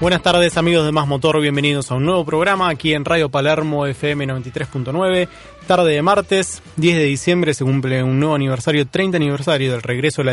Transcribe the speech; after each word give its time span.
Buenas 0.00 0.22
tardes 0.22 0.56
amigos 0.56 0.86
de 0.86 0.92
Más 0.92 1.08
Motor, 1.08 1.40
bienvenidos 1.40 1.90
a 1.90 1.96
un 1.96 2.04
nuevo 2.04 2.24
programa 2.24 2.68
aquí 2.68 2.94
en 2.94 3.04
Radio 3.04 3.30
Palermo 3.30 3.84
FM 3.84 4.28
93.9. 4.28 5.28
Tarde 5.66 5.92
de 5.92 6.02
martes, 6.02 6.62
10 6.76 6.98
de 6.98 7.04
diciembre, 7.04 7.52
se 7.52 7.64
cumple 7.64 8.04
un 8.04 8.20
nuevo 8.20 8.36
aniversario, 8.36 8.86
30 8.86 9.16
aniversario 9.16 9.72
del 9.72 9.82
regreso 9.82 10.22
de 10.22 10.26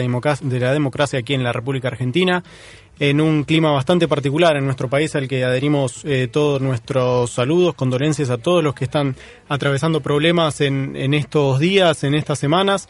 la, 0.59 0.71
democracia, 0.71 1.17
aquí 1.17 1.33
en 1.33 1.43
la 1.43 1.51
República 1.51 1.87
Argentina, 1.87 2.43
en 2.99 3.19
un 3.19 3.43
clima 3.43 3.71
bastante 3.71 4.07
particular 4.07 4.55
en 4.55 4.65
nuestro 4.65 4.87
país 4.87 5.15
al 5.15 5.27
que 5.27 5.43
adherimos 5.43 6.05
eh, 6.05 6.27
todos 6.31 6.61
nuestros 6.61 7.31
saludos, 7.31 7.73
condolencias 7.73 8.29
a 8.29 8.37
todos 8.37 8.63
los 8.63 8.75
que 8.75 8.83
están 8.83 9.15
atravesando 9.49 9.99
problemas 9.99 10.61
en, 10.61 10.95
en 10.95 11.15
estos 11.15 11.59
días, 11.59 12.03
en 12.03 12.13
estas 12.13 12.37
semanas. 12.37 12.87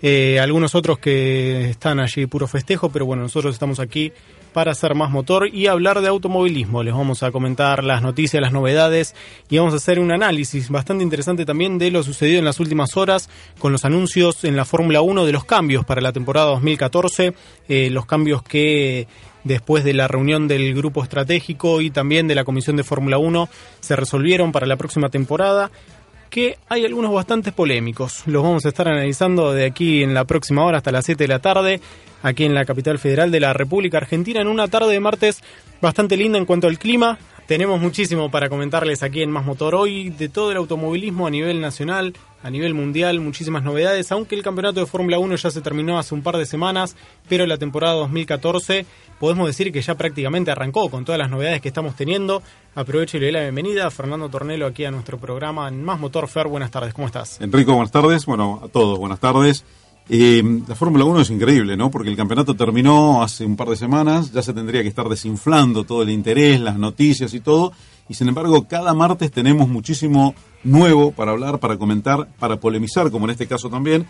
Eh, 0.00 0.38
algunos 0.40 0.74
otros 0.74 0.98
que 0.98 1.70
están 1.70 1.98
allí 1.98 2.26
puro 2.26 2.46
festejo, 2.46 2.90
pero 2.90 3.04
bueno, 3.06 3.22
nosotros 3.22 3.54
estamos 3.54 3.80
aquí 3.80 4.12
para 4.52 4.72
hacer 4.72 4.94
más 4.94 5.10
motor 5.10 5.48
y 5.52 5.66
hablar 5.66 6.00
de 6.00 6.08
automovilismo. 6.08 6.82
Les 6.82 6.94
vamos 6.94 7.22
a 7.22 7.30
comentar 7.30 7.84
las 7.84 8.02
noticias, 8.02 8.42
las 8.42 8.52
novedades 8.52 9.14
y 9.48 9.58
vamos 9.58 9.74
a 9.74 9.76
hacer 9.76 9.98
un 9.98 10.10
análisis 10.10 10.68
bastante 10.70 11.04
interesante 11.04 11.44
también 11.44 11.78
de 11.78 11.90
lo 11.90 12.02
sucedido 12.02 12.38
en 12.38 12.44
las 12.44 12.60
últimas 12.60 12.96
horas 12.96 13.28
con 13.58 13.72
los 13.72 13.84
anuncios 13.84 14.44
en 14.44 14.56
la 14.56 14.64
Fórmula 14.64 15.00
1 15.00 15.24
de 15.24 15.32
los 15.32 15.44
cambios 15.44 15.84
para 15.84 16.00
la 16.00 16.12
temporada 16.12 16.46
2014, 16.48 17.34
eh, 17.68 17.90
los 17.90 18.06
cambios 18.06 18.42
que 18.42 19.06
después 19.44 19.84
de 19.84 19.94
la 19.94 20.08
reunión 20.08 20.48
del 20.48 20.74
grupo 20.74 21.02
estratégico 21.02 21.80
y 21.80 21.90
también 21.90 22.28
de 22.28 22.34
la 22.34 22.44
Comisión 22.44 22.76
de 22.76 22.84
Fórmula 22.84 23.18
1 23.18 23.48
se 23.80 23.96
resolvieron 23.96 24.52
para 24.52 24.66
la 24.66 24.76
próxima 24.76 25.08
temporada 25.08 25.70
que 26.28 26.58
hay 26.68 26.84
algunos 26.84 27.12
bastante 27.12 27.52
polémicos. 27.52 28.22
Los 28.26 28.42
vamos 28.42 28.64
a 28.64 28.68
estar 28.68 28.88
analizando 28.88 29.52
de 29.52 29.66
aquí 29.66 30.02
en 30.02 30.14
la 30.14 30.24
próxima 30.24 30.64
hora 30.64 30.78
hasta 30.78 30.92
las 30.92 31.04
7 31.04 31.24
de 31.24 31.28
la 31.28 31.38
tarde, 31.40 31.80
aquí 32.22 32.44
en 32.44 32.54
la 32.54 32.64
capital 32.64 32.98
federal 32.98 33.30
de 33.30 33.40
la 33.40 33.52
República 33.52 33.98
Argentina, 33.98 34.40
en 34.40 34.48
una 34.48 34.68
tarde 34.68 34.92
de 34.92 35.00
martes 35.00 35.42
bastante 35.80 36.16
linda 36.16 36.38
en 36.38 36.46
cuanto 36.46 36.66
al 36.66 36.78
clima. 36.78 37.18
Tenemos 37.48 37.80
muchísimo 37.80 38.30
para 38.30 38.50
comentarles 38.50 39.02
aquí 39.02 39.22
en 39.22 39.30
Más 39.30 39.46
Motor 39.46 39.74
hoy 39.74 40.10
de 40.10 40.28
todo 40.28 40.50
el 40.50 40.58
automovilismo 40.58 41.26
a 41.26 41.30
nivel 41.30 41.62
nacional, 41.62 42.12
a 42.42 42.50
nivel 42.50 42.74
mundial, 42.74 43.20
muchísimas 43.20 43.62
novedades, 43.62 44.12
aunque 44.12 44.34
el 44.34 44.42
campeonato 44.42 44.80
de 44.80 44.86
Fórmula 44.86 45.18
1 45.18 45.34
ya 45.36 45.50
se 45.50 45.62
terminó 45.62 45.98
hace 45.98 46.14
un 46.14 46.20
par 46.20 46.36
de 46.36 46.44
semanas, 46.44 46.94
pero 47.26 47.46
la 47.46 47.56
temporada 47.56 47.94
2014 47.94 48.84
podemos 49.18 49.46
decir 49.46 49.72
que 49.72 49.80
ya 49.80 49.94
prácticamente 49.94 50.50
arrancó 50.50 50.90
con 50.90 51.06
todas 51.06 51.18
las 51.18 51.30
novedades 51.30 51.62
que 51.62 51.68
estamos 51.68 51.96
teniendo. 51.96 52.42
Aprovecho 52.74 53.16
y 53.16 53.20
le 53.20 53.26
doy 53.28 53.32
la 53.32 53.40
bienvenida 53.44 53.86
a 53.86 53.90
Fernando 53.90 54.28
Tornelo 54.28 54.66
aquí 54.66 54.84
a 54.84 54.90
nuestro 54.90 55.16
programa 55.16 55.68
en 55.68 55.82
Más 55.82 55.98
Motor 55.98 56.28
Fer. 56.28 56.48
Buenas 56.48 56.70
tardes, 56.70 56.92
¿cómo 56.92 57.06
estás? 57.06 57.40
Enrico, 57.40 57.72
buenas 57.72 57.92
tardes. 57.92 58.26
Bueno, 58.26 58.60
a 58.62 58.68
todos, 58.68 58.98
buenas 58.98 59.20
tardes. 59.20 59.64
Eh, 60.10 60.42
la 60.66 60.74
Fórmula 60.74 61.04
1 61.04 61.20
es 61.20 61.30
increíble, 61.30 61.76
¿no? 61.76 61.90
Porque 61.90 62.08
el 62.08 62.16
campeonato 62.16 62.54
terminó 62.54 63.22
hace 63.22 63.44
un 63.44 63.56
par 63.56 63.68
de 63.68 63.76
semanas, 63.76 64.32
ya 64.32 64.42
se 64.42 64.54
tendría 64.54 64.82
que 64.82 64.88
estar 64.88 65.08
desinflando 65.08 65.84
todo 65.84 66.02
el 66.02 66.10
interés, 66.10 66.60
las 66.60 66.78
noticias 66.78 67.34
y 67.34 67.40
todo, 67.40 67.72
y 68.08 68.14
sin 68.14 68.28
embargo 68.28 68.66
cada 68.66 68.94
martes 68.94 69.30
tenemos 69.30 69.68
muchísimo 69.68 70.34
nuevo 70.64 71.12
para 71.12 71.32
hablar, 71.32 71.58
para 71.58 71.76
comentar, 71.76 72.26
para 72.38 72.58
polemizar, 72.58 73.10
como 73.10 73.26
en 73.26 73.32
este 73.32 73.46
caso 73.46 73.68
también, 73.68 74.06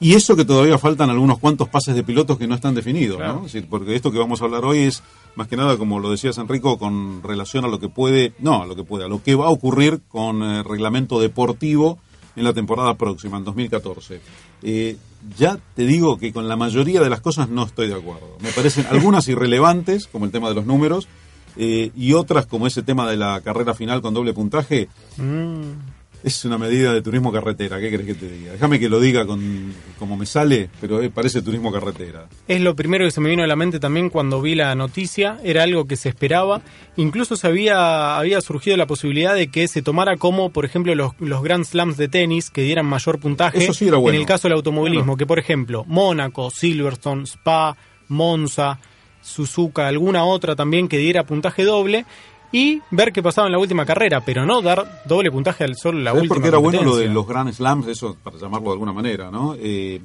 y 0.00 0.14
eso 0.14 0.36
que 0.36 0.44
todavía 0.44 0.78
faltan 0.78 1.10
algunos 1.10 1.38
cuantos 1.38 1.68
pases 1.68 1.94
de 1.94 2.02
pilotos 2.02 2.36
que 2.38 2.46
no 2.46 2.54
están 2.54 2.74
definidos, 2.74 3.18
¿no? 3.18 3.46
porque 3.70 3.94
esto 3.94 4.10
que 4.10 4.18
vamos 4.18 4.42
a 4.42 4.44
hablar 4.44 4.64
hoy 4.64 4.80
es 4.80 5.02
más 5.36 5.48
que 5.48 5.56
nada, 5.56 5.78
como 5.78 6.00
lo 6.00 6.10
decías 6.10 6.36
Enrico, 6.38 6.76
con 6.76 7.22
relación 7.22 7.64
a 7.64 7.68
lo 7.68 7.78
que 7.78 7.88
puede, 7.88 8.34
no, 8.40 8.62
a 8.62 8.66
lo 8.66 8.74
que 8.74 8.84
puede, 8.84 9.04
a 9.04 9.08
lo 9.08 9.22
que 9.22 9.36
va 9.36 9.46
a 9.46 9.50
ocurrir 9.50 10.00
con 10.08 10.42
el 10.42 10.64
reglamento 10.64 11.20
deportivo 11.20 11.98
en 12.34 12.44
la 12.44 12.52
temporada 12.52 12.94
próxima, 12.94 13.38
en 13.38 13.44
2014. 13.44 14.20
Eh, 14.62 14.96
ya 15.36 15.58
te 15.74 15.86
digo 15.86 16.18
que 16.18 16.32
con 16.32 16.48
la 16.48 16.56
mayoría 16.56 17.00
de 17.00 17.10
las 17.10 17.20
cosas 17.20 17.48
no 17.48 17.64
estoy 17.64 17.88
de 17.88 17.94
acuerdo. 17.94 18.36
Me 18.40 18.50
parecen 18.52 18.86
algunas 18.90 19.28
irrelevantes, 19.28 20.06
como 20.06 20.24
el 20.24 20.30
tema 20.30 20.48
de 20.48 20.54
los 20.54 20.66
números, 20.66 21.08
eh, 21.56 21.90
y 21.96 22.12
otras 22.12 22.46
como 22.46 22.66
ese 22.66 22.82
tema 22.82 23.08
de 23.10 23.16
la 23.16 23.40
carrera 23.40 23.74
final 23.74 24.02
con 24.02 24.14
doble 24.14 24.34
puntaje. 24.34 24.88
Mm 25.16 25.95
es 26.26 26.44
una 26.44 26.58
medida 26.58 26.92
de 26.92 27.02
turismo 27.02 27.30
carretera, 27.30 27.78
¿qué 27.78 27.88
crees 27.88 28.04
que 28.04 28.14
te 28.14 28.28
diga? 28.28 28.50
Déjame 28.50 28.80
que 28.80 28.88
lo 28.88 28.98
diga 28.98 29.24
con 29.24 29.72
como 29.96 30.16
me 30.16 30.26
sale, 30.26 30.68
pero 30.80 31.00
parece 31.12 31.40
turismo 31.40 31.70
carretera. 31.70 32.26
Es 32.48 32.60
lo 32.60 32.74
primero 32.74 33.04
que 33.04 33.12
se 33.12 33.20
me 33.20 33.30
vino 33.30 33.44
a 33.44 33.46
la 33.46 33.54
mente 33.54 33.78
también 33.78 34.10
cuando 34.10 34.42
vi 34.42 34.56
la 34.56 34.74
noticia, 34.74 35.38
era 35.44 35.62
algo 35.62 35.86
que 35.86 35.94
se 35.94 36.08
esperaba, 36.08 36.62
incluso 36.96 37.36
se 37.36 37.46
había, 37.46 38.18
había 38.18 38.40
surgido 38.40 38.76
la 38.76 38.88
posibilidad 38.88 39.36
de 39.36 39.52
que 39.52 39.68
se 39.68 39.82
tomara 39.82 40.16
como, 40.16 40.50
por 40.50 40.64
ejemplo, 40.64 40.92
los, 40.96 41.12
los 41.20 41.44
Grand 41.44 41.64
Slams 41.64 41.96
de 41.96 42.08
tenis 42.08 42.50
que 42.50 42.62
dieran 42.62 42.86
mayor 42.86 43.20
puntaje 43.20 43.58
Eso 43.58 43.72
sí 43.72 43.86
era 43.86 43.98
bueno. 43.98 44.16
en 44.16 44.22
el 44.22 44.26
caso 44.26 44.48
del 44.48 44.56
automovilismo, 44.56 45.16
que 45.16 45.26
por 45.26 45.38
ejemplo, 45.38 45.84
Mónaco, 45.86 46.50
Silverstone, 46.50 47.22
Spa, 47.22 47.76
Monza, 48.08 48.80
Suzuka, 49.22 49.86
alguna 49.86 50.24
otra 50.24 50.56
también 50.56 50.88
que 50.88 50.98
diera 50.98 51.22
puntaje 51.22 51.62
doble 51.62 52.04
y 52.52 52.80
ver 52.90 53.12
qué 53.12 53.22
pasaba 53.22 53.48
en 53.48 53.52
la 53.52 53.58
última 53.58 53.84
carrera, 53.84 54.22
pero 54.24 54.46
no 54.46 54.62
dar 54.62 55.02
doble 55.06 55.30
puntaje 55.30 55.64
al 55.64 55.76
solo 55.76 55.98
la 55.98 56.12
última 56.12 56.34
porque 56.34 56.48
era 56.48 56.58
bueno 56.58 56.82
lo 56.82 56.96
de 56.96 57.08
los 57.08 57.26
Grand 57.26 57.52
Slams, 57.52 57.88
eso 57.88 58.16
para 58.22 58.38
llamarlo 58.38 58.68
de 58.68 58.72
alguna 58.72 58.92
manera, 58.92 59.30
¿no? 59.30 59.54
Eh, 59.58 60.00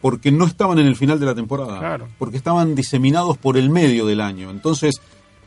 porque 0.00 0.32
no 0.32 0.46
estaban 0.46 0.78
en 0.78 0.86
el 0.86 0.96
final 0.96 1.20
de 1.20 1.26
la 1.26 1.34
temporada, 1.34 2.00
porque 2.18 2.36
estaban 2.36 2.74
diseminados 2.74 3.38
por 3.38 3.56
el 3.56 3.70
medio 3.70 4.04
del 4.04 4.20
año. 4.20 4.50
Entonces, 4.50 5.00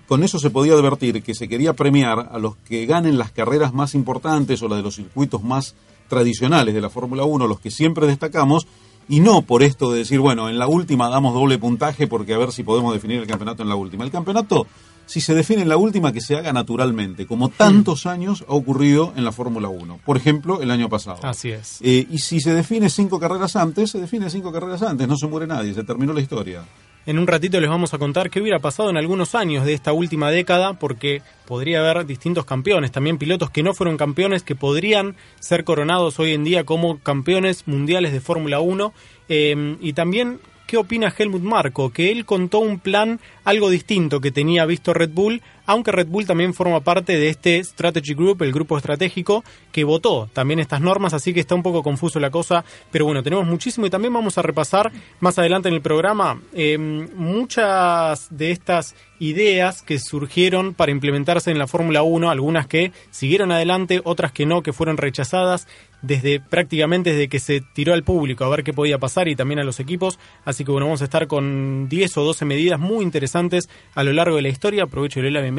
con 0.07 0.23
eso 0.23 0.40
se 0.40 0.50
podía 0.50 0.73
advertir 0.73 1.22
que 1.23 1.35
se 1.35 1.50
quería 1.50 1.73
premiar 1.73 2.29
a 2.31 2.40
los 2.40 2.56
que 2.57 2.85
ganen 2.85 3.17
las 3.17 3.31
carreras 3.31 3.73
más 3.73 3.96
importantes 3.96 4.62
o 4.62 4.69
las 4.69 4.78
de 4.78 4.84
los 4.84 4.96
circuitos 4.96 5.44
más 5.44 5.75
tradicionales 6.07 6.73
de 6.73 6.81
la 6.81 6.90
Fórmula 6.90 7.23
1, 7.23 7.47
los 7.47 7.59
que 7.59 7.72
siempre 7.72 8.07
destacamos, 8.07 8.67
y 9.09 9.19
no 9.19 9.41
por 9.41 9.62
esto 9.62 9.91
de 9.91 10.00
decir, 10.00 10.19
bueno, 10.19 10.50
en 10.50 10.57
la 10.57 10.67
última 10.67 11.09
damos 11.09 11.34
doble 11.34 11.57
puntaje 11.57 12.07
porque 12.07 12.34
a 12.34 12.38
ver 12.38 12.52
si 12.52 12.63
podemos 12.63 12.94
definir 12.94 13.19
el 13.19 13.28
campeonato 13.28 13.63
en 13.63 13.69
la 13.69 13.75
última. 13.75 14.03
El 14.03 14.12
campeonato 14.12 14.67
si 15.06 15.22
se 15.22 15.34
define 15.34 15.62
en 15.62 15.70
la 15.70 15.78
última 15.78 16.12
que 16.12 16.22
se 16.22 16.36
haga 16.36 16.54
naturalmente, 16.54 17.26
como 17.26 17.50
tantos 17.50 18.06
años 18.06 18.44
ha 18.48 18.54
ocurrido 18.54 19.14
en 19.16 19.24
la 19.24 19.32
Fórmula 19.32 19.70
1. 19.70 20.00
Por 20.06 20.18
ejemplo, 20.18 20.62
el 20.62 20.72
año 20.72 20.90
pasado. 20.90 21.20
Así 21.24 21.52
es. 21.52 21.80
Eh, 21.82 22.08
y 22.10 22.20
si 22.20 22.40
se 22.40 22.54
define 22.54 22.90
cinco 22.90 23.20
carreras 23.20 23.56
antes, 23.56 23.92
se 23.92 24.00
define 24.00 24.30
cinco 24.30 24.52
carreras 24.52 24.82
antes, 24.82 25.08
no 25.08 25.18
se 25.18 25.28
muere 25.28 25.48
nadie, 25.48 25.74
se 25.74 25.84
terminó 25.84 26.14
la 26.14 26.22
historia. 26.22 26.64
En 27.06 27.20
un 27.20 27.28
ratito 27.28 27.60
les 27.60 27.70
vamos 27.70 27.94
a 27.94 28.00
contar 28.00 28.32
qué 28.32 28.42
hubiera 28.42 28.58
pasado 28.58 28.90
en 28.90 28.98
algunos 28.98 29.36
años 29.36 29.64
de 29.64 29.74
esta 29.74 29.94
última 29.94 30.32
década, 30.32 30.74
porque 30.74 31.22
podría 31.46 31.80
haber 31.80 32.08
distintos 32.08 32.46
campeones, 32.46 32.92
también 32.92 33.20
pilotos 33.20 33.52
que 33.52 33.62
no 33.62 33.76
fueron 33.76 33.96
campeones, 33.96 34.42
que 34.42 34.56
podrían 34.56 35.16
ser 35.40 35.66
coronados 35.66 36.20
hoy 36.20 36.34
en 36.34 36.44
día 36.44 36.64
como 36.64 36.98
campeones 36.98 37.68
mundiales 37.68 38.12
de 38.12 38.22
Fórmula 38.22 38.60
1, 38.60 38.92
eh, 39.30 39.78
y 39.82 39.94
también 39.94 40.40
qué 40.66 40.78
opina 40.78 41.14
Helmut 41.16 41.42
Marko, 41.42 41.92
que 41.92 42.12
él 42.12 42.26
contó 42.26 42.59
un 42.59 42.80
plan 42.80 43.20
algo 43.44 43.70
distinto 43.70 44.22
que 44.22 44.31
tenía 44.31 44.66
visto 44.66 44.94
Red 44.94 45.12
Bull, 45.12 45.42
aunque 45.66 45.92
Red 45.92 46.08
Bull 46.08 46.26
también 46.26 46.53
forma 46.53 46.80
parte 46.81 47.18
de 47.18 47.30
este 47.30 47.64
Strategy 47.64 48.14
Group, 48.14 48.42
el 48.44 48.52
grupo 48.52 48.78
estratégico, 48.78 49.44
que 49.72 49.84
votó 49.84 50.30
también 50.34 50.59
estas 50.59 50.81
normas, 50.81 51.14
así 51.14 51.34
que 51.34 51.40
está 51.40 51.56
un 51.56 51.64
poco 51.64 51.84
confuso 51.84 52.20
la 52.20 52.31
cosa, 52.31 52.64
pero 52.92 53.06
bueno, 53.06 53.24
tenemos 53.24 53.46
muchísimo 53.46 53.86
y 53.86 53.90
también 53.90 54.14
vamos 54.14 54.38
a 54.38 54.42
repasar 54.42 54.92
más 55.20 55.38
adelante 55.40 55.70
en 55.70 55.76
el 55.76 55.81
programa 55.81 56.40
eh, 56.53 56.78
muchas 56.78 58.28
de 58.30 58.52
estas 58.52 58.96
ideas 59.20 59.81
que 59.81 60.00
surgieron 60.00 60.74
para 60.74 60.92
implementarse 60.92 61.52
en 61.52 61.58
la 61.58 61.68
Fórmula 61.68 62.03
1, 62.03 62.30
algunas 62.30 62.68
que 62.68 62.92
siguieron 63.12 63.52
adelante, 63.52 64.02
otras 64.03 64.32
que 64.32 64.46
no, 64.46 64.62
que 64.62 64.74
fueron 64.74 64.97
rechazadas 64.97 65.68
desde 66.02 66.40
prácticamente 66.40 67.12
desde 67.12 67.28
que 67.28 67.40
se 67.40 67.62
tiró 67.62 67.94
al 67.94 68.03
público 68.03 68.44
a 68.44 68.50
ver 68.50 68.64
qué 68.64 68.74
podía 68.74 69.00
pasar 69.00 69.28
y 69.28 69.36
también 69.36 69.59
a 69.59 69.64
los 69.64 69.80
equipos. 69.80 70.20
Así 70.44 70.64
que 70.64 70.72
bueno, 70.72 70.86
vamos 70.86 71.02
a 71.02 71.06
estar 71.06 71.28
con 71.28 71.90
10 71.90 72.18
o 72.18 72.24
12 72.24 72.46
medidas 72.46 72.80
muy 72.80 73.03
interesantes 73.03 73.70
a 73.96 74.03
lo 74.03 74.14
largo 74.14 74.36
de 74.36 74.44
la 74.44 74.50
historia. 74.50 74.84
Aprovecho 74.84 75.20
y 75.20 75.32
la 75.32 75.42
bienvenida 75.42 75.55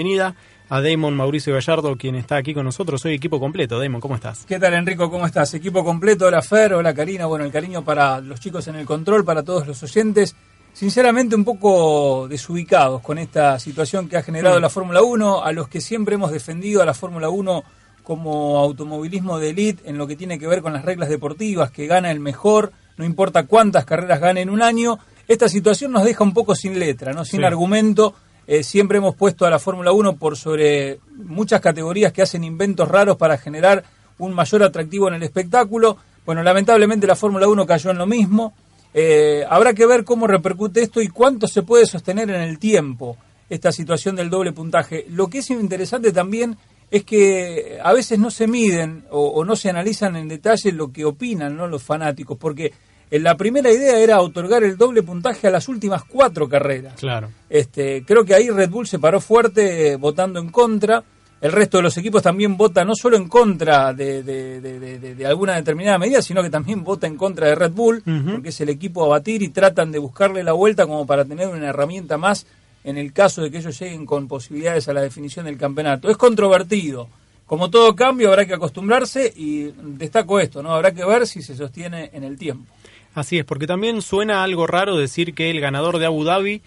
a 0.69 0.81
Damon 0.81 1.15
Mauricio 1.15 1.55
Gallardo, 1.55 1.97
quien 1.97 2.17
está 2.17 2.37
aquí 2.37 2.53
con 2.53 2.65
nosotros. 2.65 3.01
Soy 3.01 3.15
equipo 3.15 3.39
completo. 3.39 3.79
Damon, 3.79 4.00
¿cómo 4.00 4.17
estás? 4.17 4.44
¿Qué 4.47 4.59
tal, 4.59 4.75
Enrico? 4.75 5.11
¿Cómo 5.11 5.26
estás? 5.26 5.55
Equipo 5.55 5.85
completo. 5.85 6.26
Hola, 6.26 6.43
Fer. 6.43 6.75
Hola, 6.75 6.93
Karina. 6.94 7.26
Bueno, 7.26 7.44
el 7.44 7.53
cariño 7.53 7.85
para 7.85 8.20
los 8.20 8.41
chicos 8.41 8.67
en 8.69 8.76
el 8.76 8.87
control, 8.87 9.25
para 9.25 9.43
todos 9.43 9.67
los 9.67 9.82
oyentes. 9.82 10.35
Sinceramente, 10.73 11.35
un 11.35 11.44
poco 11.44 12.26
desubicados 12.29 13.00
con 13.00 13.19
esta 13.19 13.59
situación 13.59 14.09
que 14.09 14.19
ha 14.19 14.23
generado 14.23 14.61
la 14.61 14.69
Fórmula 14.69 15.03
1, 15.03 15.43
a 15.43 15.53
los 15.53 15.69
que 15.69 15.81
siempre 15.81 16.17
hemos 16.17 16.32
defendido 16.32 16.82
a 16.82 16.85
la 16.85 16.94
Fórmula 16.94 17.31
1 17.31 17.65
como 18.03 18.59
automovilismo 18.59 19.38
de 19.38 19.50
élite 19.50 19.88
en 19.88 19.99
lo 19.99 20.06
que 20.06 20.17
tiene 20.17 20.38
que 20.38 20.47
ver 20.47 20.62
con 20.62 20.73
las 20.73 20.85
reglas 20.85 21.09
deportivas, 21.09 21.70
que 21.70 21.87
gana 21.87 22.11
el 22.11 22.20
mejor, 22.20 22.73
no 22.99 23.05
importa 23.05 23.47
cuántas 23.47 23.85
carreras 23.85 24.20
gane 24.20 24.43
en 24.43 24.50
un 24.50 24.62
año. 24.62 24.99
Esta 25.26 25.49
situación 25.49 25.93
nos 25.93 26.05
deja 26.05 26.23
un 26.23 26.35
poco 26.35 26.55
sin 26.55 26.79
letra, 26.79 27.12
no 27.12 27.25
sin 27.25 27.44
argumento. 27.44 28.15
Eh, 28.46 28.62
siempre 28.62 28.98
hemos 28.98 29.16
puesto 29.16 29.44
a 29.44 29.50
la 29.50 29.58
Fórmula 29.58 29.93
1 29.93 30.16
por 30.16 30.37
sobre 30.37 31.00
muchas 31.16 31.60
categorías 31.60 32.12
que 32.12 32.22
hacen 32.22 32.44
inventos 32.44 32.88
raros 32.88 33.16
para 33.16 33.38
generar 33.38 33.82
un 34.19 34.32
mayor 34.32 34.62
atractivo 34.62 35.08
en 35.08 35.14
el 35.14 35.22
espectáculo. 35.22 35.96
Bueno, 36.25 36.43
lamentablemente 36.43 37.06
la 37.06 37.16
Fórmula 37.16 37.48
1 37.48 37.66
cayó 37.66 37.90
en 37.90 37.98
lo 37.98 38.06
mismo. 38.06 38.54
Eh, 38.94 39.44
habrá 39.48 39.75
que 39.75 39.84
ver 39.84 40.04
cómo 40.04 40.26
repercute 40.26 40.82
esto 40.82 41.02
y 41.02 41.08
cuánto 41.08 41.48
se 41.48 41.62
puede 41.62 41.87
sostener 41.87 42.31
en 42.31 42.40
el 42.40 42.58
tiempo 42.58 43.16
esta 43.50 43.72
situación 43.72 44.16
del 44.16 44.31
doble 44.31 44.52
puntaje. 44.52 45.06
Lo 45.10 45.28
que 45.28 45.38
es 45.38 45.50
interesante 45.50 46.12
también 46.12 46.56
es 46.90 47.04
que 47.04 47.78
a 47.82 47.93
veces 47.93 48.19
no 48.19 48.31
se 48.31 48.46
miden 48.46 49.04
o, 49.10 49.44
no 49.44 49.56
se 49.56 49.70
analizan 49.70 50.16
en 50.16 50.28
detalle 50.28 50.72
lo 50.72 50.93
que 50.93 51.04
opinan 51.04 51.56
¿no? 51.56 51.66
los 51.66 51.82
fanáticos, 51.82 52.38
porque 52.38 52.72
la 53.11 53.37
primera 53.37 53.70
idea 53.70 53.99
era 53.99 54.20
otorgar 54.20 54.64
el 54.64 54.76
doble 54.76 55.03
puntaje 55.03 55.47
a 55.47 55.50
las 55.50 55.69
últimas 55.69 56.05
cuatro 56.05 56.49
carreras. 56.49 56.94
Claro. 56.99 57.29
Este, 57.49 58.05
creo 58.05 58.25
que 58.25 58.35
ahí 58.35 58.50
Red 58.50 58.70
Bull 58.70 58.87
se 58.87 58.99
paró 58.99 59.20
fuerte 59.20 59.93
eh, 59.93 59.97
votando 59.97 60.41
en 60.41 60.49
contra. 60.50 61.03
El 61.41 61.53
resto 61.53 61.76
de 61.76 61.82
los 61.85 61.97
equipos 61.99 62.23
también 62.23 62.56
vota 62.56 62.82
no 62.85 62.94
solo 62.94 63.17
en 63.19 63.29
contra 63.29 63.93
de, 63.93 64.23
de- 64.23 64.61
de- 64.61 64.99
de- 64.99 65.14
de 65.14 65.26
alguna 65.26 65.55
determinada 65.55 65.99
medida, 65.99 66.23
sino 66.23 66.43
que 66.43 66.49
también 66.50 66.82
vota 66.82 67.06
en 67.06 67.17
contra 67.17 67.47
de 67.47 67.55
Red 67.55 67.73
Bull, 67.73 68.03
porque 68.32 68.49
es 68.49 68.61
el 68.62 68.70
equipo 68.70 69.05
a 69.05 69.08
batir 69.08 69.43
y 69.43 69.50
tratan 69.50 69.93
de 69.93 69.99
buscarle 69.99 70.43
la 70.43 70.53
vuelta 70.55 70.87
como 70.87 71.06
para 71.06 71.25
tener 71.26 71.47
una 71.49 71.69
herramienta 71.69 72.17
más 72.17 72.47
en 72.85 72.97
el 72.97 73.12
caso 73.12 73.43
de 73.43 73.50
que 73.50 73.58
ellos 73.58 73.79
lleguen 73.79 74.06
con 74.06 74.26
posibilidades 74.29 74.88
a 74.88 74.94
la 74.94 75.03
definición 75.03 75.44
del 75.44 75.58
campeonato. 75.58 76.08
Es 76.08 76.17
controvertido. 76.17 77.08
Como 77.44 77.70
todo 77.70 77.94
cambio 77.94 78.29
habrá 78.31 78.44
que 78.47 78.55
acostumbrarse 78.55 79.32
y 79.37 79.70
destaco 79.97 80.41
esto, 80.41 80.62
¿no? 80.64 80.75
Habrá 80.75 80.93
que 80.93 81.05
ver 81.05 81.26
si 81.29 81.43
se 81.43 81.55
sostiene 81.55 82.11
en 82.12 82.25
el 82.25 82.37
tiempo. 82.37 82.73
Así 83.17 83.39
es, 83.39 83.47
porque 83.47 83.67
también 83.67 84.03
suena 84.03 84.45
algo 84.45 84.67
raro 84.67 84.99
decir 84.99 85.33
que 85.33 85.51
el 85.51 85.59
ganador 85.59 85.99
de 85.99 86.05
Abu 86.05 86.23
Dhabi, 86.23 86.61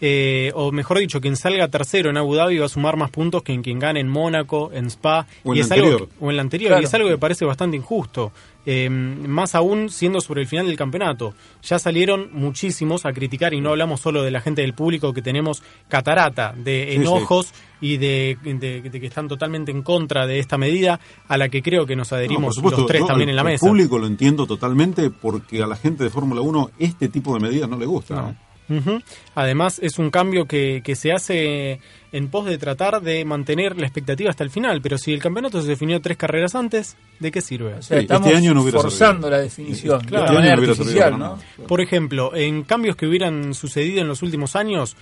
eh, 0.00 0.50
o 0.54 0.72
mejor 0.72 0.98
dicho, 0.98 1.20
quien 1.20 1.36
salga 1.36 1.68
tercero 1.68 2.10
en 2.10 2.16
Abu 2.16 2.34
Dhabi 2.34 2.58
va 2.58 2.66
a 2.66 2.68
sumar 2.70 2.96
más 2.96 3.10
puntos 3.10 3.42
que 3.42 3.52
en 3.52 3.62
quien 3.62 3.78
gane 3.78 4.00
en 4.00 4.08
Mónaco, 4.08 4.70
en 4.72 4.86
Spa 4.86 5.26
O 5.44 5.52
en 5.52 5.56
y 5.56 5.60
la 5.60 5.64
es 5.66 5.70
algo- 5.72 5.86
anterior. 5.86 6.08
o 6.20 6.30
en 6.30 6.36
la 6.36 6.42
anterior. 6.42 6.68
Claro. 6.70 6.82
Y 6.82 6.84
es 6.86 6.94
algo 6.94 7.08
que 7.08 7.18
parece 7.18 7.44
bastante 7.44 7.76
injusto. 7.76 8.32
Eh, 8.66 8.90
más 8.90 9.54
aún 9.54 9.88
siendo 9.88 10.20
sobre 10.20 10.42
el 10.42 10.46
final 10.46 10.66
del 10.66 10.76
campeonato. 10.76 11.32
Ya 11.62 11.78
salieron 11.78 12.28
muchísimos 12.32 13.06
a 13.06 13.12
criticar 13.14 13.54
y 13.54 13.60
no 13.62 13.70
hablamos 13.70 14.00
solo 14.00 14.22
de 14.22 14.30
la 14.30 14.42
gente 14.42 14.60
del 14.60 14.74
público 14.74 15.14
que 15.14 15.22
tenemos 15.22 15.62
catarata 15.88 16.52
de 16.56 16.88
Sí, 16.90 16.96
enojos 16.96 17.52
y 17.80 17.96
de, 17.96 18.36
de- 18.42 18.82
de 18.82 19.00
que 19.00 19.06
están 19.06 19.28
totalmente 19.28 19.70
en 19.70 19.82
contra 19.82 20.26
de 20.26 20.38
esta 20.38 20.58
medida 20.58 21.00
a 21.26 21.38
la 21.38 21.48
que 21.48 21.62
creo 21.62 21.86
que 21.86 21.96
nos 21.96 22.10
No, 22.10 22.16
adherimos 22.18 22.44
por 22.44 22.54
supuesto, 22.54 22.80
los 22.82 22.86
tres 22.88 23.00
yo 23.00 23.06
también 23.06 23.30
en 23.30 23.36
la 23.36 23.44
mesa. 23.44 23.66
público 23.66 23.98
lo 23.98 24.06
entiendo 24.06 24.46
totalmente 24.46 25.08
porque 25.08 25.62
a 25.62 25.66
la 25.66 25.76
gente 25.76 26.04
de 26.04 26.10
Fórmula 26.10 26.42
1 26.42 26.70
este 26.78 27.08
tipo 27.08 27.32
de 27.34 27.40
medidas 27.40 27.68
no 27.68 27.78
le 27.78 27.86
gusta. 27.86 28.14
No. 28.14 28.36
Ujú. 28.70 29.00
Además, 29.34 29.78
es 29.82 29.98
un 29.98 30.10
cambio 30.10 30.46
que, 30.46 30.80
que 30.84 30.94
se 30.96 31.12
hace 31.12 31.80
en 32.12 32.28
pos 32.28 32.46
de 32.46 32.56
tratar 32.56 33.02
de 33.02 33.24
mantener 33.24 33.76
la 33.78 33.86
expectativa 33.86 34.30
hasta 34.30 34.44
el 34.44 34.50
final. 34.50 34.80
Pero 34.80 34.96
si 34.96 35.12
el 35.12 35.20
campeonato 35.20 35.60
se 35.60 35.68
definió 35.68 36.00
tres 36.00 36.16
carreras 36.16 36.54
antes, 36.54 36.96
¿de 37.18 37.30
qué 37.30 37.40
sirve? 37.40 37.74
O 37.74 37.82
sea, 37.82 37.98
Sí, 37.98 38.02
este 38.02 38.14
estamos 38.14 38.34
año 38.34 38.54
no 38.54 38.62
hubiera 38.62 38.80
forzando 38.80 39.22
servido. 39.26 39.30
la 39.30 39.38
definición 39.42 40.00
Claro. 40.00 40.22
de 40.24 40.26
Este 40.26 40.34
manera 40.34 40.52
año 40.54 40.56
no 40.56 40.60
hubiera 40.62 40.74
servido 40.74 41.04
artificial, 41.04 41.10
para 41.12 41.18
¿no? 41.18 41.36
nada. 41.58 41.66
Por 41.68 41.80
ejemplo, 41.80 42.34
en 42.34 42.62
cambios 42.62 42.96
que 42.96 43.06
hubieran 43.06 43.54
sucedido 43.54 44.00
en 44.00 44.08
los 44.08 44.22
últimos 44.22 44.56
años, 44.56 44.96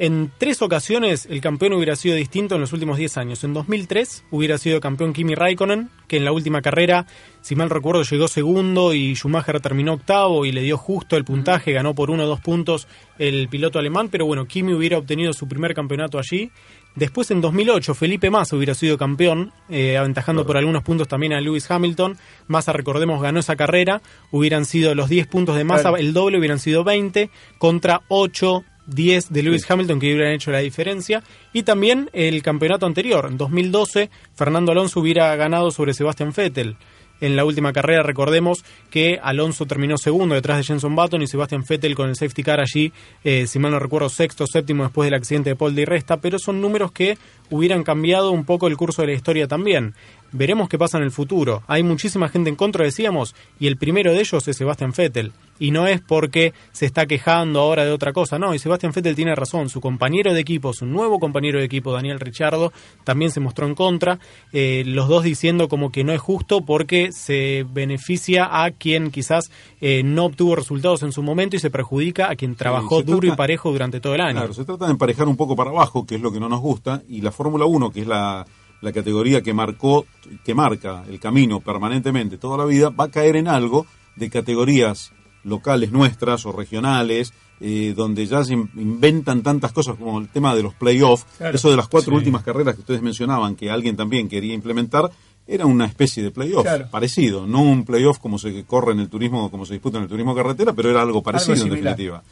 en 0.00 0.32
tres 0.38 0.62
ocasiones 0.62 1.26
el 1.28 1.42
campeón 1.42 1.74
hubiera 1.74 1.94
sido 1.94 2.16
distinto 2.16 2.54
en 2.54 2.62
los 2.62 2.72
últimos 2.72 2.96
10 2.96 3.18
años. 3.18 3.44
En 3.44 3.52
2003 3.52 4.24
hubiera 4.30 4.56
sido 4.56 4.80
campeón 4.80 5.12
Kimi 5.12 5.34
Raikkonen, 5.34 5.90
que 6.08 6.16
en 6.16 6.24
la 6.24 6.32
última 6.32 6.62
carrera, 6.62 7.04
si 7.42 7.54
mal 7.54 7.68
recuerdo, 7.68 8.02
llegó 8.02 8.26
segundo 8.26 8.94
y 8.94 9.14
Schumacher 9.14 9.60
terminó 9.60 9.92
octavo 9.92 10.46
y 10.46 10.52
le 10.52 10.62
dio 10.62 10.78
justo 10.78 11.18
el 11.18 11.26
puntaje, 11.26 11.72
ganó 11.72 11.94
por 11.94 12.10
uno 12.10 12.24
o 12.24 12.26
dos 12.26 12.40
puntos 12.40 12.88
el 13.18 13.48
piloto 13.50 13.78
alemán, 13.78 14.08
pero 14.08 14.24
bueno, 14.24 14.46
Kimi 14.46 14.72
hubiera 14.72 14.96
obtenido 14.96 15.34
su 15.34 15.46
primer 15.46 15.74
campeonato 15.74 16.18
allí. 16.18 16.50
Después 16.94 17.30
en 17.30 17.42
2008 17.42 17.94
Felipe 17.94 18.30
Massa 18.30 18.56
hubiera 18.56 18.72
sido 18.72 18.96
campeón, 18.96 19.52
eh, 19.68 19.98
aventajando 19.98 20.46
por 20.46 20.56
algunos 20.56 20.82
puntos 20.82 21.08
también 21.08 21.34
a 21.34 21.42
Lewis 21.42 21.70
Hamilton. 21.70 22.16
Massa, 22.48 22.72
recordemos, 22.72 23.20
ganó 23.20 23.38
esa 23.38 23.54
carrera. 23.54 24.00
Hubieran 24.30 24.64
sido 24.64 24.94
los 24.94 25.10
10 25.10 25.26
puntos 25.26 25.56
de 25.56 25.64
Massa, 25.64 25.90
el 25.98 26.14
doble 26.14 26.38
hubieran 26.38 26.58
sido 26.58 26.84
20 26.84 27.28
contra 27.58 28.00
8, 28.08 28.64
10 28.90 29.30
de 29.32 29.42
Lewis 29.42 29.62
Sí. 29.62 29.72
Hamilton 29.72 30.00
que 30.00 30.14
hubieran 30.14 30.32
hecho 30.32 30.50
la 30.50 30.58
diferencia. 30.58 31.22
Y 31.52 31.62
también 31.62 32.10
el 32.12 32.42
campeonato 32.42 32.86
anterior, 32.86 33.26
en 33.30 33.36
2012, 33.36 34.10
Fernando 34.34 34.72
Alonso 34.72 35.00
hubiera 35.00 35.34
ganado 35.36 35.70
sobre 35.70 35.94
Sebastian 35.94 36.32
Vettel. 36.36 36.76
En 37.20 37.36
la 37.36 37.44
última 37.44 37.72
carrera 37.72 38.02
recordemos 38.02 38.64
que 38.90 39.18
Alonso 39.22 39.66
terminó 39.66 39.98
segundo 39.98 40.34
detrás 40.34 40.56
de 40.56 40.64
Jenson 40.64 40.96
Button 40.96 41.20
y 41.22 41.26
Sebastian 41.26 41.64
Vettel 41.68 41.94
con 41.94 42.08
el 42.08 42.16
safety 42.16 42.42
car 42.42 42.60
allí, 42.60 42.92
eh, 43.24 43.46
si 43.46 43.58
mal 43.58 43.72
no 43.72 43.78
recuerdo, 43.78 44.08
sexto, 44.08 44.46
séptimo 44.46 44.84
después 44.84 45.06
del 45.06 45.14
accidente 45.14 45.50
de 45.50 45.56
Paul 45.56 45.74
Di 45.74 45.84
Resta, 45.84 46.16
pero 46.16 46.38
son 46.38 46.62
números 46.62 46.92
que 46.92 47.18
hubieran 47.50 47.82
cambiado 47.82 48.30
un 48.30 48.44
poco 48.44 48.68
el 48.68 48.76
curso 48.76 49.02
de 49.02 49.08
la 49.08 49.14
historia 49.14 49.46
también. 49.46 49.94
Veremos 50.32 50.68
qué 50.68 50.78
pasa 50.78 50.98
en 50.98 51.04
el 51.04 51.10
futuro. 51.10 51.62
Hay 51.66 51.82
muchísima 51.82 52.28
gente 52.28 52.50
en 52.50 52.56
contra, 52.56 52.84
decíamos, 52.84 53.34
y 53.58 53.66
el 53.66 53.76
primero 53.76 54.12
de 54.12 54.20
ellos 54.20 54.46
es 54.46 54.56
Sebastian 54.56 54.92
Vettel. 54.96 55.32
Y 55.58 55.72
no 55.72 55.86
es 55.86 56.00
porque 56.00 56.54
se 56.72 56.86
está 56.86 57.04
quejando 57.04 57.60
ahora 57.60 57.84
de 57.84 57.92
otra 57.92 58.14
cosa, 58.14 58.38
no, 58.38 58.54
y 58.54 58.58
Sebastian 58.58 58.92
Vettel 58.92 59.14
tiene 59.14 59.34
razón. 59.34 59.68
Su 59.68 59.80
compañero 59.80 60.32
de 60.32 60.40
equipo, 60.40 60.72
su 60.72 60.86
nuevo 60.86 61.18
compañero 61.18 61.58
de 61.58 61.66
equipo, 61.66 61.92
Daniel 61.92 62.18
Ricciardo, 62.18 62.72
también 63.04 63.30
se 63.30 63.40
mostró 63.40 63.66
en 63.66 63.74
contra. 63.74 64.18
eh, 64.52 64.84
los 64.86 65.08
dos 65.08 65.22
diciendo 65.22 65.68
como 65.68 65.92
que 65.92 66.04
no 66.04 66.12
es 66.12 66.20
justo 66.20 66.62
porque 66.62 67.12
se 67.12 67.66
beneficia 67.70 68.64
a 68.64 68.70
quien 68.70 69.10
quizás 69.10 69.50
eh, 69.80 70.02
no 70.02 70.26
obtuvo 70.26 70.56
resultados 70.56 71.02
en 71.02 71.12
su 71.12 71.22
momento 71.22 71.56
y 71.56 71.58
se 71.58 71.70
perjudica 71.70 72.30
a 72.30 72.36
quien 72.36 72.54
trabajó 72.56 73.02
duro 73.02 73.26
y 73.26 73.32
parejo 73.32 73.70
durante 73.70 74.00
todo 74.00 74.14
el 74.14 74.20
año. 74.20 74.38
Claro, 74.38 74.54
se 74.54 74.64
trata 74.64 74.86
de 74.86 74.92
emparejar 74.92 75.28
un 75.28 75.36
poco 75.36 75.56
para 75.56 75.70
abajo, 75.70 76.06
que 76.06 76.14
es 76.14 76.20
lo 76.20 76.32
que 76.32 76.40
no 76.40 76.48
nos 76.48 76.60
gusta, 76.60 77.02
y 77.08 77.20
la 77.20 77.32
Fórmula 77.32 77.66
1, 77.66 77.90
que 77.90 78.00
es 78.00 78.06
la, 78.06 78.46
la 78.82 78.92
categoría 78.92 79.42
que 79.42 79.52
marcó, 79.52 80.06
que 80.44 80.54
marca 80.54 81.04
el 81.08 81.20
camino 81.20 81.60
permanentemente 81.60 82.38
toda 82.38 82.56
la 82.58 82.64
vida, 82.64 82.90
va 82.90 83.04
a 83.04 83.10
caer 83.10 83.36
en 83.36 83.48
algo 83.48 83.86
de 84.16 84.30
categorías 84.30 85.12
locales 85.44 85.90
nuestras 85.92 86.44
o 86.46 86.52
regionales, 86.52 87.32
eh, 87.60 87.92
donde 87.96 88.26
ya 88.26 88.42
se 88.44 88.54
in- 88.54 88.70
inventan 88.76 89.42
tantas 89.42 89.72
cosas 89.72 89.96
como 89.96 90.18
el 90.18 90.28
tema 90.28 90.54
de 90.54 90.62
los 90.62 90.74
playoffs, 90.74 91.26
Claro. 91.38 91.56
eso 91.56 91.70
de 91.70 91.76
las 91.76 91.88
cuatro 91.88 92.10
Sí. 92.12 92.16
últimas 92.16 92.42
carreras 92.42 92.74
que 92.74 92.80
ustedes 92.80 93.02
mencionaban, 93.02 93.54
que 93.56 93.70
alguien 93.70 93.96
también 93.96 94.28
quería 94.28 94.54
implementar, 94.54 95.10
era 95.46 95.66
una 95.66 95.84
especie 95.86 96.22
de 96.22 96.30
playoff 96.30 96.62
Claro. 96.62 96.88
parecido, 96.90 97.46
no 97.46 97.62
un 97.62 97.84
playoff 97.84 98.18
como 98.18 98.38
se 98.38 98.64
corre 98.64 98.92
en 98.92 99.00
el 99.00 99.08
turismo, 99.08 99.50
como 99.50 99.66
se 99.66 99.74
disputa 99.74 99.98
en 99.98 100.04
el 100.04 100.08
turismo 100.10 100.34
carretera, 100.34 100.72
pero 100.72 100.90
era 100.90 101.02
algo 101.02 101.22
parecido 101.22 101.54
en 101.64 101.70
definitiva. 101.70 102.22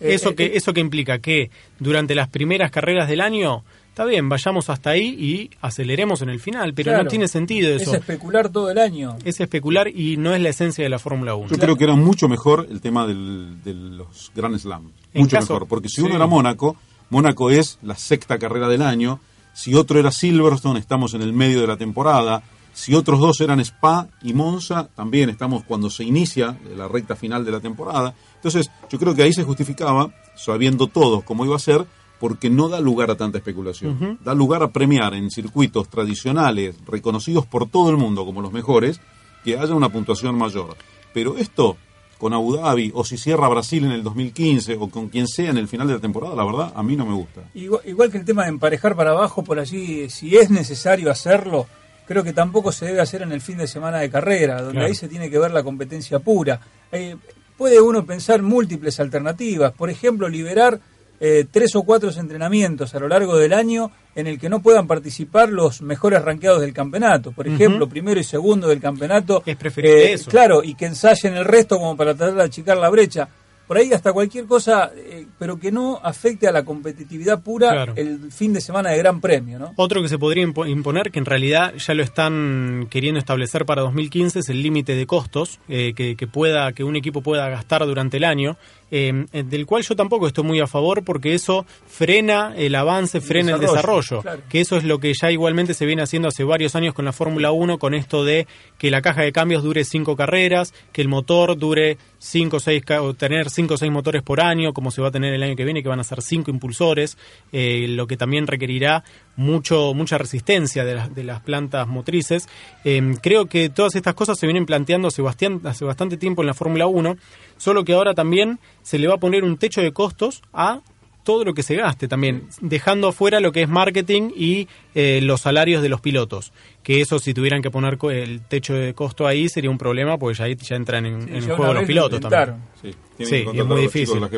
Eh, 0.00 0.14
Eso 0.14 0.30
eh, 0.30 0.34
que, 0.34 0.44
eh, 0.46 0.50
eso 0.54 0.72
que 0.72 0.80
implica 0.80 1.18
que 1.18 1.50
durante 1.78 2.14
las 2.14 2.28
primeras 2.28 2.70
carreras 2.70 3.08
del 3.08 3.20
año, 3.20 3.64
está 4.00 4.08
bien, 4.08 4.30
vayamos 4.30 4.70
hasta 4.70 4.90
ahí 4.90 5.08
y 5.08 5.50
aceleremos 5.60 6.22
en 6.22 6.30
el 6.30 6.40
final, 6.40 6.72
pero 6.72 6.90
claro, 6.92 7.04
no 7.04 7.10
tiene 7.10 7.28
sentido 7.28 7.74
Es 7.76 7.82
eso. 7.82 7.96
especular 7.96 8.48
todo 8.48 8.70
el 8.70 8.78
año. 8.78 9.16
Es 9.24 9.40
especular 9.40 9.88
y 9.88 10.16
no 10.16 10.34
es 10.34 10.40
la 10.40 10.48
esencia 10.48 10.82
de 10.82 10.88
la 10.88 10.98
Fórmula 10.98 11.34
1. 11.34 11.50
Yo 11.50 11.58
creo 11.58 11.76
que 11.76 11.84
era 11.84 11.94
mucho 11.96 12.26
mejor 12.26 12.66
el 12.70 12.80
tema 12.80 13.06
del- 13.06 13.62
de 13.62 13.74
los 13.74 14.32
Grand 14.34 14.56
Slam. 14.58 14.90
Mucho 15.12 15.36
caso- 15.36 15.52
mejor. 15.52 15.68
Porque 15.68 15.90
si 15.90 15.96
sí. 15.96 16.00
uno 16.02 16.16
era 16.16 16.26
Mónaco, 16.26 16.76
Mónaco 17.10 17.50
es 17.50 17.78
la 17.82 17.94
sexta 17.94 18.38
carrera 18.38 18.68
del 18.68 18.80
año. 18.80 19.20
Si 19.52 19.74
otro 19.74 19.98
era 20.00 20.10
Silverstone, 20.10 20.80
estamos 20.80 21.12
en 21.12 21.20
el 21.20 21.34
medio 21.34 21.60
de 21.60 21.66
la 21.66 21.76
temporada. 21.76 22.42
Si 22.72 22.94
otros 22.94 23.20
dos 23.20 23.38
eran 23.42 23.60
Spa 23.60 24.08
y 24.22 24.32
Monza, 24.32 24.88
también 24.96 25.28
estamos 25.28 25.62
cuando 25.64 25.90
se 25.90 26.04
inicia 26.04 26.56
la 26.74 26.88
recta 26.88 27.16
final 27.16 27.44
de 27.44 27.50
la 27.50 27.60
temporada. 27.60 28.14
Entonces, 28.36 28.70
yo 28.90 28.98
creo 28.98 29.14
que 29.14 29.24
ahí 29.24 29.32
se 29.34 29.42
justificaba, 29.44 30.08
sabiendo 30.36 30.86
todo 30.86 31.20
cómo 31.20 31.44
iba 31.44 31.56
a 31.56 31.58
ser, 31.58 31.84
porque 32.20 32.50
no 32.50 32.68
da 32.68 32.80
lugar 32.80 33.10
a 33.10 33.16
tanta 33.16 33.38
especulación. 33.38 34.18
Da 34.22 34.34
lugar 34.34 34.62
a 34.62 34.68
premiar 34.70 35.14
en 35.14 35.30
circuitos 35.30 35.88
tradicionales, 35.88 36.76
reconocidos 36.86 37.46
por 37.46 37.68
todo 37.68 37.90
el 37.90 37.96
mundo 37.96 38.24
como 38.26 38.42
los 38.42 38.52
mejores, 38.52 39.00
que 39.42 39.58
haya 39.58 39.74
una 39.74 39.88
puntuación 39.88 40.36
mayor. 40.36 40.76
Pero 41.14 41.38
esto, 41.38 41.78
con 42.18 42.34
Abu 42.34 42.56
Dhabi, 42.56 42.92
o 42.94 43.04
si 43.04 43.16
cierra 43.16 43.48
Brasil 43.48 43.84
en 43.84 43.92
el 43.92 44.02
2015, 44.02 44.76
o 44.78 44.90
con 44.90 45.08
quien 45.08 45.26
sea 45.26 45.48
en 45.50 45.56
el 45.56 45.66
final 45.66 45.88
de 45.88 45.94
la 45.94 46.00
temporada, 46.00 46.36
la 46.36 46.44
verdad, 46.44 46.72
a 46.76 46.82
mí 46.82 46.94
no 46.94 47.06
me 47.06 47.14
gusta. 47.14 47.40
Igual, 47.54 47.80
igual 47.86 48.10
que 48.10 48.18
el 48.18 48.24
tema 48.26 48.42
de 48.42 48.50
emparejar 48.50 48.94
para 48.94 49.12
abajo, 49.12 49.42
por 49.42 49.58
allí, 49.58 50.10
si 50.10 50.36
es 50.36 50.50
necesario 50.50 51.10
hacerlo, 51.10 51.66
creo 52.06 52.22
que 52.22 52.34
tampoco 52.34 52.70
se 52.70 52.84
debe 52.84 53.00
hacer 53.00 53.22
en 53.22 53.32
el 53.32 53.40
fin 53.40 53.56
de 53.56 53.66
semana 53.66 53.98
de 53.98 54.10
carrera, 54.10 54.56
donde 54.58 54.72
Claro. 54.72 54.86
ahí 54.88 54.94
se 54.94 55.08
tiene 55.08 55.30
que 55.30 55.38
ver 55.38 55.52
la 55.52 55.62
competencia 55.62 56.18
pura. 56.18 56.60
Eh, 56.92 57.16
puede 57.56 57.80
uno 57.80 58.04
pensar 58.04 58.42
múltiples 58.42 59.00
alternativas, 59.00 59.72
por 59.72 59.88
ejemplo, 59.88 60.28
liberar 60.28 60.80
eh, 61.20 61.44
tres 61.50 61.76
o 61.76 61.82
cuatro 61.82 62.10
entrenamientos 62.10 62.94
a 62.94 62.98
lo 62.98 63.06
largo 63.08 63.36
del 63.36 63.52
año 63.52 63.90
en 64.14 64.26
el 64.26 64.38
que 64.38 64.48
no 64.48 64.60
puedan 64.62 64.86
participar 64.86 65.50
los 65.50 65.82
mejores 65.82 66.22
ranqueados 66.22 66.60
del 66.62 66.72
campeonato. 66.72 67.30
Por 67.32 67.46
ejemplo, 67.46 67.88
primero 67.88 68.18
y 68.18 68.24
segundo 68.24 68.68
del 68.68 68.80
campeonato. 68.80 69.42
Es 69.46 69.56
preferible 69.56 70.12
eso. 70.14 70.30
Claro, 70.30 70.62
y 70.64 70.74
que 70.74 70.86
ensayen 70.86 71.34
el 71.36 71.44
resto 71.44 71.76
como 71.78 71.96
para 71.96 72.14
tratar 72.14 72.34
de 72.36 72.42
achicar 72.44 72.76
la 72.78 72.88
brecha. 72.88 73.28
Por 73.68 73.76
ahí 73.76 73.92
hasta 73.92 74.12
cualquier 74.12 74.46
cosa, 74.46 74.90
eh, 74.96 75.26
pero 75.38 75.56
que 75.60 75.70
no 75.70 76.00
afecte 76.02 76.48
a 76.48 76.50
la 76.50 76.64
competitividad 76.64 77.40
pura 77.40 77.70
Claro. 77.70 77.92
el 77.94 78.32
fin 78.32 78.52
de 78.52 78.60
semana 78.60 78.90
de 78.90 78.98
Gran 78.98 79.20
Premio, 79.20 79.60
¿no? 79.60 79.74
Otro 79.76 80.02
que 80.02 80.08
se 80.08 80.18
podría 80.18 80.44
impo- 80.44 80.68
imponer, 80.68 81.12
que 81.12 81.20
en 81.20 81.24
realidad 81.24 81.74
ya 81.76 81.94
lo 81.94 82.02
están 82.02 82.88
queriendo 82.90 83.20
establecer 83.20 83.64
para 83.66 83.82
2015, 83.82 84.40
es 84.40 84.48
el 84.48 84.60
límite 84.60 84.96
de 84.96 85.06
costos 85.06 85.60
eh, 85.68 85.92
que, 85.94 86.16
que 86.16 86.26
pueda 86.26 86.72
que 86.72 86.82
un 86.82 86.96
equipo 86.96 87.22
pueda 87.22 87.48
gastar 87.48 87.86
durante 87.86 88.16
el 88.16 88.24
año, 88.24 88.56
eh, 88.90 89.26
eh, 89.32 89.42
del 89.42 89.66
cual 89.66 89.82
yo 89.82 89.94
tampoco 89.96 90.26
estoy 90.26 90.44
muy 90.44 90.60
a 90.60 90.66
favor 90.66 91.04
porque 91.04 91.34
eso 91.34 91.66
frena 91.86 92.54
el 92.56 92.74
avance, 92.74 93.20
frena 93.20 93.54
el 93.54 93.60
desarrollo, 93.60 93.96
desarrollo, 94.00 94.22
claro. 94.22 94.42
que 94.48 94.60
eso 94.60 94.76
es 94.76 94.84
lo 94.84 94.98
que 94.98 95.12
ya 95.14 95.30
igualmente 95.30 95.74
se 95.74 95.86
viene 95.86 96.02
haciendo 96.02 96.28
hace 96.28 96.44
varios 96.44 96.74
años 96.74 96.94
con 96.94 97.04
la 97.04 97.12
Fórmula 97.12 97.50
1, 97.52 97.78
con 97.78 97.94
esto 97.94 98.24
de 98.24 98.46
que 98.78 98.90
la 98.90 99.02
caja 99.02 99.22
de 99.22 99.32
cambios 99.32 99.62
dure 99.62 99.84
cinco 99.84 100.16
carreras, 100.16 100.72
que 100.92 101.02
el 101.02 101.08
motor 101.08 101.58
dure 101.58 101.98
cinco 102.18 102.58
o 102.58 102.60
seis, 102.60 102.84
ca- 102.84 103.02
o 103.02 103.14
tener 103.14 103.48
5 103.50 103.74
o 103.74 103.76
6 103.78 103.90
motores 103.92 104.22
por 104.22 104.40
año, 104.42 104.72
como 104.74 104.90
se 104.90 105.00
va 105.02 105.08
a 105.08 105.10
tener 105.10 105.32
el 105.32 105.42
año 105.42 105.56
que 105.56 105.64
viene, 105.64 105.82
que 105.82 105.88
van 105.88 106.00
a 106.00 106.04
ser 106.04 106.20
5 106.22 106.50
impulsores, 106.50 107.16
eh, 107.52 107.86
lo 107.88 108.06
que 108.06 108.16
también 108.16 108.46
requerirá 108.46 109.04
mucho 109.36 109.94
mucha 109.94 110.18
resistencia 110.18 110.84
de, 110.84 110.94
las 110.96 111.14
de 111.14 111.24
las 111.24 111.40
plantas 111.40 111.88
motrices. 111.88 112.46
Eh, 112.84 113.14
creo 113.22 113.46
que 113.46 113.70
todas 113.70 113.94
estas 113.94 114.14
cosas 114.14 114.38
se 114.38 114.46
vienen 114.46 114.66
planteando 114.66 115.08
hace, 115.08 115.22
hace 115.64 115.84
bastante 115.84 116.16
tiempo 116.18 116.42
en 116.42 116.46
la 116.48 116.54
Fórmula 116.54 116.86
1, 116.86 117.16
solo 117.60 117.84
que 117.84 117.92
ahora 117.92 118.14
también 118.14 118.58
se 118.82 118.98
le 118.98 119.06
va 119.06 119.14
a 119.14 119.18
poner 119.18 119.44
un 119.44 119.58
techo 119.58 119.82
de 119.82 119.92
costos 119.92 120.42
a 120.52 120.80
todo 121.24 121.44
lo 121.44 121.52
que 121.52 121.62
se 121.62 121.76
gaste 121.76 122.08
también, 122.08 122.48
dejando 122.62 123.08
afuera 123.08 123.40
lo 123.40 123.52
que 123.52 123.62
es 123.62 123.68
marketing 123.68 124.30
y 124.34 124.66
eh, 124.94 125.20
los 125.22 125.42
salarios 125.42 125.82
de 125.82 125.90
los 125.90 126.00
pilotos. 126.00 126.52
Que 126.82 127.02
eso, 127.02 127.18
si 127.18 127.34
tuvieran 127.34 127.60
que 127.60 127.70
poner 127.70 127.98
el 128.10 128.40
techo 128.40 128.72
de 128.74 128.94
costo 128.94 129.26
ahí, 129.26 129.50
sería 129.50 129.70
un 129.70 129.76
problema, 129.76 130.16
porque 130.16 130.38
ya 130.38 130.44
ahí 130.46 130.56
ya 130.56 130.76
entran 130.76 131.04
en, 131.04 131.28
el 131.28 131.44
juego 131.44 131.74
los 131.74 131.84
pilotos 131.84 132.20
también. 132.20 132.56
Sí, 132.80 132.94
sí 133.18 133.44
es 133.52 133.66
muy 133.66 133.82
difícil. 133.82 134.20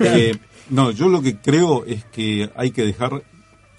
Eh, 0.00 0.36
no, 0.70 0.90
yo 0.90 1.08
lo 1.08 1.22
que 1.22 1.36
creo 1.38 1.84
es 1.86 2.04
que 2.04 2.50
hay 2.54 2.70
que 2.70 2.84
dejar 2.84 3.22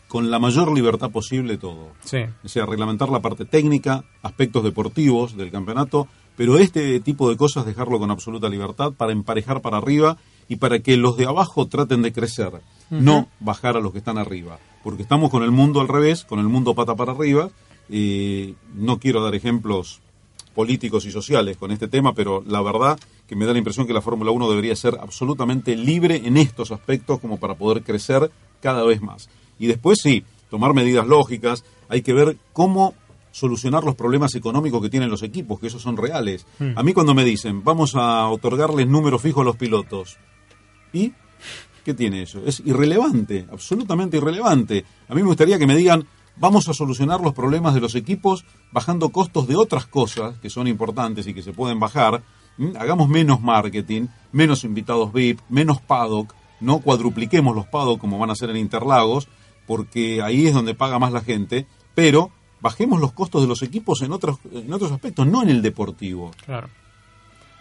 con 0.08 0.32
la 0.32 0.40
mayor 0.40 0.74
libertad 0.74 1.12
posible 1.12 1.58
todo. 1.58 1.92
Sí. 2.04 2.20
O 2.44 2.48
sea, 2.48 2.66
reglamentar 2.66 3.10
la 3.10 3.22
parte 3.22 3.46
técnica, 3.46 4.04
aspectos 4.24 4.64
deportivos 4.64 5.38
del 5.38 5.52
campeonato, 5.52 6.08
pero 6.38 6.60
este 6.60 7.00
tipo 7.00 7.30
de 7.30 7.36
cosas 7.36 7.66
dejarlo 7.66 8.00
con 8.00 8.12
absoluta 8.12 8.48
libertad 8.48 8.94
para 8.94 9.12
emparejar 9.12 9.62
para 9.62 9.78
arriba 9.78 10.18
y 10.48 10.58
para 10.58 10.80
que 10.80 10.96
los 10.96 11.18
de 11.18 11.26
abajo 11.26 11.68
traten 11.68 12.04
de 12.04 12.14
crecer, 12.14 12.52
no 12.90 13.28
bajar 13.40 13.76
a 13.76 13.82
los 13.82 13.92
que 13.92 13.98
están 13.98 14.20
arriba. 14.20 14.60
Porque 14.84 15.02
estamos 15.02 15.32
con 15.32 15.44
el 15.44 15.52
mundo 15.52 15.82
al 15.82 15.88
revés, 15.90 16.24
con 16.24 16.40
el 16.40 16.48
mundo 16.48 16.76
pata 16.76 16.96
para 16.96 17.12
arriba. 17.12 17.50
Eh, 17.90 18.54
no 18.76 19.00
quiero 19.00 19.22
dar 19.22 19.34
ejemplos 19.34 20.00
políticos 20.54 21.06
y 21.06 21.12
sociales 21.12 21.58
con 21.58 21.72
este 21.72 21.88
tema, 21.88 22.14
pero 22.14 22.44
la 22.46 22.62
verdad 22.62 23.00
que 23.28 23.36
me 23.36 23.46
da 23.46 23.52
la 23.52 23.58
impresión 23.58 23.88
que 23.88 23.94
la 23.94 24.02
Fórmula 24.02 24.32
1 24.32 24.50
debería 24.50 24.76
ser 24.76 24.98
absolutamente 25.02 25.76
libre 25.76 26.22
en 26.24 26.38
estos 26.38 26.72
aspectos 26.72 27.20
como 27.20 27.40
para 27.40 27.56
poder 27.56 27.84
crecer 27.84 28.32
cada 28.62 28.84
vez 28.84 29.02
más. 29.02 29.30
Y 29.60 29.68
después 29.68 30.00
sí, 30.02 30.24
tomar 30.50 30.74
medidas 30.74 31.08
lógicas, 31.08 31.64
hay 31.90 32.02
que 32.04 32.14
ver 32.14 32.38
cómo 32.54 32.94
solucionar 33.38 33.84
los 33.84 33.94
problemas 33.94 34.34
económicos 34.34 34.82
que 34.82 34.90
tienen 34.90 35.12
los 35.12 35.22
equipos, 35.22 35.60
que 35.60 35.68
esos 35.68 35.84
son 35.84 35.96
reales. 35.96 36.48
Hmm. 36.58 36.72
A 36.76 36.82
mí 36.82 36.94
cuando 36.94 37.14
me 37.14 37.24
dicen, 37.24 37.64
vamos 37.64 37.96
a 37.96 38.28
otorgarles 38.30 38.88
número 38.88 39.20
fijo 39.20 39.42
a 39.42 39.46
los 39.46 39.56
pilotos, 39.56 40.18
¿Y 40.94 41.14
qué 41.84 41.94
tiene 41.94 42.24
eso? 42.24 42.42
Es 42.46 42.62
irrelevante, 42.66 43.46
absolutamente 43.52 44.18
irrelevante. 44.18 44.86
A 45.08 45.14
mí 45.14 45.22
me 45.22 45.28
gustaría 45.28 45.60
que 45.60 45.68
me 45.68 45.76
digan, 45.76 46.08
vamos 46.38 46.68
a 46.70 46.74
solucionar 46.74 47.22
los 47.22 47.34
problemas 47.34 47.76
de 47.76 47.82
los 47.82 47.94
equipos 47.94 48.46
bajando 48.72 49.10
costos 49.10 49.48
de 49.48 49.56
otras 49.56 49.86
cosas 49.86 50.40
que 50.40 50.50
son 50.50 50.68
importantes 50.68 51.28
y 51.28 51.34
que 51.34 51.44
se 51.44 51.54
pueden 51.54 51.80
bajar. 51.80 52.24
Hagamos 52.80 53.10
menos 53.10 53.42
marketing, 53.42 54.08
menos 54.32 54.64
invitados 54.64 55.14
VIP, 55.14 55.40
menos 55.50 55.80
paddock, 55.82 56.34
no 56.60 56.80
cuadrupliquemos 56.80 57.56
los 57.56 57.68
paddock 57.68 58.00
como 58.00 58.18
van 58.18 58.32
a 58.32 58.34
hacer 58.34 58.50
en 58.50 58.58
Interlagos, 58.58 59.28
porque 59.68 60.24
ahí 60.24 60.48
es 60.48 60.54
donde 60.56 60.74
paga 60.74 60.98
más 60.98 61.12
la 61.12 61.22
gente, 61.22 61.68
pero 61.94 62.32
bajemos 62.62 63.00
los 63.00 63.14
costos 63.14 63.42
de 63.42 63.48
los 63.48 63.62
equipos 63.64 64.02
en 64.02 64.12
otros, 64.12 64.40
en 64.52 64.72
otros 64.72 64.92
aspectos, 64.92 65.28
no 65.28 65.44
en 65.44 65.50
el 65.50 65.62
deportivo. 65.62 66.32
Claro. 66.46 66.70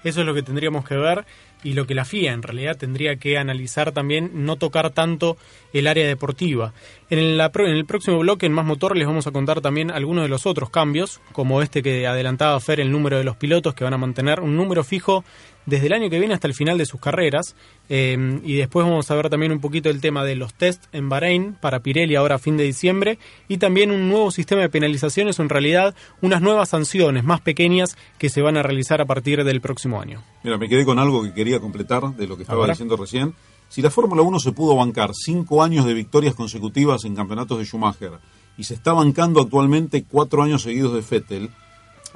Eso 0.04 0.20
es 0.20 0.26
lo 0.26 0.34
que 0.34 0.42
tendríamos 0.42 0.84
que 0.84 0.96
ver 0.96 1.24
y 1.64 1.72
lo 1.72 1.84
que 1.84 1.96
la 1.96 2.04
FIA 2.04 2.32
en 2.32 2.42
realidad 2.42 2.76
tendría 2.76 3.16
que 3.16 3.38
analizar 3.38 3.90
también, 3.90 4.30
no 4.34 4.54
tocar 4.54 4.90
tanto 4.90 5.36
el 5.72 5.88
área 5.88 6.06
deportiva. 6.06 6.72
En, 7.10 7.18
en 7.18 7.76
el 7.76 7.86
próximo 7.86 8.20
bloque, 8.20 8.46
en 8.46 8.52
Más 8.52 8.64
Motor, 8.64 8.96
les 8.96 9.06
vamos 9.06 9.26
a 9.26 9.32
contar 9.32 9.60
también 9.60 9.90
algunos 9.90 10.22
de 10.22 10.28
los 10.28 10.46
otros 10.46 10.70
cambios, 10.70 11.20
como 11.32 11.62
este 11.62 11.82
que 11.82 12.06
adelantaba 12.06 12.60
Fer, 12.60 12.78
el 12.78 12.92
número 12.92 13.18
de 13.18 13.24
los 13.24 13.36
pilotos 13.36 13.74
que 13.74 13.82
van 13.82 13.94
a 13.94 13.98
mantener 13.98 14.40
un 14.40 14.56
número 14.56 14.84
fijo 14.84 15.24
desde 15.66 15.86
el 15.86 15.92
año 15.92 16.08
que 16.08 16.18
viene 16.18 16.34
hasta 16.34 16.46
el 16.46 16.54
final 16.54 16.78
de 16.78 16.86
sus 16.86 17.00
carreras. 17.00 17.54
Eh, 17.88 18.40
y 18.44 18.54
después 18.54 18.86
vamos 18.86 19.10
a 19.10 19.14
ver 19.14 19.28
también 19.28 19.52
un 19.52 19.60
poquito 19.60 19.90
el 19.90 20.00
tema 20.00 20.24
de 20.24 20.36
los 20.36 20.54
test 20.54 20.84
en 20.92 21.08
Bahrein 21.08 21.54
para 21.60 21.80
Pirelli 21.80 22.14
ahora 22.14 22.36
a 22.36 22.38
fin 22.38 22.56
de 22.56 22.64
diciembre. 22.64 23.18
Y 23.48 23.58
también 23.58 23.90
un 23.90 24.08
nuevo 24.08 24.30
sistema 24.30 24.62
de 24.62 24.68
penalizaciones, 24.68 25.38
o 25.38 25.42
en 25.42 25.48
realidad 25.48 25.94
unas 26.22 26.40
nuevas 26.40 26.70
sanciones 26.70 27.24
más 27.24 27.40
pequeñas 27.40 27.96
que 28.18 28.28
se 28.28 28.40
van 28.40 28.56
a 28.56 28.62
realizar 28.62 29.00
a 29.00 29.04
partir 29.04 29.44
del 29.44 29.60
próximo 29.60 30.00
año. 30.00 30.22
Mira, 30.42 30.58
me 30.58 30.68
quedé 30.68 30.84
con 30.84 30.98
algo 30.98 31.22
que 31.22 31.34
quería 31.34 31.60
completar 31.60 32.16
de 32.16 32.26
lo 32.26 32.36
que 32.36 32.44
estaba 32.44 32.66
diciendo 32.66 32.96
recién. 32.96 33.34
Si 33.68 33.82
la 33.82 33.90
Fórmula 33.90 34.22
1 34.22 34.38
se 34.38 34.52
pudo 34.52 34.76
bancar 34.76 35.10
cinco 35.12 35.62
años 35.62 35.84
de 35.84 35.94
victorias 35.94 36.34
consecutivas 36.34 37.04
en 37.04 37.16
campeonatos 37.16 37.58
de 37.58 37.64
Schumacher 37.64 38.12
y 38.56 38.64
se 38.64 38.74
está 38.74 38.92
bancando 38.92 39.40
actualmente 39.40 40.04
cuatro 40.04 40.42
años 40.42 40.62
seguidos 40.62 40.94
de 40.94 41.00
Vettel, 41.00 41.50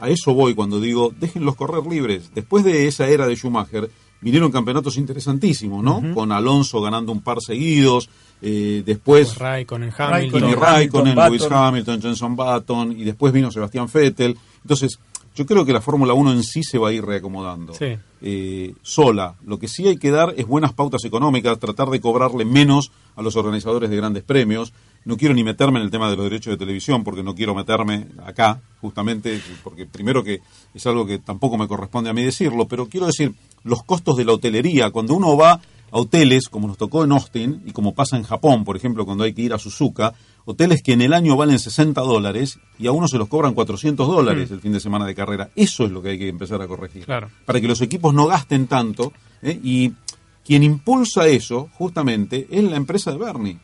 a 0.01 0.09
eso 0.09 0.35
voy 0.35 0.55
cuando 0.55 0.81
digo, 0.81 1.13
déjenlos 1.19 1.57
correr 1.57 1.87
libres. 1.87 2.31
Después 2.35 2.65
de 2.65 2.87
esa 2.87 3.09
era 3.09 3.27
de 3.27 3.37
Schumacher, 3.37 3.91
vinieron 4.21 4.51
campeonatos 4.51 4.97
interesantísimos, 4.97 5.83
¿no? 5.83 6.03
Con 6.15 6.33
Alonso 6.33 6.81
ganando 6.81 7.13
un 7.13 7.21
par 7.21 7.41
seguidos, 7.41 8.09
eh, 8.43 8.83
después 8.85 9.37
Raikkonen, 9.37 9.93
Hamilton, 9.97 10.53
Raikkonen, 10.53 11.15
Lewis 11.15 11.47
Hamilton, 11.51 12.03
Jenson 12.03 12.37
Button, 12.37 12.93
y 12.93 13.05
después 13.05 13.33
vino 13.33 13.51
Sebastián 13.51 13.89
Vettel. 13.93 14.37
Entonces, 14.63 14.99
yo 15.35 15.47
creo 15.47 15.65
que 15.65 15.73
la 15.73 15.81
Fórmula 15.81 16.13
1 16.13 16.33
en 16.33 16.43
sí 16.43 16.63
se 16.63 16.79
va 16.79 16.89
a 16.89 16.93
ir 16.93 17.05
reacomodando. 17.05 17.73
Eh, 18.23 18.75
sola. 18.83 19.37
Lo 19.47 19.59
que 19.59 19.69
sí 19.69 19.87
hay 19.87 19.97
que 19.97 20.11
dar 20.11 20.35
es 20.37 20.47
buenas 20.47 20.73
pautas 20.73 21.05
económicas, 21.05 21.59
tratar 21.59 21.89
de 21.89 22.01
cobrarle 22.01 22.45
menos 22.45 22.91
a 23.17 23.23
los 23.23 23.37
organizadores 23.37 23.91
de 23.91 23.97
grandes 23.97 24.23
premios. 24.23 24.73
No 25.05 25.17
quiero 25.17 25.35
ni 25.35 25.43
meterme 25.43 25.79
en 25.79 25.87
el 25.87 25.91
tema 25.91 26.11
de 26.11 26.17
los 26.17 26.25
derechos 26.25 26.53
de 26.53 26.59
televisión, 26.59 27.03
porque 27.03 27.23
no 27.23 27.35
quiero 27.35 27.55
meterme 27.55 28.07
acá, 28.25 28.61
justamente, 28.81 29.41
porque 29.65 29.87
primero 29.87 30.23
que 30.23 30.41
es 30.75 30.87
algo 30.87 31.07
que 31.07 31.19
tampoco 31.19 31.57
me 31.57 31.67
corresponde 31.67 32.11
a 32.11 32.13
mí 32.13 32.23
decirlo, 32.23 32.69
pero 32.69 32.87
quiero 32.87 33.07
decir, 33.07 33.33
los 33.65 33.83
costos 33.83 34.17
de 34.17 34.25
la 34.25 34.33
hotelería, 34.33 34.91
cuando 34.91 35.15
uno 35.15 35.37
va 35.37 35.53
a 35.53 35.99
hoteles, 35.99 36.49
como 36.49 36.69
nos 36.69 36.77
tocó 36.79 37.05
en 37.05 37.13
Austin, 37.13 37.63
y 37.67 37.73
como 37.73 37.95
pasa 37.95 38.17
en 38.17 38.25
Japón, 38.25 38.65
por 38.65 38.77
ejemplo, 38.77 39.05
cuando 39.05 39.25
hay 39.25 39.33
que 39.33 39.43
ir 39.43 39.55
a 39.55 39.59
Suzuka, 39.59 40.15
hoteles 40.45 40.83
que 40.83 40.93
en 40.93 41.03
el 41.03 41.13
año 41.13 41.37
valen 41.37 41.59
60 41.59 42.01
dólares 42.01 42.59
y 42.79 42.87
a 42.87 42.93
uno 42.93 43.09
se 43.09 43.19
los 43.19 43.29
cobran 43.29 43.55
400 43.55 44.07
dólares 44.07 44.51
mm. 44.51 44.55
el 44.55 44.61
fin 44.61 44.73
de 44.73 44.81
semana 44.81 45.07
de 45.07 45.15
carrera. 45.15 45.51
Eso 45.57 45.85
es 45.85 45.91
lo 45.91 46.03
que 46.03 46.11
hay 46.11 46.19
que 46.19 46.29
empezar 46.29 46.61
a 46.63 46.69
corregir. 46.69 47.07
Para 47.07 47.61
que 47.61 47.69
los 47.69 47.81
equipos 47.81 48.15
no 48.15 48.27
gasten 48.27 48.67
tanto. 48.67 49.13
¿eh? 49.43 49.59
Y 49.63 49.93
quien 50.45 50.63
impulsa 50.63 51.27
eso, 51.27 51.69
justamente, 51.75 52.47
es 52.51 52.65
la 52.65 52.77
empresa 52.77 53.13
de 53.13 53.19
Bernie, 53.19 53.59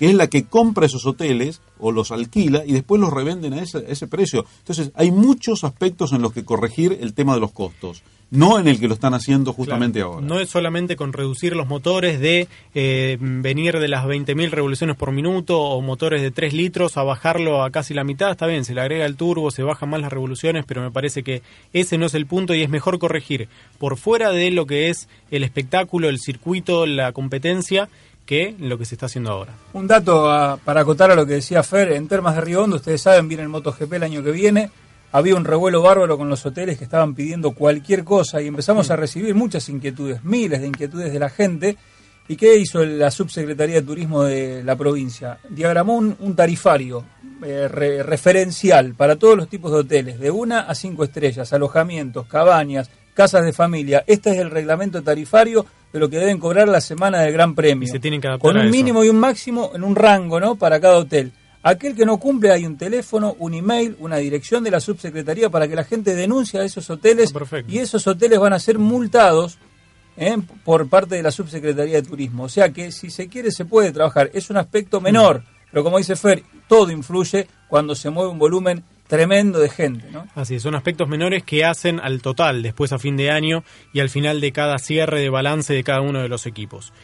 que 0.00 0.08
es 0.08 0.14
la 0.14 0.28
que 0.28 0.46
compra 0.46 0.86
esos 0.86 1.04
hoteles 1.04 1.60
o 1.78 1.92
los 1.92 2.10
alquila 2.10 2.64
y 2.64 2.72
después 2.72 2.98
los 2.98 3.12
revenden 3.12 3.52
a 3.52 3.60
ese, 3.60 3.84
ese 3.86 4.06
precio. 4.06 4.46
Entonces, 4.60 4.92
hay 4.94 5.10
muchos 5.10 5.62
aspectos 5.62 6.14
en 6.14 6.22
los 6.22 6.32
que 6.32 6.42
corregir 6.42 6.96
el 7.02 7.12
tema 7.12 7.34
de 7.34 7.40
los 7.40 7.52
costos 7.52 8.02
no 8.30 8.58
en 8.58 8.68
el 8.68 8.78
que 8.78 8.86
lo 8.86 8.94
están 8.94 9.14
haciendo 9.14 9.52
justamente 9.52 10.00
ahora. 10.00 10.24
No 10.24 10.38
es 10.38 10.48
solamente 10.48 10.96
con 10.96 11.12
reducir 11.12 11.56
los 11.56 11.66
motores 11.66 12.20
de 12.20 12.46
eh, 12.74 13.16
venir 13.20 13.78
de 13.78 13.88
las 13.88 14.04
20.000 14.04 14.50
revoluciones 14.50 14.96
por 14.96 15.10
minuto 15.12 15.60
o 15.60 15.80
motores 15.80 16.22
de 16.22 16.30
3 16.30 16.54
litros 16.54 16.96
a 16.96 17.02
bajarlo 17.02 17.64
a 17.64 17.70
casi 17.70 17.92
la 17.92 18.04
mitad, 18.04 18.30
está 18.30 18.46
bien, 18.46 18.64
se 18.64 18.74
le 18.74 18.80
agrega 18.80 19.04
el 19.04 19.16
turbo, 19.16 19.50
se 19.50 19.62
bajan 19.62 19.90
más 19.90 20.00
las 20.00 20.12
revoluciones, 20.12 20.64
pero 20.64 20.80
me 20.80 20.92
parece 20.92 21.22
que 21.22 21.42
ese 21.72 21.98
no 21.98 22.06
es 22.06 22.14
el 22.14 22.26
punto 22.26 22.54
y 22.54 22.62
es 22.62 22.70
mejor 22.70 22.98
corregir 22.98 23.48
por 23.78 23.96
fuera 23.96 24.30
de 24.30 24.50
lo 24.52 24.66
que 24.66 24.90
es 24.90 25.08
el 25.32 25.42
espectáculo, 25.42 26.08
el 26.08 26.20
circuito, 26.20 26.86
la 26.86 27.12
competencia 27.12 27.88
que 28.30 28.54
lo 28.60 28.78
que 28.78 28.84
se 28.84 28.94
está 28.94 29.06
haciendo 29.06 29.32
ahora. 29.32 29.52
Un 29.72 29.88
dato 29.88 30.30
ah, 30.30 30.56
para 30.64 30.82
acotar 30.82 31.10
a 31.10 31.16
lo 31.16 31.26
que 31.26 31.32
decía 31.32 31.64
Fer, 31.64 31.90
en 31.90 32.06
Termas 32.06 32.36
de 32.36 32.42
Río 32.42 32.62
Hondo, 32.62 32.76
ustedes 32.76 33.02
saben, 33.02 33.26
viene 33.26 33.42
el 33.42 33.48
MotoGP 33.48 33.94
el 33.94 34.04
año 34.04 34.22
que 34.22 34.30
viene, 34.30 34.70
había 35.10 35.34
un 35.34 35.44
revuelo 35.44 35.82
bárbaro 35.82 36.16
con 36.16 36.28
los 36.28 36.46
hoteles 36.46 36.78
que 36.78 36.84
estaban 36.84 37.16
pidiendo 37.16 37.50
cualquier 37.50 38.04
cosa 38.04 38.40
y 38.40 38.46
empezamos 38.46 38.88
a 38.92 38.94
recibir 38.94 39.34
muchas 39.34 39.68
inquietudes, 39.68 40.22
miles 40.22 40.60
de 40.60 40.68
inquietudes 40.68 41.12
de 41.12 41.18
la 41.18 41.28
gente. 41.28 41.76
¿Y 42.28 42.36
qué 42.36 42.56
hizo 42.56 42.84
la 42.84 43.10
subsecretaría 43.10 43.74
de 43.74 43.82
Turismo 43.82 44.22
de 44.22 44.62
la 44.62 44.76
provincia? 44.76 45.40
Diagramó 45.48 45.96
un, 45.96 46.36
tarifario 46.36 47.04
eh, 47.44 47.66
referencial 47.66 48.94
para 48.94 49.16
todos 49.16 49.36
los 49.36 49.48
tipos 49.48 49.72
de 49.72 49.78
hoteles, 49.78 50.20
de 50.20 50.30
una 50.30 50.60
a 50.60 50.76
cinco 50.76 51.02
estrellas, 51.02 51.52
alojamientos, 51.52 52.28
cabañas, 52.28 52.88
casas 53.12 53.44
de 53.44 53.52
familia. 53.52 54.04
Este 54.06 54.30
es 54.30 54.38
el 54.38 54.52
reglamento 54.52 55.02
tarifario 55.02 55.66
de 55.92 55.98
lo 55.98 56.08
que 56.08 56.18
deben 56.18 56.38
cobrar 56.38 56.68
la 56.68 56.80
semana 56.80 57.20
del 57.20 57.32
Gran 57.32 57.54
Premio. 57.54 57.88
se 57.88 57.98
tienen 57.98 58.20
que 58.20 58.38
con 58.38 58.56
un 58.56 58.70
mínimo 58.70 59.04
y 59.04 59.08
un 59.08 59.18
máximo 59.18 59.72
en 59.74 59.84
un 59.84 59.96
rango, 59.96 60.38
¿no? 60.38 60.56
Para 60.56 60.80
cada 60.80 60.98
hotel. 60.98 61.32
Aquel 61.62 61.94
que 61.94 62.06
no 62.06 62.18
cumple 62.18 62.52
hay 62.52 62.64
un 62.64 62.78
teléfono, 62.78 63.36
un 63.38 63.52
email, 63.52 63.96
una 63.98 64.16
dirección 64.16 64.64
de 64.64 64.70
la 64.70 64.80
subsecretaría 64.80 65.50
para 65.50 65.68
que 65.68 65.76
la 65.76 65.84
gente 65.84 66.14
denuncie 66.14 66.58
a 66.58 66.64
esos 66.64 66.88
hoteles 66.88 67.34
ah, 67.34 67.58
y 67.68 67.78
esos 67.78 68.06
hoteles 68.06 68.38
van 68.38 68.54
a 68.54 68.58
ser 68.58 68.78
multados 68.78 69.58
¿eh? 70.16 70.38
por 70.64 70.88
parte 70.88 71.16
de 71.16 71.22
la 71.22 71.30
subsecretaría 71.30 71.96
de 71.96 72.08
turismo. 72.08 72.44
O 72.44 72.48
sea 72.48 72.70
que 72.70 72.90
si 72.92 73.10
se 73.10 73.28
quiere 73.28 73.50
se 73.50 73.66
puede 73.66 73.92
trabajar. 73.92 74.30
Es 74.32 74.48
un 74.48 74.56
aspecto 74.56 75.02
menor, 75.02 75.42
pero 75.70 75.84
como 75.84 75.98
dice 75.98 76.16
Fer, 76.16 76.42
todo 76.66 76.90
influye 76.90 77.46
cuando 77.68 77.94
se 77.94 78.08
mueve 78.08 78.30
un 78.30 78.38
volumen 78.38 78.82
tremendo 79.10 79.58
de 79.58 79.68
gente. 79.68 80.06
¿no? 80.10 80.26
Así 80.34 80.58
son 80.60 80.74
aspectos 80.74 81.08
menores 81.08 81.42
que 81.42 81.64
hacen 81.64 82.00
al 82.00 82.22
total 82.22 82.62
después 82.62 82.92
a 82.92 82.98
fin 82.98 83.16
de 83.16 83.30
año 83.30 83.64
y 83.92 84.00
al 84.00 84.08
final 84.08 84.40
de 84.40 84.52
cada 84.52 84.78
cierre 84.78 85.20
de 85.20 85.28
balance 85.28 85.74
de 85.74 85.84
cada 85.84 86.00
uno 86.00 86.22
de 86.22 86.28
los 86.28 86.46
equipos. 86.46 86.94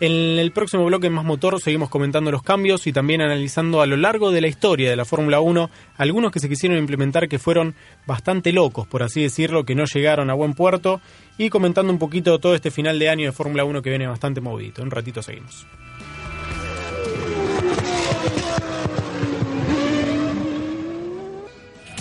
En 0.00 0.40
el 0.40 0.50
próximo 0.50 0.84
bloque 0.84 1.08
Más 1.08 1.24
Motor 1.24 1.60
seguimos 1.60 1.88
comentando 1.88 2.32
los 2.32 2.42
cambios 2.42 2.88
y 2.88 2.92
también 2.92 3.22
analizando 3.22 3.80
a 3.80 3.86
lo 3.86 3.96
largo 3.96 4.32
de 4.32 4.40
la 4.40 4.48
historia 4.48 4.90
de 4.90 4.96
la 4.96 5.04
Fórmula 5.04 5.38
1 5.40 5.70
algunos 5.96 6.32
que 6.32 6.40
se 6.40 6.48
quisieron 6.48 6.76
implementar 6.76 7.28
que 7.28 7.38
fueron 7.38 7.76
bastante 8.04 8.52
locos, 8.52 8.88
por 8.88 9.04
así 9.04 9.22
decirlo, 9.22 9.64
que 9.64 9.76
no 9.76 9.84
llegaron 9.84 10.30
a 10.30 10.34
buen 10.34 10.54
puerto 10.54 11.00
y 11.38 11.48
comentando 11.48 11.92
un 11.92 12.00
poquito 12.00 12.40
todo 12.40 12.56
este 12.56 12.72
final 12.72 12.98
de 12.98 13.08
año 13.08 13.26
de 13.26 13.32
Fórmula 13.32 13.64
1 13.64 13.80
que 13.82 13.90
viene 13.90 14.08
bastante 14.08 14.40
movido. 14.40 14.82
Un 14.82 14.90
ratito 14.90 15.22
seguimos. 15.22 15.64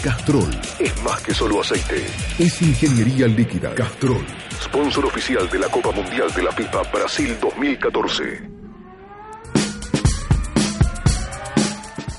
Castrol 0.03 0.51
es 0.79 1.01
más 1.01 1.21
que 1.21 1.33
solo 1.33 1.61
aceite. 1.61 2.05
Es 2.37 2.61
ingeniería 2.61 3.25
líquida. 3.25 3.73
Castrol, 3.73 4.25
sponsor 4.61 5.05
oficial 5.05 5.49
de 5.49 5.59
la 5.59 5.69
Copa 5.69 5.91
Mundial 5.91 6.29
de 6.35 6.43
la 6.43 6.51
FIFA 6.51 6.81
Brasil 6.91 7.37
2014. 7.39 8.23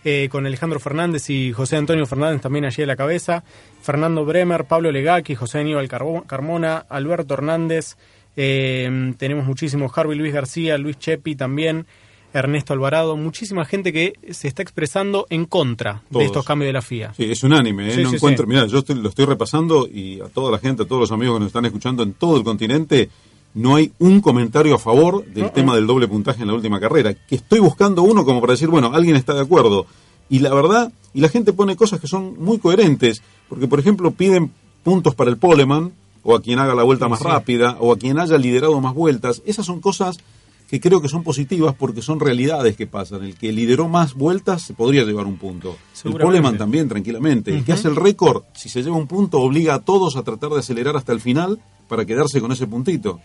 Eh, 0.04 0.28
con 0.30 0.46
Alejandro 0.46 0.78
Fernández 0.78 1.28
y 1.28 1.52
José 1.52 1.76
Antonio 1.76 2.06
Fernández 2.06 2.40
también 2.40 2.64
allí 2.64 2.84
a 2.84 2.86
la 2.86 2.94
cabeza, 2.94 3.42
Fernando 3.82 4.24
Bremer, 4.24 4.64
Pablo 4.64 4.92
Legaki, 4.92 5.34
José 5.34 5.58
Aníbal 5.58 5.88
Carmona, 5.88 6.86
Alberto 6.88 7.34
Hernández, 7.34 7.96
eh, 8.36 9.12
tenemos 9.18 9.44
muchísimos, 9.44 9.90
Harvey 9.98 10.16
Luis 10.16 10.32
García, 10.32 10.78
Luis 10.78 10.96
Chepi 11.00 11.34
también, 11.34 11.86
Ernesto 12.32 12.72
Alvarado, 12.72 13.16
muchísima 13.16 13.64
gente 13.64 13.92
que 13.92 14.14
se 14.30 14.48
está 14.48 14.62
expresando 14.62 15.26
en 15.30 15.46
contra 15.46 16.02
de 16.10 16.24
estos 16.24 16.44
cambios 16.44 16.68
de 16.68 16.72
la 16.72 16.82
FIA. 16.82 17.14
Sí, 17.14 17.24
es 17.24 17.42
unánime, 17.42 17.92
¿eh? 17.92 18.02
no 18.02 18.12
encuentro, 18.12 18.46
mira, 18.46 18.66
yo 18.66 18.82
lo 18.94 19.08
estoy 19.08 19.24
repasando 19.24 19.86
y 19.86 20.20
a 20.20 20.28
toda 20.28 20.50
la 20.50 20.58
gente, 20.58 20.82
a 20.82 20.86
todos 20.86 21.00
los 21.00 21.12
amigos 21.12 21.36
que 21.36 21.40
nos 21.40 21.46
están 21.48 21.64
escuchando 21.64 22.02
en 22.02 22.12
todo 22.12 22.36
el 22.36 22.44
continente, 22.44 23.08
no 23.54 23.76
hay 23.76 23.92
un 23.98 24.20
comentario 24.20 24.74
a 24.74 24.78
favor 24.78 25.24
del 25.24 25.50
tema 25.52 25.74
del 25.74 25.86
doble 25.86 26.06
puntaje 26.06 26.42
en 26.42 26.48
la 26.48 26.54
última 26.54 26.78
carrera. 26.78 27.14
Que 27.14 27.36
estoy 27.36 27.60
buscando 27.60 28.02
uno 28.02 28.24
como 28.24 28.40
para 28.40 28.52
decir, 28.52 28.68
bueno, 28.68 28.90
alguien 28.92 29.16
está 29.16 29.34
de 29.34 29.40
acuerdo. 29.40 29.86
Y 30.28 30.40
la 30.40 30.52
verdad, 30.52 30.92
y 31.14 31.20
la 31.20 31.28
gente 31.28 31.52
pone 31.52 31.74
cosas 31.74 32.00
que 32.00 32.06
son 32.06 32.34
muy 32.38 32.58
coherentes, 32.58 33.22
porque 33.48 33.66
por 33.66 33.80
ejemplo 33.80 34.10
piden 34.10 34.52
puntos 34.84 35.14
para 35.14 35.30
el 35.30 35.38
poleman, 35.38 35.92
o 36.22 36.36
a 36.36 36.42
quien 36.42 36.58
haga 36.58 36.74
la 36.74 36.82
vuelta 36.82 37.08
más 37.08 37.20
rápida, 37.20 37.76
o 37.80 37.92
a 37.92 37.98
quien 37.98 38.18
haya 38.18 38.36
liderado 38.36 38.78
más 38.80 38.94
vueltas. 38.94 39.42
Esas 39.46 39.64
son 39.64 39.80
cosas 39.80 40.18
que 40.68 40.80
creo 40.80 41.00
que 41.00 41.08
son 41.08 41.22
positivas 41.22 41.74
porque 41.74 42.02
son 42.02 42.20
realidades 42.20 42.76
que 42.76 42.86
pasan. 42.86 43.24
El 43.24 43.36
que 43.36 43.52
lideró 43.52 43.88
más 43.88 44.14
vueltas 44.14 44.62
se 44.62 44.74
podría 44.74 45.04
llevar 45.04 45.26
un 45.26 45.38
punto. 45.38 45.76
El 46.04 46.12
poleman 46.14 46.58
también, 46.58 46.88
tranquilamente. 46.88 47.54
El 47.54 47.64
que 47.64 47.72
hace 47.72 47.88
el 47.88 47.96
récord, 47.96 48.42
si 48.52 48.68
se 48.68 48.82
lleva 48.82 48.96
un 48.96 49.06
punto, 49.06 49.40
obliga 49.40 49.74
a 49.74 49.80
todos 49.80 50.16
a 50.16 50.22
tratar 50.22 50.50
de 50.50 50.58
acelerar 50.58 50.96
hasta 50.96 51.12
el 51.12 51.20
final 51.20 51.58
para 51.88 52.04
quedarse 52.04 52.40
con 52.40 52.52
ese 52.52 52.66
puntito. 52.66 53.18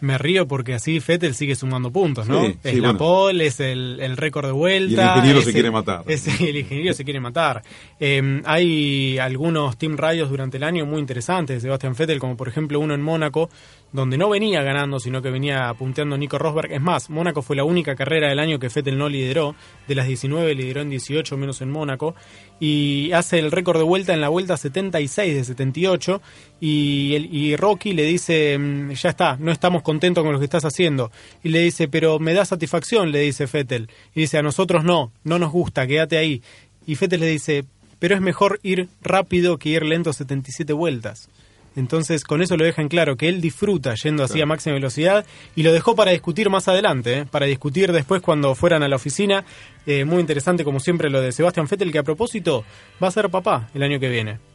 Me 0.00 0.16
río 0.16 0.46
porque 0.46 0.74
así 0.74 1.00
Fettel 1.00 1.34
sigue 1.34 1.56
sumando 1.56 1.90
puntos, 1.90 2.28
¿no? 2.28 2.44
es 2.62 2.78
la 2.78 2.96
pole, 2.96 3.46
es 3.46 3.58
el, 3.58 4.16
récord 4.16 4.46
de 4.46 4.52
vuelta. 4.52 5.02
Y 5.02 5.08
el 5.08 5.16
ingeniero 5.16 5.42
se 5.42 5.52
quiere 5.52 5.70
matar. 5.72 6.04
el 6.06 6.56
ingeniero 6.56 6.94
se 6.94 7.04
quiere 7.04 7.18
matar. 7.18 7.64
Em, 7.98 8.40
hay 8.46 9.18
algunos 9.18 9.76
Team 9.76 9.96
Radios 9.96 10.30
durante 10.30 10.56
el 10.56 10.62
año 10.62 10.86
muy 10.86 11.00
interesantes 11.00 11.56
de 11.56 11.60
Sebastián 11.60 11.96
Fettel, 11.96 12.20
como 12.20 12.36
por 12.36 12.46
ejemplo 12.46 12.78
uno 12.78 12.94
en 12.94 13.02
Mónaco, 13.02 13.50
donde 13.92 14.18
no 14.18 14.28
venía 14.28 14.62
ganando, 14.62 15.00
sino 15.00 15.22
que 15.22 15.30
venía 15.30 15.72
punteando 15.74 16.18
Nico 16.18 16.38
Rosberg. 16.38 16.72
Es 16.72 16.80
más, 16.80 17.08
Mónaco 17.08 17.40
fue 17.42 17.56
la 17.56 17.64
única 17.64 17.96
carrera 17.96 18.28
del 18.28 18.38
año 18.38 18.58
que 18.58 18.68
Fettel 18.68 18.98
no 18.98 19.08
lideró. 19.08 19.54
De 19.86 19.94
las 19.94 20.06
19 20.06 20.54
lideró 20.54 20.82
en 20.82 20.90
18, 20.90 21.36
menos 21.36 21.60
en 21.62 21.70
Mónaco. 21.70 22.14
Y 22.60 23.10
hace 23.12 23.38
el 23.38 23.50
récord 23.50 23.78
de 23.78 23.84
vuelta 23.84 24.12
en 24.12 24.20
la 24.20 24.28
vuelta 24.28 24.56
76 24.56 25.34
de 25.34 25.44
78. 25.44 26.20
Y, 26.60 27.14
el, 27.14 27.34
y 27.34 27.56
Rocky 27.56 27.94
le 27.94 28.04
dice, 28.04 28.58
mm, 28.58 28.92
ya 28.92 29.10
está, 29.10 29.36
no 29.40 29.52
estamos 29.52 29.82
contento 29.82 30.22
con 30.22 30.32
lo 30.32 30.38
que 30.38 30.44
estás 30.44 30.64
haciendo. 30.64 31.10
Y 31.42 31.48
le 31.48 31.60
dice, 31.60 31.88
pero 31.88 32.18
me 32.18 32.34
da 32.34 32.44
satisfacción, 32.44 33.10
le 33.10 33.20
dice 33.20 33.46
Fettel. 33.46 33.88
Y 34.14 34.20
dice, 34.20 34.38
a 34.38 34.42
nosotros 34.42 34.84
no, 34.84 35.12
no 35.24 35.38
nos 35.38 35.50
gusta, 35.50 35.86
quédate 35.86 36.18
ahí. 36.18 36.42
Y 36.86 36.96
Fettel 36.96 37.20
le 37.20 37.26
dice, 37.26 37.64
pero 37.98 38.14
es 38.14 38.20
mejor 38.20 38.60
ir 38.62 38.88
rápido 39.00 39.58
que 39.58 39.70
ir 39.70 39.84
lento 39.84 40.12
77 40.12 40.72
vueltas. 40.72 41.28
Entonces, 41.78 42.24
con 42.24 42.42
eso 42.42 42.56
lo 42.56 42.64
dejan 42.64 42.88
claro, 42.88 43.16
que 43.16 43.28
él 43.28 43.40
disfruta 43.40 43.94
yendo 43.94 44.24
así 44.24 44.40
a 44.40 44.46
máxima 44.46 44.74
velocidad 44.74 45.24
y 45.54 45.62
lo 45.62 45.72
dejó 45.72 45.94
para 45.94 46.10
discutir 46.10 46.50
más 46.50 46.66
adelante, 46.66 47.18
¿eh? 47.18 47.24
para 47.24 47.46
discutir 47.46 47.92
después 47.92 48.20
cuando 48.20 48.56
fueran 48.56 48.82
a 48.82 48.88
la 48.88 48.96
oficina. 48.96 49.44
Eh, 49.86 50.04
muy 50.04 50.18
interesante, 50.18 50.64
como 50.64 50.80
siempre, 50.80 51.08
lo 51.08 51.20
de 51.20 51.30
Sebastián 51.30 51.68
Fettel, 51.68 51.92
que 51.92 51.98
a 51.98 52.02
propósito 52.02 52.64
va 53.00 53.06
a 53.06 53.12
ser 53.12 53.30
papá 53.30 53.68
el 53.74 53.84
año 53.84 54.00
que 54.00 54.08
viene. 54.08 54.47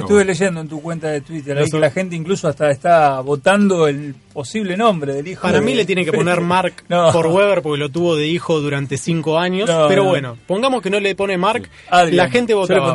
Estuve 0.00 0.24
leyendo 0.24 0.60
en 0.60 0.68
tu 0.68 0.80
cuenta 0.80 1.08
de 1.08 1.20
Twitter 1.20 1.56
ahí 1.58 1.70
que 1.70 1.78
la 1.78 1.90
gente 1.90 2.16
incluso 2.16 2.48
hasta 2.48 2.70
está 2.70 3.20
votando 3.20 3.86
el 3.88 4.14
posible 4.32 4.76
nombre 4.76 5.14
del 5.14 5.28
hijo. 5.28 5.42
Para 5.42 5.60
mí 5.60 5.74
le 5.74 5.84
tiene 5.84 6.04
que 6.04 6.12
poner 6.12 6.40
Mark 6.40 6.84
por 7.12 7.26
Weber 7.26 7.62
porque 7.62 7.78
lo 7.78 7.88
tuvo 7.88 8.16
de 8.16 8.26
hijo 8.26 8.60
durante 8.60 8.98
cinco 8.98 9.38
años. 9.38 9.70
pero 9.88 10.04
bueno, 10.04 10.36
pongamos 10.46 10.82
que 10.82 10.90
no 10.90 11.00
le 11.00 11.14
pone 11.14 11.38
Mark. 11.38 11.68
La 12.10 12.28
gente 12.28 12.54
votaba 12.54 12.94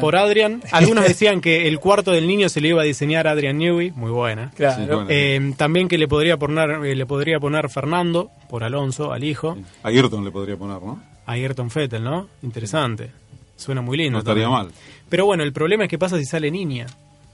por 0.00 0.16
Adrian. 0.16 0.62
Algunos 0.72 1.04
decían 1.06 1.40
que 1.40 1.68
el 1.68 1.78
cuarto 1.78 2.12
del 2.12 2.26
niño 2.26 2.48
se 2.48 2.60
le 2.60 2.68
iba 2.68 2.82
a 2.82 2.84
diseñar 2.84 3.26
Adrian 3.26 3.58
Newey, 3.58 3.90
muy 3.92 4.10
buena. 4.10 4.52
Eh, 5.08 5.52
también 5.56 5.88
que 5.88 5.98
le 5.98 6.08
podría 6.08 6.36
poner 6.36 6.70
eh, 6.84 6.94
le 6.94 7.06
podría 7.06 7.38
poner 7.40 7.68
Fernando 7.68 8.30
por 8.48 8.64
Alonso, 8.64 9.12
al 9.12 9.24
hijo. 9.24 9.56
A 9.82 9.88
Ayrton 9.88 10.24
le 10.24 10.30
podría 10.30 10.56
poner, 10.56 10.80
¿no? 10.82 11.00
A 11.26 11.32
Ayrton 11.32 11.70
Fettel, 11.70 12.02
¿no? 12.02 12.28
Interesante. 12.42 13.10
Suena 13.58 13.82
muy 13.82 13.98
lindo. 13.98 14.12
No 14.12 14.18
estaría 14.20 14.48
mal. 14.48 14.70
Pero 15.10 15.26
bueno, 15.26 15.42
el 15.42 15.52
problema 15.52 15.84
es 15.84 15.90
que 15.90 15.98
pasa 15.98 16.16
si 16.16 16.24
sale 16.24 16.50
niña. 16.50 16.86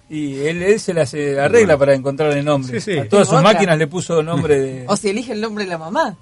Y 0.09 0.41
él, 0.41 0.81
se 0.81 0.93
las 0.93 1.15
arregla 1.15 1.79
para 1.79 1.95
encontrar 1.95 2.37
el 2.37 2.45
nombre. 2.45 2.79
A 3.01 3.09
todas 3.09 3.29
sus 3.29 3.43
máquinas 3.43 3.79
le 3.79 3.87
puso 3.87 4.23
nombre 4.23 4.59
de... 4.59 4.85
o 4.89 4.97
si 4.97 5.11
elige 5.11 5.33
el 5.33 5.41
nombre 5.41 5.65
de 5.65 5.71
la 5.71 5.79
mamá. 5.79 6.17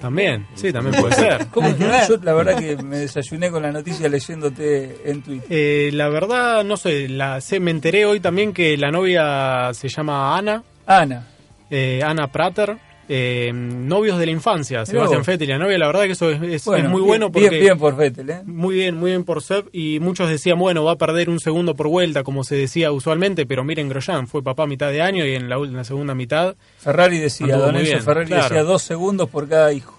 También, 0.00 0.46
sí, 0.54 0.72
también 0.72 1.00
puede 1.00 1.14
ser. 1.14 1.46
Yo 2.08 2.16
la 2.22 2.34
verdad 2.34 2.58
que 2.58 2.76
me 2.76 2.98
desayuné 2.98 3.50
con 3.50 3.62
la 3.62 3.72
noticia 3.72 4.08
leyéndote 4.08 5.00
en 5.04 5.22
Twitter. 5.22 5.46
Eh, 5.48 5.90
la 5.92 6.08
verdad, 6.08 6.64
no 6.64 6.76
sé, 6.76 7.08
la, 7.08 7.40
sé, 7.40 7.60
me 7.60 7.70
enteré 7.70 8.04
hoy 8.04 8.20
también 8.20 8.52
que 8.52 8.76
la 8.76 8.90
novia 8.90 9.72
se 9.72 9.88
llama 9.88 10.36
Ana. 10.36 10.62
Ana. 10.86 11.26
Eh, 11.70 12.02
Ana 12.04 12.26
Prater 12.26 12.76
eh, 13.08 13.52
novios 13.52 14.18
de 14.18 14.26
la 14.26 14.32
infancia, 14.32 14.86
Sebastián 14.86 15.24
Fettel 15.24 15.48
y 15.48 15.52
la 15.52 15.58
novia, 15.58 15.78
la 15.78 15.86
verdad 15.86 16.04
que 16.04 16.12
eso 16.12 16.30
es, 16.30 16.88
muy 16.88 17.02
bueno 17.02 17.30
porque... 17.30 17.50
Bien, 17.50 17.78
por 17.78 17.96
Fettel, 17.96 18.30
¿eh? 18.30 18.42
Muy 18.44 18.76
bien, 18.76 18.96
muy 18.96 19.10
bien 19.10 19.24
por 19.24 19.42
Seb 19.42 19.68
y 19.72 20.00
muchos 20.00 20.28
decían, 20.28 20.58
bueno, 20.58 20.84
va 20.84 20.92
a 20.92 20.96
perder 20.96 21.28
un 21.28 21.40
segundo 21.40 21.74
por 21.74 21.88
vuelta, 21.88 22.22
como 22.22 22.44
se 22.44 22.56
decía 22.56 22.92
usualmente, 22.92 23.46
pero 23.46 23.64
miren 23.64 23.88
Grosjean, 23.88 24.26
fue 24.26 24.42
papá 24.42 24.64
a 24.64 24.66
mitad 24.66 24.90
de 24.90 25.02
año 25.02 25.24
y 25.24 25.34
en 25.34 25.48
la, 25.48 25.84
segunda 25.84 26.14
mitad... 26.14 26.56
Ferrari 26.78 27.18
decía, 27.18 27.56
Don 27.56 27.74
Ferrari 27.76 28.30
decía 28.30 28.62
dos 28.62 28.82
segundos 28.82 29.28
por 29.28 29.48
cada 29.48 29.72
hijo. 29.72 29.93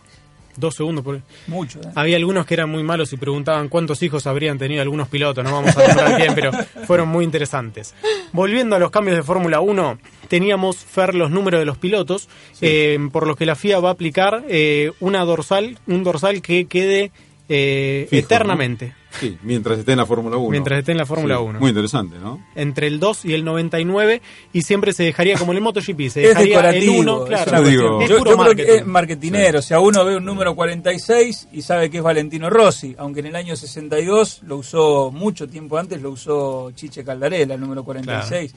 Dos 0.58 0.76
segundos 0.76 1.04
por... 1.04 1.22
Mucho. 1.48 1.80
¿eh? 1.80 1.92
Había 1.96 2.18
algunos 2.18 2.46
que 2.46 2.54
eran 2.54 2.70
muy 2.70 2.84
malos 2.84 3.12
y 3.14 3.18
preguntaban 3.18 3.70
cuántos 3.70 4.02
hijos 4.04 4.26
habrían 4.28 4.58
tenido 4.58 4.82
algunos 4.82 5.08
pilotos, 5.08 5.44
no 5.44 5.52
vamos 5.52 5.76
a 5.76 5.88
nombrar 5.88 6.18
quién, 6.18 6.36
pero 6.36 6.52
fueron 6.86 7.10
muy 7.10 7.26
interesantes. 7.26 7.94
Volviendo 8.32 8.76
a 8.76 8.80
los 8.80 8.92
cambios 8.92 9.18
de 9.18 9.24
Fórmula 9.24 9.60
1, 9.60 10.00
teníamos, 10.28 10.78
Fer, 10.78 11.16
los 11.16 11.32
números 11.32 11.60
de 11.60 11.66
los 11.66 11.78
pilotos, 11.78 12.30
eh, 12.62 12.98
por 13.12 13.28
los 13.28 13.36
que 13.36 13.46
la 13.46 13.56
FIA 13.56 13.80
va 13.80 13.90
a 13.90 13.94
aplicar 13.94 14.44
eh, 14.48 14.92
una 15.00 15.24
dorsal, 15.26 15.78
un 15.88 16.04
dorsal 16.04 16.42
que 16.42 16.66
quede 16.66 17.12
eternamente, 17.48 18.96
Sí, 19.20 19.38
mientras 19.44 19.80
esté 19.80 19.92
en 19.94 19.98
la 20.00 20.06
Fórmula 20.06 20.38
1. 20.38 20.50
Mientras 20.50 20.80
esté 20.80 20.92
en 20.92 20.98
la 20.98 21.06
Fórmula 21.06 21.38
Sí, 21.38 21.42
1. 21.44 21.60
Muy 21.60 21.70
interesante, 21.70 22.18
¿no? 22.20 22.40
Entre 22.56 22.88
el 22.88 23.00
2 23.00 23.26
y 23.26 23.34
el 23.34 23.46
99 23.46 24.22
y 24.54 24.62
siempre 24.64 24.94
se 24.94 25.04
dejaría 25.04 25.38
como 25.38 25.52
en 25.52 25.58
el 25.58 25.64
MotoGP, 25.64 26.10
se 26.10 26.22
Es 26.24 26.30
dejaría 26.30 26.60
el 26.70 26.80
decorativo. 26.80 27.00
1, 27.00 27.22
es 27.24 27.28
claro. 27.28 27.64
Yo 27.64 27.70
digo- 27.70 28.02
Es 28.02 28.10
yo, 28.10 28.18
puro 28.18 28.32
yo 28.32 28.38
creo 28.38 28.38
que 28.38 28.44
marketing. 28.64 28.72
es 28.80 28.86
marketinero. 28.86 29.60
O 29.60 29.62
sea, 29.62 29.80
uno 29.80 30.04
ve 30.06 30.16
un 30.18 30.26
número 30.26 30.56
46 30.56 31.48
y 31.52 31.62
sabe 31.62 31.90
que 31.90 31.98
es 31.98 32.04
Valentino 32.04 32.50
Rossi, 32.50 32.96
aunque 32.98 33.22
en 33.22 33.28
el 33.28 33.36
año 33.36 33.56
62 33.56 34.42
lo 34.44 34.58
usó 34.58 35.12
mucho 35.12 35.48
tiempo 35.48 35.78
antes, 35.78 36.02
lo 36.02 36.12
usó 36.12 36.72
Chiche 36.76 37.04
Caldarela, 37.04 37.54
el 37.56 37.60
número 37.62 37.84
46. 37.84 38.54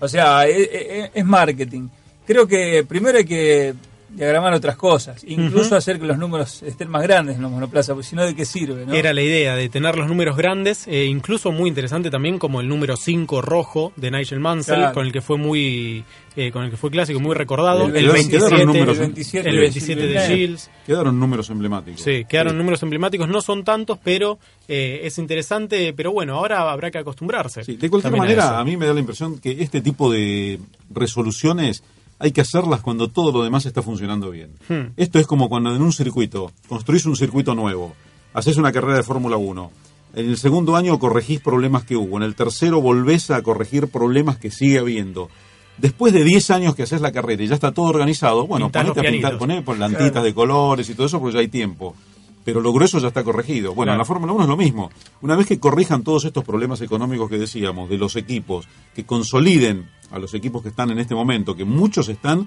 O 0.00 0.08
sea, 0.08 0.46
es, 0.46 0.68
es- 0.72 1.10
es 1.14 1.24
marketing. 1.24 1.88
Creo 2.26 2.46
que 2.46 2.84
primero 2.88 3.18
hay 3.18 3.24
que 3.24 3.74
diagramar 4.14 4.52
otras 4.52 4.76
cosas, 4.76 5.24
incluso 5.26 5.74
hacer 5.74 5.98
que 5.98 6.06
los 6.06 6.18
números 6.18 6.62
estén 6.62 6.88
más 6.90 7.02
grandes 7.02 7.36
en 7.36 7.42
los 7.42 7.50
monoplazas, 7.50 7.94
porque 7.94 8.06
si 8.08 8.14
no, 8.16 8.24
¿de 8.24 8.34
qué 8.34 8.44
sirve? 8.44 8.84
¿no? 8.86 8.92
Era 8.92 9.12
la 9.12 9.22
idea 9.22 9.56
de 9.56 9.68
tener 9.68 9.96
los 9.96 10.06
números 10.08 10.36
grandes, 10.36 10.86
e 10.86 11.04
incluso 11.06 11.50
muy 11.52 11.68
interesante 11.68 12.10
también 12.10 12.38
como 12.38 12.60
el 12.60 12.68
número 12.68 12.96
5 12.96 13.40
rojo 13.40 13.92
de 13.96 14.10
Nigel 14.10 14.40
Mansell, 14.40 14.76
Claro. 14.76 14.94
con 14.94 15.06
el 15.06 15.12
que 15.12 15.20
fue 15.22 15.38
muy 15.38 16.04
eh, 16.34 16.50
con 16.50 16.64
el 16.64 16.70
que 16.70 16.78
fue 16.78 16.90
clásico, 16.90 17.20
muy 17.20 17.34
recordado, 17.34 17.84
El- 17.88 17.96
el, 17.96 18.04
el- 18.06 18.12
27, 18.12 18.46
quedaron 18.46 18.66
números- 18.68 18.94
el 18.96 19.00
27 19.00 19.48
el 19.50 19.54
de 19.54 19.60
27 19.60 20.00
de 20.06 20.08
Gilles 20.20 20.28
Gilles. 20.28 20.70
Quedaron 20.86 21.20
números 21.20 21.50
emblemáticos. 21.50 22.00
Sí, 22.00 22.24
quedaron 22.26 22.56
números 22.56 22.82
emblemáticos, 22.82 23.28
no 23.28 23.42
son 23.42 23.64
tantos, 23.64 23.98
pero 24.02 24.38
eh, 24.66 25.00
es 25.04 25.18
interesante, 25.18 25.92
pero 25.94 26.10
bueno, 26.12 26.36
ahora 26.36 26.70
habrá 26.70 26.90
que 26.90 26.96
acostumbrarse. 26.98 27.64
Sí, 27.64 27.76
de 27.76 27.90
cualquier 27.90 28.14
a 28.14 28.16
manera, 28.16 28.44
eso. 28.44 28.54
a, 28.56 28.64
mí 28.64 28.78
me 28.78 28.86
da 28.86 28.94
la 28.94 29.00
impresión 29.00 29.38
que 29.40 29.62
este 29.62 29.82
tipo 29.82 30.10
de 30.10 30.58
resoluciones 30.90 31.82
hay 32.22 32.30
que 32.30 32.40
hacerlas 32.40 32.80
cuando 32.82 33.08
todo 33.08 33.32
lo 33.32 33.42
demás 33.42 33.66
está 33.66 33.82
funcionando 33.82 34.30
bien. 34.30 34.52
Hmm. 34.68 34.92
Esto 34.96 35.18
es 35.18 35.26
como 35.26 35.48
cuando 35.48 35.74
en 35.74 35.82
un 35.82 35.92
circuito 35.92 36.52
construís 36.68 37.04
un 37.04 37.16
circuito 37.16 37.56
nuevo, 37.56 37.94
haces 38.32 38.56
una 38.58 38.70
carrera 38.70 38.96
de 38.96 39.02
Fórmula 39.02 39.36
1. 39.36 39.70
En 40.14 40.28
el 40.28 40.38
segundo 40.38 40.76
año 40.76 40.98
corregís 41.00 41.40
problemas 41.40 41.84
que 41.84 41.96
hubo, 41.96 42.16
en 42.18 42.22
el 42.22 42.36
tercero 42.36 42.80
volvés 42.80 43.32
a 43.32 43.42
corregir 43.42 43.88
problemas 43.88 44.36
que 44.36 44.52
sigue 44.52 44.78
habiendo. 44.78 45.30
Después 45.78 46.12
de 46.12 46.22
10 46.22 46.50
años 46.50 46.74
que 46.76 46.84
haces 46.84 47.00
la 47.00 47.10
carrera 47.10 47.42
y 47.42 47.48
ya 47.48 47.54
está 47.54 47.72
todo 47.72 47.86
organizado, 47.86 48.46
bueno, 48.46 48.66
Pintás 48.66 48.84
ponete 48.84 49.08
a 49.08 49.10
pintar, 49.10 49.38
poné 49.38 49.62
por 49.62 49.78
lantitas 49.78 50.22
de 50.22 50.32
colores 50.32 50.88
y 50.88 50.94
todo 50.94 51.06
eso 51.06 51.18
porque 51.18 51.34
ya 51.34 51.40
hay 51.40 51.48
tiempo. 51.48 51.96
Pero 52.44 52.60
lo 52.60 52.72
grueso 52.72 52.98
ya 52.98 53.08
está 53.08 53.24
corregido. 53.24 53.74
Bueno, 53.74 53.92
en 53.92 53.98
la. 53.98 54.04
Fórmula 54.04 54.32
1 54.32 54.42
es 54.42 54.48
lo 54.48 54.56
mismo. 54.56 54.90
Una 55.22 55.36
vez 55.36 55.46
que 55.46 55.60
corrijan 55.60 56.02
todos 56.02 56.24
estos 56.24 56.44
problemas 56.44 56.80
económicos 56.80 57.30
que 57.30 57.38
decíamos, 57.38 57.88
de 57.88 57.98
los 57.98 58.16
equipos, 58.16 58.68
que 58.94 59.06
consoliden 59.06 59.88
a 60.12 60.18
los 60.18 60.34
equipos 60.34 60.62
que 60.62 60.68
están 60.68 60.90
en 60.90 60.98
este 60.98 61.14
momento, 61.14 61.56
que 61.56 61.64
muchos 61.64 62.08
están 62.08 62.46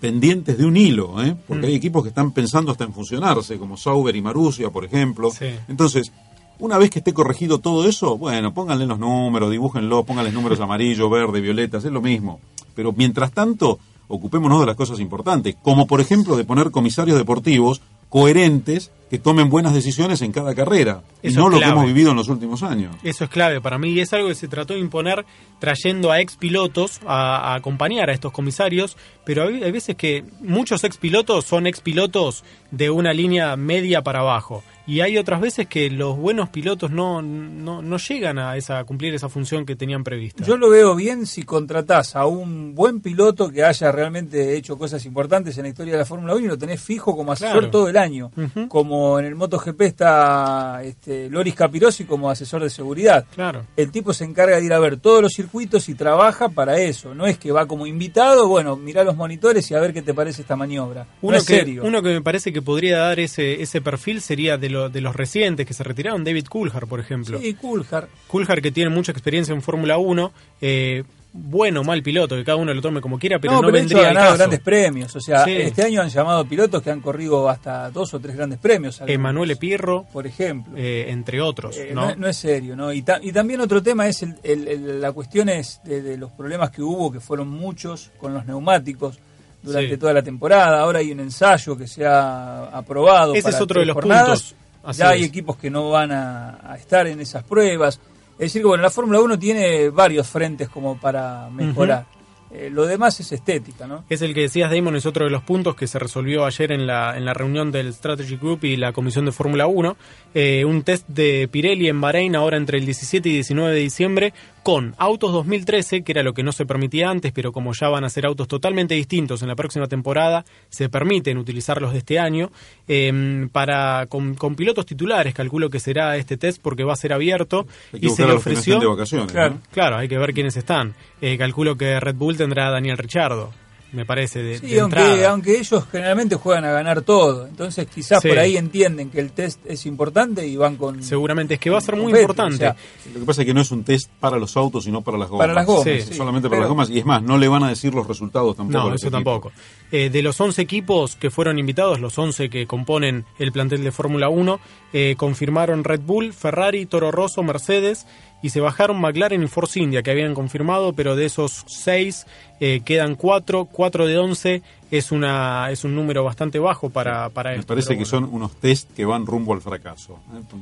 pendientes 0.00 0.56
de 0.56 0.64
un 0.64 0.76
hilo, 0.76 1.22
¿eh? 1.22 1.36
porque 1.46 1.66
hay 1.66 1.74
equipos 1.74 2.02
que 2.02 2.08
están 2.08 2.32
pensando 2.32 2.72
hasta 2.72 2.84
en 2.84 2.92
fusionarse, 2.92 3.58
como 3.58 3.76
Sauber 3.76 4.16
y 4.16 4.22
Marussia, 4.22 4.70
por 4.70 4.84
ejemplo. 4.84 5.30
Sí. 5.30 5.46
Entonces, 5.68 6.12
una 6.58 6.78
vez 6.78 6.90
que 6.90 7.00
esté 7.00 7.12
corregido 7.12 7.58
todo 7.58 7.86
eso, 7.86 8.16
bueno, 8.16 8.54
pónganle 8.54 8.86
los 8.86 8.98
números, 8.98 9.50
dibújenlo, 9.50 10.04
pónganle 10.04 10.32
números 10.32 10.60
amarillo, 10.60 11.10
verde, 11.10 11.40
violetas, 11.40 11.84
es 11.84 11.92
lo 11.92 12.00
mismo. 12.00 12.40
Pero 12.74 12.92
mientras 12.92 13.32
tanto, 13.32 13.78
ocupémonos 14.08 14.60
de 14.60 14.66
las 14.66 14.76
cosas 14.76 15.00
importantes, 15.00 15.56
como 15.62 15.86
por 15.86 16.00
ejemplo 16.00 16.36
de 16.36 16.44
poner 16.44 16.70
comisarios 16.70 17.18
deportivos 17.18 17.80
coherentes 18.10 18.90
que 19.08 19.18
tomen 19.18 19.50
buenas 19.50 19.74
decisiones 19.74 20.22
en 20.22 20.30
cada 20.30 20.54
carrera, 20.54 21.02
y 21.20 21.30
no 21.30 21.48
lo 21.48 21.58
que 21.58 21.64
hemos 21.64 21.84
vivido 21.84 22.12
en 22.12 22.16
los 22.16 22.28
últimos 22.28 22.62
años. 22.62 22.94
Eso 23.02 23.24
es 23.24 23.30
clave 23.30 23.60
para 23.60 23.76
mí 23.76 23.90
y 23.90 24.00
es 24.00 24.12
algo 24.12 24.28
que 24.28 24.36
se 24.36 24.46
trató 24.46 24.74
de 24.74 24.80
imponer 24.80 25.26
trayendo 25.58 26.12
a 26.12 26.20
ex 26.20 26.36
pilotos 26.36 27.00
a, 27.06 27.52
a 27.52 27.54
acompañar 27.56 28.08
a 28.08 28.12
estos 28.12 28.30
comisarios, 28.30 28.96
pero 29.24 29.48
hay, 29.48 29.64
hay 29.64 29.72
veces 29.72 29.96
que 29.96 30.24
muchos 30.40 30.84
ex 30.84 30.96
pilotos 30.96 31.44
son 31.44 31.66
ex 31.66 31.80
pilotos 31.80 32.44
de 32.70 32.90
una 32.90 33.12
línea 33.12 33.56
media 33.56 34.02
para 34.02 34.20
abajo 34.20 34.62
y 34.90 35.02
hay 35.02 35.18
otras 35.18 35.40
veces 35.40 35.68
que 35.68 35.88
los 35.88 36.16
buenos 36.16 36.48
pilotos 36.48 36.90
no, 36.90 37.22
no, 37.22 37.80
no 37.80 37.96
llegan 37.98 38.38
a, 38.40 38.56
esa, 38.56 38.80
a 38.80 38.84
cumplir 38.84 39.14
esa 39.14 39.28
función 39.28 39.64
que 39.64 39.76
tenían 39.76 40.02
prevista. 40.02 40.42
Yo 40.44 40.56
lo 40.56 40.68
veo 40.68 40.96
bien 40.96 41.26
si 41.26 41.44
contratás 41.44 42.16
a 42.16 42.26
un 42.26 42.74
buen 42.74 43.00
piloto 43.00 43.52
que 43.52 43.62
haya 43.62 43.92
realmente 43.92 44.56
hecho 44.56 44.76
cosas 44.76 45.04
importantes 45.06 45.56
en 45.58 45.62
la 45.62 45.68
historia 45.68 45.92
de 45.92 45.98
la 46.00 46.04
Fórmula 46.04 46.34
1 46.34 46.44
y 46.44 46.48
lo 46.48 46.58
tenés 46.58 46.80
fijo 46.82 47.16
como 47.16 47.30
asesor 47.30 47.52
Claro. 47.52 47.70
todo 47.70 47.88
el 47.88 47.96
año. 47.96 48.32
Como 48.68 49.20
en 49.20 49.26
el 49.26 49.36
MotoGP 49.36 49.80
está 49.82 50.80
este, 50.82 51.30
Loris 51.30 51.54
Capirossi 51.54 52.02
como 52.04 52.28
asesor 52.28 52.62
de 52.64 52.70
seguridad. 52.70 53.26
Claro. 53.32 53.66
El 53.76 53.92
tipo 53.92 54.12
se 54.12 54.24
encarga 54.24 54.56
de 54.56 54.64
ir 54.64 54.72
a 54.72 54.80
ver 54.80 54.96
todos 54.96 55.22
los 55.22 55.32
circuitos 55.32 55.88
y 55.88 55.94
trabaja 55.94 56.48
para 56.48 56.80
eso. 56.80 57.14
No 57.14 57.26
es 57.28 57.38
que 57.38 57.52
va 57.52 57.66
como 57.66 57.86
invitado, 57.86 58.48
bueno, 58.48 58.76
mirá 58.76 59.04
los 59.04 59.14
monitores 59.14 59.70
y 59.70 59.74
a 59.74 59.80
ver 59.80 59.92
qué 59.92 60.02
te 60.02 60.14
parece 60.14 60.42
esta 60.42 60.56
maniobra. 60.56 61.06
Uno 61.22 61.32
no 61.32 61.38
es 61.38 61.46
que, 61.46 61.58
serio. 61.58 61.82
uno 61.84 62.02
que 62.02 62.08
me 62.08 62.22
parece 62.22 62.52
que 62.52 62.60
podría 62.60 62.98
dar 62.98 63.20
ese, 63.20 63.62
ese 63.62 63.80
perfil 63.80 64.20
sería 64.20 64.58
de, 64.58 64.79
lo- 64.80 64.88
de 64.90 65.00
los 65.00 65.14
recientes 65.14 65.66
que 65.66 65.74
se 65.74 65.84
retiraron, 65.84 66.24
David 66.24 66.46
Coulthard, 66.46 66.86
por 66.88 67.00
ejemplo. 67.00 67.38
Sí, 67.38 67.54
Coulthard. 67.54 68.08
Coulthard 68.26 68.60
que 68.62 68.72
tiene 68.72 68.90
mucha 68.90 69.12
experiencia 69.12 69.54
en 69.54 69.62
Fórmula 69.62 69.98
1, 69.98 70.32
eh, 70.60 71.04
bueno 71.32 71.82
o 71.82 71.84
mal 71.84 72.02
piloto, 72.02 72.34
que 72.34 72.42
cada 72.44 72.56
uno 72.56 72.74
lo 72.74 72.82
tome 72.82 73.00
como 73.00 73.16
quiera, 73.16 73.38
pero 73.38 73.52
no, 73.52 73.58
no, 73.62 73.68
pero 73.68 73.76
de 73.78 73.84
hecho 73.84 73.88
vendría 73.94 74.10
ha 74.10 74.12
ganado 74.14 74.26
caso. 74.32 74.38
grandes 74.38 74.60
premios. 74.60 75.14
O 75.14 75.20
sea, 75.20 75.44
Sí. 75.44 75.52
este 75.52 75.84
año 75.84 76.02
han 76.02 76.08
llamado 76.08 76.44
pilotos 76.44 76.82
que 76.82 76.90
han 76.90 77.00
corrido 77.00 77.48
hasta 77.48 77.88
dos 77.90 78.12
o 78.14 78.18
tres 78.18 78.34
grandes 78.36 78.58
premios. 78.58 79.00
algunos, 79.00 79.14
Emanuele 79.14 79.54
Pirro, 79.54 80.06
por 80.12 80.26
ejemplo. 80.26 80.72
eh, 80.76 81.04
entre 81.08 81.40
otros, 81.40 81.76
Eh, 81.76 81.92
¿no? 81.94 82.08
no, 82.08 82.16
no 82.16 82.26
es 82.26 82.36
serio, 82.36 82.74
¿no? 82.74 82.92
Y, 82.92 83.02
ta- 83.02 83.20
y 83.22 83.30
también 83.30 83.60
otro 83.60 83.80
tema 83.80 84.08
es 84.08 84.24
el, 84.24 84.34
el- 84.42 84.66
el- 84.66 85.00
la 85.00 85.12
cuestión 85.12 85.48
es 85.50 85.80
de, 85.84 86.02
de 86.02 86.16
los 86.18 86.32
problemas 86.32 86.70
que 86.70 86.82
hubo, 86.82 87.12
que 87.12 87.20
fueron 87.20 87.46
muchos 87.48 88.10
con 88.18 88.34
los 88.34 88.44
neumáticos 88.44 89.20
durante 89.62 89.90
Sí. 89.90 89.96
toda 89.98 90.12
la 90.14 90.22
temporada. 90.22 90.80
Ahora 90.80 90.98
hay 90.98 91.12
un 91.12 91.20
ensayo 91.20 91.76
que 91.76 91.86
se 91.86 92.04
ha 92.06 92.64
aprobado. 92.76 93.34
Ese 93.34 93.42
para 93.44 93.54
es 93.56 93.62
otro 93.62 93.78
de 93.78 93.86
los 93.86 93.94
jornadas. 93.94 94.42
puntos. 94.42 94.54
Así 94.82 95.00
Ya 95.00 95.10
hay 95.10 95.22
es. 95.22 95.28
equipos 95.28 95.56
que 95.56 95.70
no 95.70 95.90
van 95.90 96.12
a, 96.12 96.58
a 96.72 96.76
estar 96.76 97.06
en 97.06 97.20
esas 97.20 97.42
pruebas. 97.44 98.00
Es 98.34 98.38
decir, 98.46 98.62
que 98.62 98.68
bueno, 98.68 98.82
la 98.82 98.90
Fórmula 98.90 99.20
1 99.20 99.38
tiene 99.38 99.90
varios 99.90 100.26
frentes 100.28 100.68
como 100.68 100.98
para 100.98 101.48
mejorar. 101.50 102.06
Eh, 102.52 102.68
lo 102.68 102.84
demás 102.84 103.20
es 103.20 103.30
estética, 103.30 103.86
¿no? 103.86 104.04
Es 104.08 104.22
el 104.22 104.34
que 104.34 104.40
decías, 104.40 104.72
Damon, 104.72 104.96
es 104.96 105.06
otro 105.06 105.24
de 105.24 105.30
los 105.30 105.42
puntos 105.44 105.76
que 105.76 105.86
se 105.86 106.00
resolvió 106.00 106.44
ayer 106.44 106.72
en 106.72 106.84
la, 106.84 107.16
en 107.16 107.24
la 107.24 107.32
reunión 107.32 107.70
del 107.70 107.92
Strategy 107.94 108.36
Group 108.38 108.64
y 108.64 108.76
la 108.76 108.92
Comisión 108.92 109.24
de 109.24 109.30
Fórmula 109.30 109.68
1. 109.68 109.96
Eh, 110.34 110.64
un 110.64 110.82
test 110.82 111.06
de 111.06 111.46
Pirelli 111.46 111.88
en 111.88 112.00
Bahrein 112.00 112.34
ahora 112.34 112.56
entre 112.56 112.78
el 112.78 112.86
17 112.86 113.28
y 113.28 113.32
19 113.34 113.72
de 113.72 113.78
diciembre 113.80 114.34
con 114.62 114.94
autos 114.98 115.32
2013, 115.32 116.02
que 116.02 116.12
era 116.12 116.22
lo 116.22 116.34
que 116.34 116.42
no 116.42 116.52
se 116.52 116.66
permitía 116.66 117.08
antes, 117.10 117.32
pero 117.32 117.52
como 117.52 117.72
ya 117.72 117.88
van 117.88 118.04
a 118.04 118.10
ser 118.10 118.26
autos 118.26 118.46
totalmente 118.48 118.94
distintos 118.94 119.42
en 119.42 119.48
la 119.48 119.56
próxima 119.56 119.86
temporada, 119.86 120.44
se 120.68 120.88
permiten 120.88 121.38
utilizarlos 121.38 121.92
de 121.92 121.98
este 121.98 122.18
año. 122.18 122.50
eh, 122.88 123.48
para 123.52 124.06
con, 124.06 124.34
con 124.34 124.54
pilotos 124.56 124.86
titulares, 124.86 125.34
calculo 125.34 125.70
que 125.70 125.80
será 125.80 126.16
este 126.16 126.36
test 126.36 126.60
porque 126.62 126.84
va 126.84 126.92
a 126.92 126.96
ser 126.96 127.12
abierto. 127.12 127.66
Hay 127.92 128.00
que 128.00 128.06
Y 128.06 128.10
se 128.10 128.26
le 128.26 128.32
ofreció... 128.32 128.78
de 128.78 128.86
vacaciones. 128.86 129.32
Claro. 129.32 129.54
¿no? 129.54 129.60
Claro, 129.72 129.96
hay 129.96 130.08
que 130.08 130.18
ver 130.18 130.32
quiénes 130.34 130.56
están. 130.56 130.94
Eh, 131.20 131.36
calculo 131.38 131.76
que 131.76 131.98
Red 132.00 132.14
Bull 132.16 132.36
tendrá 132.36 132.68
a 132.68 132.70
Daniel 132.70 132.98
Richardo, 132.98 133.52
me 133.92 134.04
parece, 134.06 134.42
de, 134.42 134.58
Sí, 134.58 134.66
de 134.68 134.80
aunque, 134.80 135.00
entrada. 135.00 135.30
aunque 135.30 135.58
ellos 135.58 135.84
generalmente 135.90 136.36
juegan 136.36 136.64
a 136.64 136.72
ganar 136.72 137.02
todo. 137.02 137.46
Entonces 137.46 137.86
quizás 137.92 138.22
Sí. 138.22 138.28
por 138.28 138.38
ahí 138.38 138.56
entienden 138.56 139.10
que 139.10 139.20
el 139.20 139.32
test 139.32 139.60
es 139.66 139.84
importante 139.86 140.46
y 140.46 140.56
van 140.56 140.76
con... 140.76 141.02
Seguramente 141.02 141.54
es 141.54 141.60
que 141.60 141.70
va 141.70 141.78
a 141.78 141.80
ser 141.80 141.96
muy 141.96 142.12
importante. 142.12 142.54
o 142.56 142.58
sea, 142.58 142.76
Lo 143.14 143.20
que 143.20 143.26
pasa 143.26 143.42
es 143.42 143.46
que 143.46 143.54
no 143.54 143.60
es 143.60 143.70
un 143.70 143.82
test 143.84 144.08
para 144.20 144.38
los 144.38 144.56
autos, 144.56 144.84
sino 144.84 145.02
para 145.02 145.18
las 145.18 145.28
gomas. 145.28 145.42
Para 145.44 145.54
las 145.54 145.66
gomas, 145.66 145.84
Sí. 145.84 146.00
sí. 146.02 146.14
Solamente 146.14 146.48
para 146.48 146.58
Pero- 146.58 146.62
las 146.62 146.68
gomas. 146.70 146.90
Y 146.90 146.98
es 146.98 147.04
más, 147.06 147.22
no 147.22 147.36
le 147.38 147.48
van 147.48 147.64
a 147.64 147.68
decir 147.68 147.94
los 147.94 148.06
resultados 148.06 148.56
tampoco. 148.56 148.78
no, 148.78 148.94
eso 148.94 149.06
equipos. 149.06 149.12
tampoco. 149.12 149.52
Eh, 149.92 150.08
de 150.10 150.22
los 150.22 150.40
11 150.40 150.62
equipos 150.62 151.16
que 151.16 151.30
fueron 151.30 151.58
invitados, 151.58 151.98
los 152.00 152.16
11 152.18 152.48
que 152.48 152.66
componen 152.66 153.24
el 153.38 153.50
plantel 153.52 153.82
de 153.82 153.90
Fórmula 153.92 154.28
1, 154.28 154.60
eh, 154.92 155.14
confirmaron 155.16 155.82
Red 155.84 156.00
Bull, 156.02 156.32
Ferrari, 156.32 156.86
Toro 156.86 157.10
Rosso, 157.10 157.42
Mercedes 157.42 158.06
y 158.42 158.50
se 158.50 158.60
bajaron 158.60 159.00
McLaren 159.00 159.42
y 159.42 159.46
Force 159.48 159.78
India 159.80 160.02
que 160.02 160.10
habían 160.10 160.34
confirmado, 160.34 160.92
pero 160.92 161.16
de 161.16 161.26
esos 161.26 161.64
6 161.66 162.26
eh, 162.60 162.80
quedan 162.84 163.14
4, 163.16 163.66
4 163.66 164.06
de 164.06 164.18
11 164.18 164.62
es 164.90 165.12
una 165.12 165.70
es 165.70 165.84
un 165.84 165.94
número 165.94 166.24
bastante 166.24 166.58
bajo 166.58 166.90
para, 166.90 167.28
para 167.30 167.50
Me 167.50 167.56
esto, 167.56 167.68
parece 167.68 167.88
que 167.90 167.94
bueno. 168.04 168.06
son 168.06 168.24
unos 168.24 168.52
test 168.56 168.90
que 168.94 169.04
van 169.04 169.24
rumbo 169.26 169.52
al 169.54 169.60
fracaso. 169.60 170.18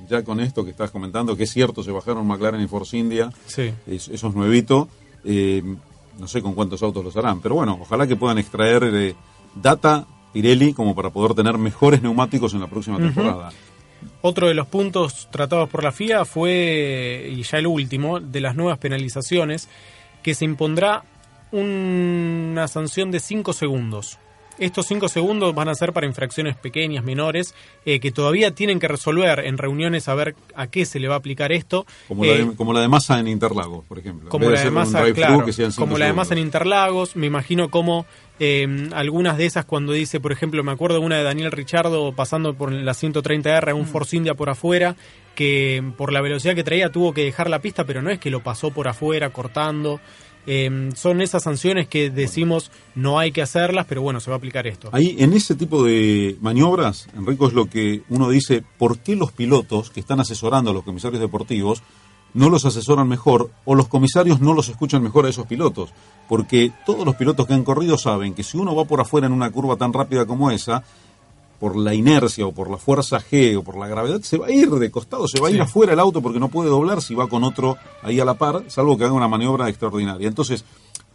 Ya 0.08 0.22
con 0.22 0.40
esto 0.40 0.64
que 0.64 0.70
estás 0.70 0.90
comentando, 0.90 1.36
que 1.36 1.44
es 1.44 1.50
cierto, 1.52 1.82
se 1.82 1.90
bajaron 1.92 2.26
McLaren 2.26 2.60
y 2.60 2.66
Force 2.66 2.96
India, 2.96 3.30
Sí. 3.46 3.72
es- 3.86 4.08
eso 4.08 4.28
es 4.28 4.34
nuevito. 4.34 4.88
eh, 5.24 5.62
no 6.18 6.26
sé 6.28 6.42
con 6.42 6.54
cuántos 6.54 6.82
autos 6.82 7.04
los 7.04 7.16
harán, 7.16 7.40
pero 7.40 7.54
bueno, 7.56 7.78
ojalá 7.80 8.06
que 8.06 8.16
puedan 8.16 8.38
extraer 8.38 8.82
eh, 8.92 9.14
data 9.54 10.04
Pirelli 10.32 10.72
como 10.72 10.94
para 10.94 11.10
poder 11.10 11.34
tener 11.34 11.56
mejores 11.58 12.02
neumáticos 12.02 12.54
en 12.54 12.60
la 12.60 12.66
próxima 12.66 12.98
temporada. 12.98 13.50
Otro 14.20 14.48
de 14.48 14.54
los 14.54 14.66
puntos 14.66 15.28
tratados 15.30 15.68
por 15.68 15.84
la 15.84 15.92
FIA 15.92 16.24
fue, 16.24 17.30
y 17.30 17.42
ya 17.42 17.58
el 17.58 17.66
último, 17.66 18.20
de 18.20 18.40
las 18.40 18.56
nuevas 18.56 18.78
penalizaciones, 18.78 19.68
que 20.22 20.34
se 20.34 20.44
impondrá 20.44 21.04
una 21.52 22.68
sanción 22.68 23.10
de 23.10 23.20
5 23.20 23.52
segundos. 23.52 24.18
Estos 24.58 24.86
5 24.86 25.08
segundos 25.08 25.54
van 25.54 25.68
a 25.68 25.74
ser 25.74 25.92
para 25.92 26.06
infracciones 26.06 26.56
pequeñas, 26.56 27.04
menores, 27.04 27.54
eh, 27.84 28.00
que 28.00 28.10
todavía 28.10 28.54
tienen 28.54 28.80
que 28.80 28.88
resolver 28.88 29.40
en 29.40 29.58
reuniones 29.58 30.08
a 30.08 30.14
ver 30.14 30.34
a 30.54 30.66
qué 30.66 30.84
se 30.84 30.98
le 30.98 31.08
va 31.08 31.14
a 31.14 31.18
aplicar 31.18 31.52
esto. 31.52 31.86
Como, 32.08 32.24
la 32.24 32.32
Eh, 32.32 32.44
de, 32.44 32.56
como 32.56 32.72
la 32.72 32.80
de 32.80 32.88
masa 32.88 33.18
en 33.20 33.28
Interlagos, 33.28 33.84
por 33.84 33.98
ejemplo. 33.98 34.28
Como 34.28 34.50
la 34.50 34.60
de 34.62 34.70
masa, 34.70 35.12
claro, 35.12 35.44
que 35.44 35.52
sean 35.52 35.72
cinco 35.72 35.82
como 35.82 35.98
la 35.98 36.06
de 36.06 36.12
masa 36.12 36.34
en. 36.34 36.40
Interlagos, 36.40 37.16
me 37.16 37.26
imagino 37.26 37.70
como 37.70 38.06
eh, 38.40 38.88
algunas 38.92 39.36
de 39.36 39.46
esas 39.46 39.64
cuando 39.64 39.92
dice, 39.92 40.20
por 40.20 40.32
ejemplo, 40.32 40.62
me 40.64 40.72
acuerdo 40.72 41.00
una 41.00 41.16
de 41.16 41.24
Daniel 41.24 41.52
Richardo 41.52 42.12
pasando 42.12 42.54
por 42.54 42.72
la 42.72 42.92
130R, 42.94 43.74
Mm. 43.74 43.78
un 43.78 43.86
Force 43.86 44.16
India 44.16 44.34
por 44.34 44.48
afuera, 44.50 44.96
que 45.34 45.82
por 45.96 46.12
la 46.12 46.20
velocidad 46.20 46.54
que 46.54 46.64
traía 46.64 46.90
tuvo 46.90 47.12
que 47.12 47.24
dejar 47.24 47.48
la 47.48 47.60
pista, 47.60 47.84
pero 47.84 48.02
no 48.02 48.10
es 48.10 48.18
que 48.18 48.30
lo 48.30 48.42
pasó 48.42 48.70
por 48.70 48.88
afuera 48.88 49.30
cortando. 49.30 50.00
Em, 50.50 50.92
son 50.92 51.20
esas 51.20 51.42
sanciones 51.42 51.88
que 51.88 52.08
decimos 52.08 52.70
no 52.94 53.18
hay 53.18 53.32
que 53.32 53.42
hacerlas, 53.42 53.84
pero 53.86 54.00
bueno, 54.00 54.18
se 54.18 54.30
va 54.30 54.36
a 54.36 54.38
aplicar 54.38 54.66
esto. 54.66 54.88
Ahí, 54.92 55.14
en 55.18 55.34
ese 55.34 55.54
tipo 55.54 55.84
de 55.84 56.38
maniobras, 56.40 57.06
Enrico, 57.14 57.48
es 57.48 57.52
lo 57.52 57.66
que 57.66 58.00
uno 58.08 58.30
dice, 58.30 58.64
¿por 58.78 58.98
qué 59.00 59.14
los 59.14 59.30
pilotos 59.30 59.90
que 59.90 60.00
están 60.00 60.20
asesorando 60.20 60.70
a 60.70 60.72
los 60.72 60.84
comisarios 60.84 61.20
deportivos 61.20 61.82
no 62.32 62.48
los 62.48 62.64
asesoran 62.64 63.06
mejor 63.06 63.50
o 63.66 63.74
los 63.74 63.88
comisarios 63.88 64.40
no 64.40 64.54
los 64.54 64.70
escuchan 64.70 65.02
mejor 65.02 65.26
a 65.26 65.28
esos 65.28 65.46
pilotos? 65.46 65.90
Porque 66.30 66.72
todos 66.86 67.04
los 67.04 67.16
pilotos 67.16 67.46
que 67.46 67.52
han 67.52 67.62
corrido 67.62 67.98
saben 67.98 68.32
que 68.32 68.42
si 68.42 68.56
uno 68.56 68.74
va 68.74 68.86
por 68.86 69.02
afuera 69.02 69.26
en 69.26 69.34
una 69.34 69.50
curva 69.50 69.76
tan 69.76 69.92
rápida 69.92 70.24
como 70.24 70.50
esa, 70.50 70.82
por 71.58 71.76
la 71.76 71.94
inercia 71.94 72.46
o 72.46 72.52
por 72.52 72.70
la 72.70 72.76
fuerza 72.76 73.18
G 73.18 73.58
o 73.58 73.62
por 73.62 73.76
la 73.76 73.88
gravedad, 73.88 74.20
se 74.22 74.38
va 74.38 74.46
a 74.46 74.50
ir 74.50 74.70
de 74.70 74.90
costado, 74.90 75.26
se 75.26 75.40
va 75.40 75.48
a 75.48 75.50
ir 75.50 75.60
afuera 75.60 75.92
el 75.92 76.00
auto 76.00 76.22
porque 76.22 76.38
no 76.38 76.48
puede 76.48 76.70
doblar 76.70 77.02
si 77.02 77.14
va 77.14 77.28
con 77.28 77.44
otro 77.44 77.76
ahí 78.02 78.20
a 78.20 78.24
la 78.24 78.34
par, 78.34 78.64
salvo 78.68 78.96
que 78.96 79.04
haga 79.04 79.12
una 79.12 79.28
maniobra 79.28 79.68
extraordinaria. 79.68 80.28
Entonces, 80.28 80.64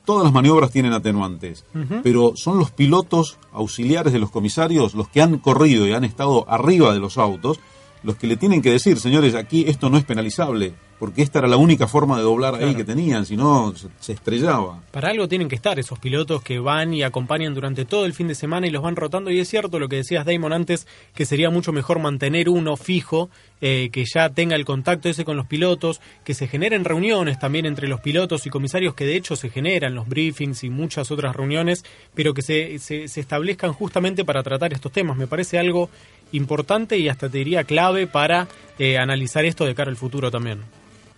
todas 0.05 0.23
las 0.23 0.33
maniobras 0.33 0.71
tienen 0.71 0.93
atenuantes, 0.93 1.65
pero 2.03 2.33
son 2.35 2.57
los 2.57 2.71
pilotos 2.71 3.37
auxiliares 3.53 4.13
de 4.13 4.19
los 4.19 4.31
comisarios 4.31 4.93
los 4.93 5.07
que 5.07 5.21
han 5.21 5.37
corrido 5.37 5.87
y 5.87 5.93
han 5.93 6.03
estado 6.03 6.45
arriba 6.49 6.93
de 6.93 6.99
los 6.99 7.17
autos 7.17 7.59
los 8.03 8.17
que 8.17 8.27
le 8.27 8.37
tienen 8.37 8.61
que 8.61 8.71
decir, 8.71 8.99
señores, 8.99 9.35
aquí 9.35 9.65
esto 9.67 9.89
no 9.89 9.97
es 9.97 10.03
penalizable, 10.03 10.73
porque 10.99 11.21
esta 11.21 11.39
era 11.39 11.47
la 11.47 11.57
única 11.57 11.87
forma 11.87 12.17
de 12.17 12.23
doblar 12.23 12.55
ahí 12.55 12.75
que 12.75 12.83
tenían, 12.83 13.25
si 13.25 13.35
no 13.35 13.73
se 13.99 14.13
estrellaba. 14.13 14.81
Para 14.91 15.09
algo 15.09 15.27
tienen 15.27 15.49
que 15.49 15.55
estar 15.55 15.79
esos 15.79 15.99
pilotos 15.99 16.41
que 16.41 16.59
van 16.59 16.93
y 16.93 17.03
acompañan 17.03 17.53
durante 17.53 17.85
todo 17.85 18.05
el 18.05 18.13
fin 18.13 18.27
de 18.27 18.35
semana 18.35 18.67
y 18.67 18.69
los 18.69 18.83
van 18.83 18.95
rotando, 18.95 19.31
y 19.31 19.39
es 19.39 19.49
cierto 19.49 19.79
lo 19.79 19.89
que 19.89 19.97
decías 19.97 20.25
Damon 20.25 20.53
antes, 20.53 20.87
que 21.15 21.25
sería 21.25 21.49
mucho 21.49 21.71
mejor 21.71 21.99
mantener 21.99 22.49
uno 22.49 22.77
fijo, 22.77 23.29
eh, 23.61 23.89
que 23.91 24.03
ya 24.05 24.29
tenga 24.29 24.55
el 24.55 24.65
contacto 24.65 25.07
ese 25.07 25.25
con 25.25 25.37
los 25.37 25.47
pilotos, 25.47 26.01
que 26.25 26.33
se 26.33 26.47
generen 26.47 26.83
reuniones 26.83 27.39
también 27.39 27.65
entre 27.65 27.87
los 27.87 28.01
pilotos 28.01 28.45
y 28.45 28.49
comisarios, 28.49 28.93
que 28.93 29.05
de 29.05 29.15
hecho 29.15 29.35
se 29.35 29.49
generan 29.49 29.95
los 29.95 30.07
briefings 30.07 30.63
y 30.63 30.69
muchas 30.69 31.11
otras 31.11 31.35
reuniones, 31.35 31.85
pero 32.13 32.33
que 32.33 32.41
se, 32.41 32.79
se, 32.79 33.07
se 33.07 33.19
establezcan 33.21 33.71
justamente 33.73 34.25
para 34.25 34.43
tratar 34.43 34.73
estos 34.73 34.91
temas. 34.91 35.15
Me 35.15 35.27
parece 35.27 35.57
algo 35.57 35.89
importante 36.33 36.97
y 36.97 37.09
hasta 37.09 37.29
te 37.29 37.37
diría 37.37 37.63
clave 37.63 38.07
para 38.07 38.47
eh, 38.77 38.97
analizar 38.97 39.45
esto 39.45 39.65
de 39.65 39.73
cara 39.73 39.89
al 39.89 39.97
futuro 39.97 40.29
también. 40.29 40.59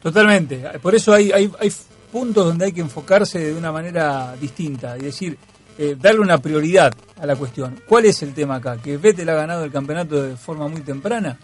Totalmente. 0.02 0.64
Por 0.82 0.94
eso 0.94 1.14
hay, 1.14 1.32
hay, 1.32 1.52
hay, 1.60 1.72
puntos 2.12 2.46
donde 2.46 2.66
hay 2.66 2.72
que 2.72 2.82
enfocarse 2.82 3.40
de 3.40 3.54
una 3.54 3.74
manera 3.74 4.36
distinta 4.40 4.98
y 4.98 5.02
decir, 5.02 5.38
eh, 5.78 5.98
darle 6.00 6.22
una 6.22 6.38
prioridad 6.38 6.94
a 7.20 7.26
la 7.26 7.36
cuestión. 7.36 7.82
¿Cuál 7.86 8.06
es 8.06 8.22
el 8.24 8.34
tema 8.34 8.56
acá? 8.56 8.78
Que 8.78 8.96
Vettel 8.96 9.28
ha 9.28 9.34
ganado 9.34 9.66
el 9.66 9.72
campeonato 9.72 10.24
de 10.24 10.38
forma 10.38 10.68
muy 10.70 10.82
temprana 10.82 11.38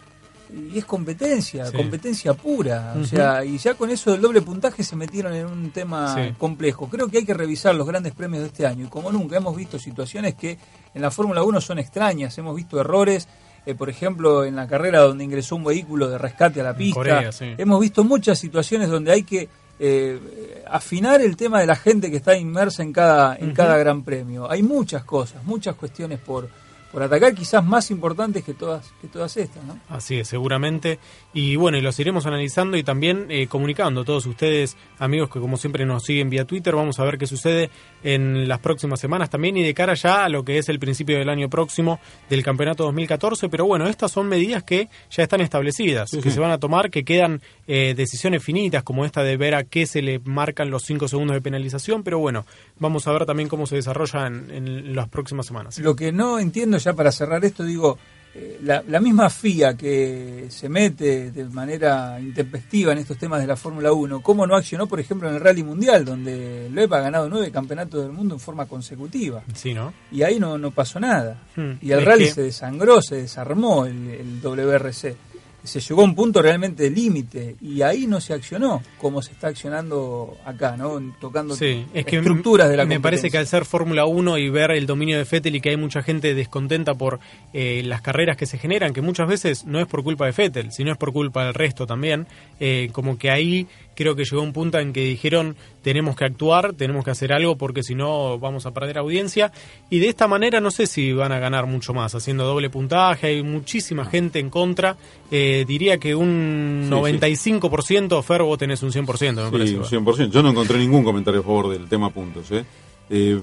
y 0.54 0.78
es 0.78 0.86
competencia, 0.86 1.72
competencia 1.72 2.34
pura. 2.34 2.96
O 3.00 3.06
sea, 3.06 3.44
y 3.44 3.58
ya 3.58 3.74
con 3.74 3.90
eso 3.90 4.12
del 4.12 4.22
doble 4.22 4.42
puntaje 4.42 4.84
se 4.84 4.96
metieron 4.96 5.34
en 5.34 5.46
un 5.46 5.72
tema 5.72 6.34
complejo. 6.38 6.90
Creo 6.90 7.08
que 7.08 7.20
hay 7.20 7.26
que 7.26 7.34
revisar 7.34 7.74
los 7.76 7.88
grandes 7.88 8.14
premios 8.14 8.44
de 8.44 8.48
este 8.48 8.66
año. 8.66 8.86
Y 8.86 8.90
como 8.90 9.12
nunca 9.12 9.38
hemos 9.38 9.56
visto 9.56 9.80
situaciones 9.80 10.36
que 10.36 10.58
en 10.94 11.02
la 11.02 11.12
Fórmula 11.12 11.44
1 11.44 11.62
son 11.62 11.80
extrañas, 11.80 12.38
hemos 12.38 12.56
visto 12.56 12.80
errores 12.80 13.28
eh, 13.66 13.76
por 13.76 13.90
ejemplo, 13.90 14.44
en 14.44 14.56
la 14.56 14.68
carrera 14.68 15.02
donde 15.02 15.24
ingresó 15.24 15.56
un 15.56 15.64
vehículo 15.64 16.10
de 16.10 16.18
rescate 16.18 16.62
a 16.62 16.64
la 16.64 16.76
pista. 16.76 17.30
Hemos 17.58 17.80
visto 17.80 18.04
muchas 18.04 18.40
situaciones 18.40 18.90
donde 18.90 19.12
hay 19.12 19.24
que 19.24 19.50
eh, 19.80 20.64
afinar 20.68 21.22
el 21.22 21.36
tema 21.36 21.60
de 21.60 21.68
la 21.68 21.76
gente 21.76 22.10
que 22.10 22.18
está 22.18 22.36
inmersa 22.36 22.84
en 22.84 22.94
cada, 22.94 23.36
en 23.36 23.54
cada 23.54 23.78
gran 23.78 24.04
premio. 24.04 24.50
Hay 24.50 24.64
muchas 24.64 25.04
cosas, 25.04 25.44
muchas 25.44 25.76
cuestiones 25.76 26.20
por, 26.20 26.50
por 26.92 27.02
atacar, 27.04 27.34
quizás 27.34 27.64
más 27.64 27.90
importantes 27.90 28.44
que 28.44 28.54
todas, 28.54 28.92
que 29.00 29.08
todas 29.08 29.38
estas, 29.38 29.64
¿no? 29.64 29.80
Así 29.88 30.20
es, 30.20 30.28
seguramente. 30.28 31.00
Y 31.34 31.56
bueno, 31.56 31.78
y 31.78 31.82
los 31.82 31.98
iremos 32.00 32.26
analizando 32.26 32.76
y 32.76 32.84
también 32.84 33.28
eh, 33.30 33.48
comunicando. 33.48 34.04
Todos 34.04 34.26
ustedes, 34.26 34.76
amigos 35.00 35.30
que 35.30 35.40
como 35.40 35.56
siempre 35.56 35.86
nos 35.86 36.04
siguen 36.04 36.30
vía 36.30 36.44
Twitter, 36.44 36.76
vamos 36.76 37.00
a 37.00 37.06
ver 37.06 37.18
qué 37.18 37.28
sucede 37.28 37.70
en 38.04 38.48
las 38.50 38.60
próximas 38.60 39.00
semanas 39.00 39.30
también 39.30 39.56
y 39.56 39.64
de 39.64 39.74
cara 39.74 39.94
ya 39.94 40.26
a 40.26 40.30
lo 40.30 40.44
que 40.44 40.58
es 40.58 40.68
el 40.68 40.80
principio 40.80 41.18
del 41.18 41.30
año 41.30 41.50
próximo 41.50 42.00
del 42.30 42.44
campeonato 42.44 42.84
2014. 42.84 43.48
Pero 43.48 43.66
bueno, 43.66 43.88
estas 43.88 44.12
son 44.12 44.28
medidas 44.28 44.64
que 44.64 44.90
ya 45.10 45.24
están 45.24 45.40
establecidas, 45.40 46.12
que 46.12 46.30
se 46.30 46.40
van 46.42 46.52
a 46.52 46.58
tomar, 46.58 46.92
que 46.92 47.06
quedan 47.06 47.42
eh, 47.68 47.94
decisiones 47.96 48.44
finitas, 48.44 48.84
como 48.84 49.06
esta 49.06 49.24
de 49.24 49.38
ver 49.38 49.56
a 49.56 49.64
qué 49.64 49.86
se 49.86 50.02
le 50.02 50.20
marcan 50.20 50.70
los 50.70 50.84
cinco 50.84 51.08
segundos 51.08 51.36
de 51.36 51.42
penalización. 51.42 52.04
Pero 52.04 52.20
bueno, 52.20 52.46
vamos 52.80 53.08
a 53.08 53.14
ver 53.14 53.26
también 53.26 53.48
cómo 53.48 53.66
se 53.66 53.76
desarrolla 53.76 54.28
en, 54.28 54.52
en 54.52 54.96
las 54.96 55.08
próximas 55.08 55.46
semanas. 55.46 55.80
Lo 55.80 55.96
que 55.96 56.12
no 56.12 56.38
entiendo 56.38 56.81
ya 56.84 56.94
para 56.94 57.12
cerrar 57.12 57.44
esto, 57.46 57.64
digo, 57.64 57.98
eh, 58.34 58.60
la, 58.64 59.00
misma 59.02 59.30
FIA 59.30 59.76
que 59.76 60.46
se 60.50 60.70
mete 60.70 61.32
de 61.32 61.44
manera 61.46 62.18
intempestiva 62.20 62.94
en 62.94 63.00
estos 63.00 63.18
temas 63.18 63.42
de 63.42 63.48
la 63.48 63.58
Fórmula 63.58 63.92
1, 63.92 64.22
¿cómo 64.22 64.48
no 64.48 64.56
accionó, 64.56 64.88
por 64.88 65.02
ejemplo, 65.02 65.28
en 65.28 65.36
el 65.36 65.42
Rally 65.42 65.64
Mundial, 65.64 66.06
donde 66.06 66.70
Loeb 66.72 66.94
ha 66.94 67.02
ganado 67.02 67.28
nueve 67.28 67.52
campeonatos 67.52 68.04
del 68.04 68.14
mundo 68.14 68.36
en 68.36 68.40
forma 68.40 68.68
consecutiva? 68.68 69.44
Sí, 69.54 69.74
¿no? 69.74 69.94
Y 70.12 70.24
ahí 70.24 70.40
no, 70.40 70.58
no 70.58 70.72
pasó 70.72 71.00
nada. 71.00 71.42
Hmm. 71.58 71.74
Y 71.82 71.92
el 71.92 72.06
rally 72.06 72.28
se 72.28 72.44
desangró, 72.44 73.02
se 73.02 73.18
desarmó 73.18 73.86
el, 73.86 74.08
el 74.08 74.42
WRC 74.42 75.31
se 75.64 75.80
llegó 75.80 76.02
a 76.02 76.06
un 76.06 76.16
punto 76.16 76.42
realmente 76.42 76.84
de 76.84 76.90
límite 76.90 77.56
y 77.62 77.82
ahí 77.82 78.08
no 78.08 78.20
se 78.20 78.34
accionó 78.34 78.82
como 78.98 79.22
se 79.22 79.32
está 79.32 79.48
accionando 79.48 80.38
acá, 80.46 80.76
¿no? 80.78 81.00
Tocando 81.20 81.56
estructuras 81.56 82.70
de 82.70 82.78
la 82.78 82.86
Me 82.86 83.00
parece 83.00 83.30
que 83.30 83.38
al 83.38 83.48
ser 83.48 83.66
Fórmula 83.66 84.06
1 84.06 84.38
y 84.38 84.50
ver 84.50 84.72
el 84.72 84.86
dominio 84.86 85.18
de 85.18 85.26
Fettel 85.26 85.56
y 85.56 85.62
que 85.62 85.70
hay 85.70 85.78
mucha 85.78 86.02
gente 86.02 86.34
descontenta 86.34 86.96
por 86.96 87.20
eh, 87.54 87.82
las 87.86 88.02
carreras 88.02 88.38
que 88.38 88.46
se 88.46 88.58
generan, 88.58 88.94
que 88.94 89.02
muchas 89.02 89.28
veces 89.28 89.66
no 89.66 89.80
es 89.80 89.88
por 89.88 90.04
culpa 90.04 90.26
de 90.26 90.34
Fettel, 90.34 90.72
sino 90.72 90.92
es 90.92 90.98
por 90.98 91.14
culpa 91.14 91.46
del 91.46 91.54
resto 91.54 91.86
también, 91.86 92.28
eh, 92.60 92.90
como 92.92 93.18
que 93.18 93.30
ahí 93.30 93.68
creo 94.02 94.16
que 94.16 94.26
llegó 94.26 94.42
un 94.42 94.52
punto 94.52 94.80
en 94.80 94.94
que 94.94 95.02
dijeron 95.02 95.56
tenemos 95.84 96.16
que 96.16 96.26
actuar, 96.26 96.74
tenemos 96.74 97.06
que 97.06 97.12
hacer 97.12 97.32
algo 97.32 97.56
porque 97.56 97.84
si 97.84 97.94
no 97.94 98.40
vamos 98.40 98.66
a 98.66 98.72
perder 98.72 98.98
audiencia 98.98 99.52
y 99.92 100.00
de 100.00 100.10
esta 100.10 100.28
manera 100.28 100.60
no 100.60 100.72
sé 100.72 100.88
si 100.88 101.14
van 101.14 101.32
a 101.32 101.38
ganar 101.38 101.68
mucho 101.68 101.94
más 101.94 102.16
haciendo 102.16 102.44
doble 102.44 102.72
puntaje, 102.72 103.28
hay 103.28 103.44
muchísima 103.44 104.06
gente 104.06 104.40
en 104.40 104.50
contra, 104.50 104.98
eh, 105.30 105.66
diría 105.68 106.00
que 106.00 106.16
un 106.16 106.90
95%, 106.90 108.24
Fer, 108.24 108.42
vos 108.42 108.58
tenés 108.58 108.82
un 108.82 108.92
100%, 108.92 109.52
me 109.52 109.68
sí, 109.68 109.76
un 109.76 110.06
100%, 110.06 110.32
yo 110.32 110.42
no 110.42 110.50
encontré 110.50 110.80
ningún 110.80 111.04
comentario 111.04 111.42
a 111.42 111.44
favor 111.44 111.70
del 111.70 111.88
tema 111.88 112.10
puntos. 112.10 112.50
¿eh? 112.52 112.66
Eh, 113.12 113.40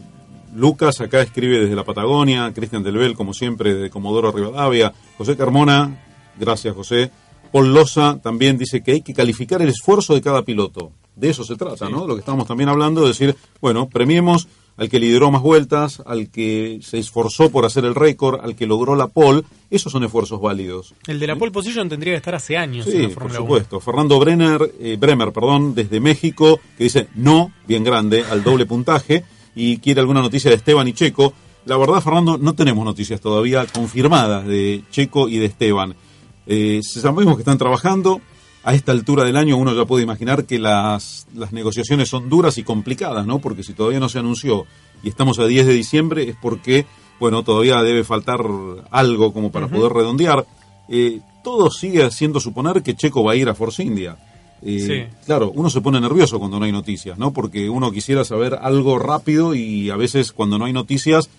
Lucas 0.56 1.00
acá 1.00 1.20
escribe 1.20 1.60
desde 1.60 1.76
la 1.76 1.84
Patagonia, 1.84 2.52
Cristian 2.52 2.82
Delbel 2.82 3.14
como 3.14 3.32
siempre 3.32 3.74
de 3.74 3.90
Comodoro 3.90 4.32
Rivadavia, 4.32 4.92
José 5.16 5.36
Carmona, 5.36 6.02
gracias 6.36 6.74
José, 6.74 7.12
Paul 7.52 7.72
Loza 7.72 8.18
también 8.22 8.58
dice 8.58 8.82
que 8.82 8.92
hay 8.92 9.00
que 9.02 9.14
calificar 9.14 9.62
el 9.62 9.68
esfuerzo 9.68 10.14
de 10.14 10.22
cada 10.22 10.42
piloto. 10.42 10.92
De 11.16 11.30
eso 11.30 11.44
se 11.44 11.56
trata, 11.56 11.88
¿no? 11.88 12.06
Lo 12.06 12.14
que 12.14 12.20
estamos 12.20 12.46
también 12.46 12.68
hablando, 12.68 13.02
de 13.02 13.08
decir, 13.08 13.36
bueno, 13.60 13.88
premiemos 13.88 14.46
al 14.78 14.88
que 14.88 15.00
lideró 15.00 15.30
más 15.32 15.42
vueltas, 15.42 16.00
al 16.06 16.30
que 16.30 16.78
se 16.82 16.98
esforzó 16.98 17.50
por 17.50 17.64
hacer 17.64 17.84
el 17.84 17.96
récord, 17.96 18.40
al 18.40 18.54
que 18.54 18.66
logró 18.66 18.94
la 18.94 19.08
pole, 19.08 19.42
esos 19.70 19.90
son 19.90 20.04
esfuerzos 20.04 20.40
válidos. 20.40 20.94
El 21.08 21.18
de 21.18 21.26
la 21.26 21.34
pole 21.36 21.50
position 21.50 21.88
tendría 21.88 22.12
que 22.12 22.18
estar 22.18 22.36
hace 22.36 22.56
años 22.56 22.86
sí, 22.86 22.96
en 22.96 23.08
la 23.08 23.14
por 23.16 23.32
supuesto. 23.32 23.80
Fernando 23.80 24.20
Brenner, 24.20 24.72
eh, 24.80 24.96
Bremer, 24.98 25.32
perdón, 25.32 25.74
desde 25.74 25.98
México, 25.98 26.60
que 26.78 26.84
dice 26.84 27.08
no, 27.16 27.52
bien 27.66 27.82
grande, 27.82 28.24
al 28.30 28.44
doble 28.44 28.66
puntaje, 28.66 29.24
y 29.56 29.78
quiere 29.78 30.00
alguna 30.00 30.22
noticia 30.22 30.50
de 30.50 30.56
Esteban 30.56 30.86
y 30.86 30.92
Checo. 30.92 31.34
La 31.66 31.76
verdad, 31.76 32.00
Fernando, 32.00 32.38
no 32.38 32.54
tenemos 32.54 32.84
noticias 32.84 33.20
todavía 33.20 33.66
confirmadas 33.66 34.46
de 34.46 34.84
Checo 34.92 35.28
y 35.28 35.38
de 35.38 35.46
Esteban. 35.46 35.96
Eh, 36.48 36.80
sabemos 36.82 37.36
que 37.36 37.42
están 37.42 37.58
trabajando. 37.58 38.20
A 38.64 38.74
esta 38.74 38.92
altura 38.92 39.24
del 39.24 39.36
año 39.36 39.56
uno 39.56 39.72
ya 39.72 39.86
puede 39.86 40.02
imaginar 40.02 40.44
que 40.44 40.58
las, 40.58 41.26
las 41.32 41.52
negociaciones 41.52 42.08
son 42.08 42.28
duras 42.28 42.58
y 42.58 42.64
complicadas, 42.64 43.24
¿no? 43.24 43.38
Porque 43.38 43.62
si 43.62 43.72
todavía 43.72 44.00
no 44.00 44.08
se 44.08 44.18
anunció 44.18 44.66
y 45.02 45.08
estamos 45.08 45.38
a 45.38 45.46
10 45.46 45.66
de 45.66 45.72
diciembre 45.72 46.28
es 46.28 46.36
porque, 46.36 46.84
bueno, 47.20 47.44
todavía 47.44 47.80
debe 47.82 48.04
faltar 48.04 48.40
algo 48.90 49.32
como 49.32 49.52
para 49.52 49.68
poder 49.68 49.92
redondear. 49.92 50.44
Eh, 50.88 51.20
todo 51.44 51.70
sigue 51.70 52.02
haciendo 52.02 52.40
suponer 52.40 52.82
que 52.82 52.96
Checo 52.96 53.22
va 53.22 53.32
a 53.32 53.36
ir 53.36 53.48
a 53.48 53.54
Force 53.54 53.82
India. 53.82 54.16
Eh, 54.60 55.08
claro, 55.24 55.52
uno 55.54 55.70
se 55.70 55.80
pone 55.80 56.00
nervioso 56.00 56.38
cuando 56.38 56.58
no 56.58 56.64
hay 56.64 56.72
noticias, 56.72 57.16
¿no? 57.16 57.32
Porque 57.32 57.70
uno 57.70 57.92
quisiera 57.92 58.24
saber 58.24 58.58
algo 58.60 58.98
rápido 58.98 59.54
y 59.54 59.90
a 59.90 59.96
veces 59.96 60.32
cuando 60.32 60.58
no 60.58 60.64
hay 60.64 60.72
noticias 60.72 61.30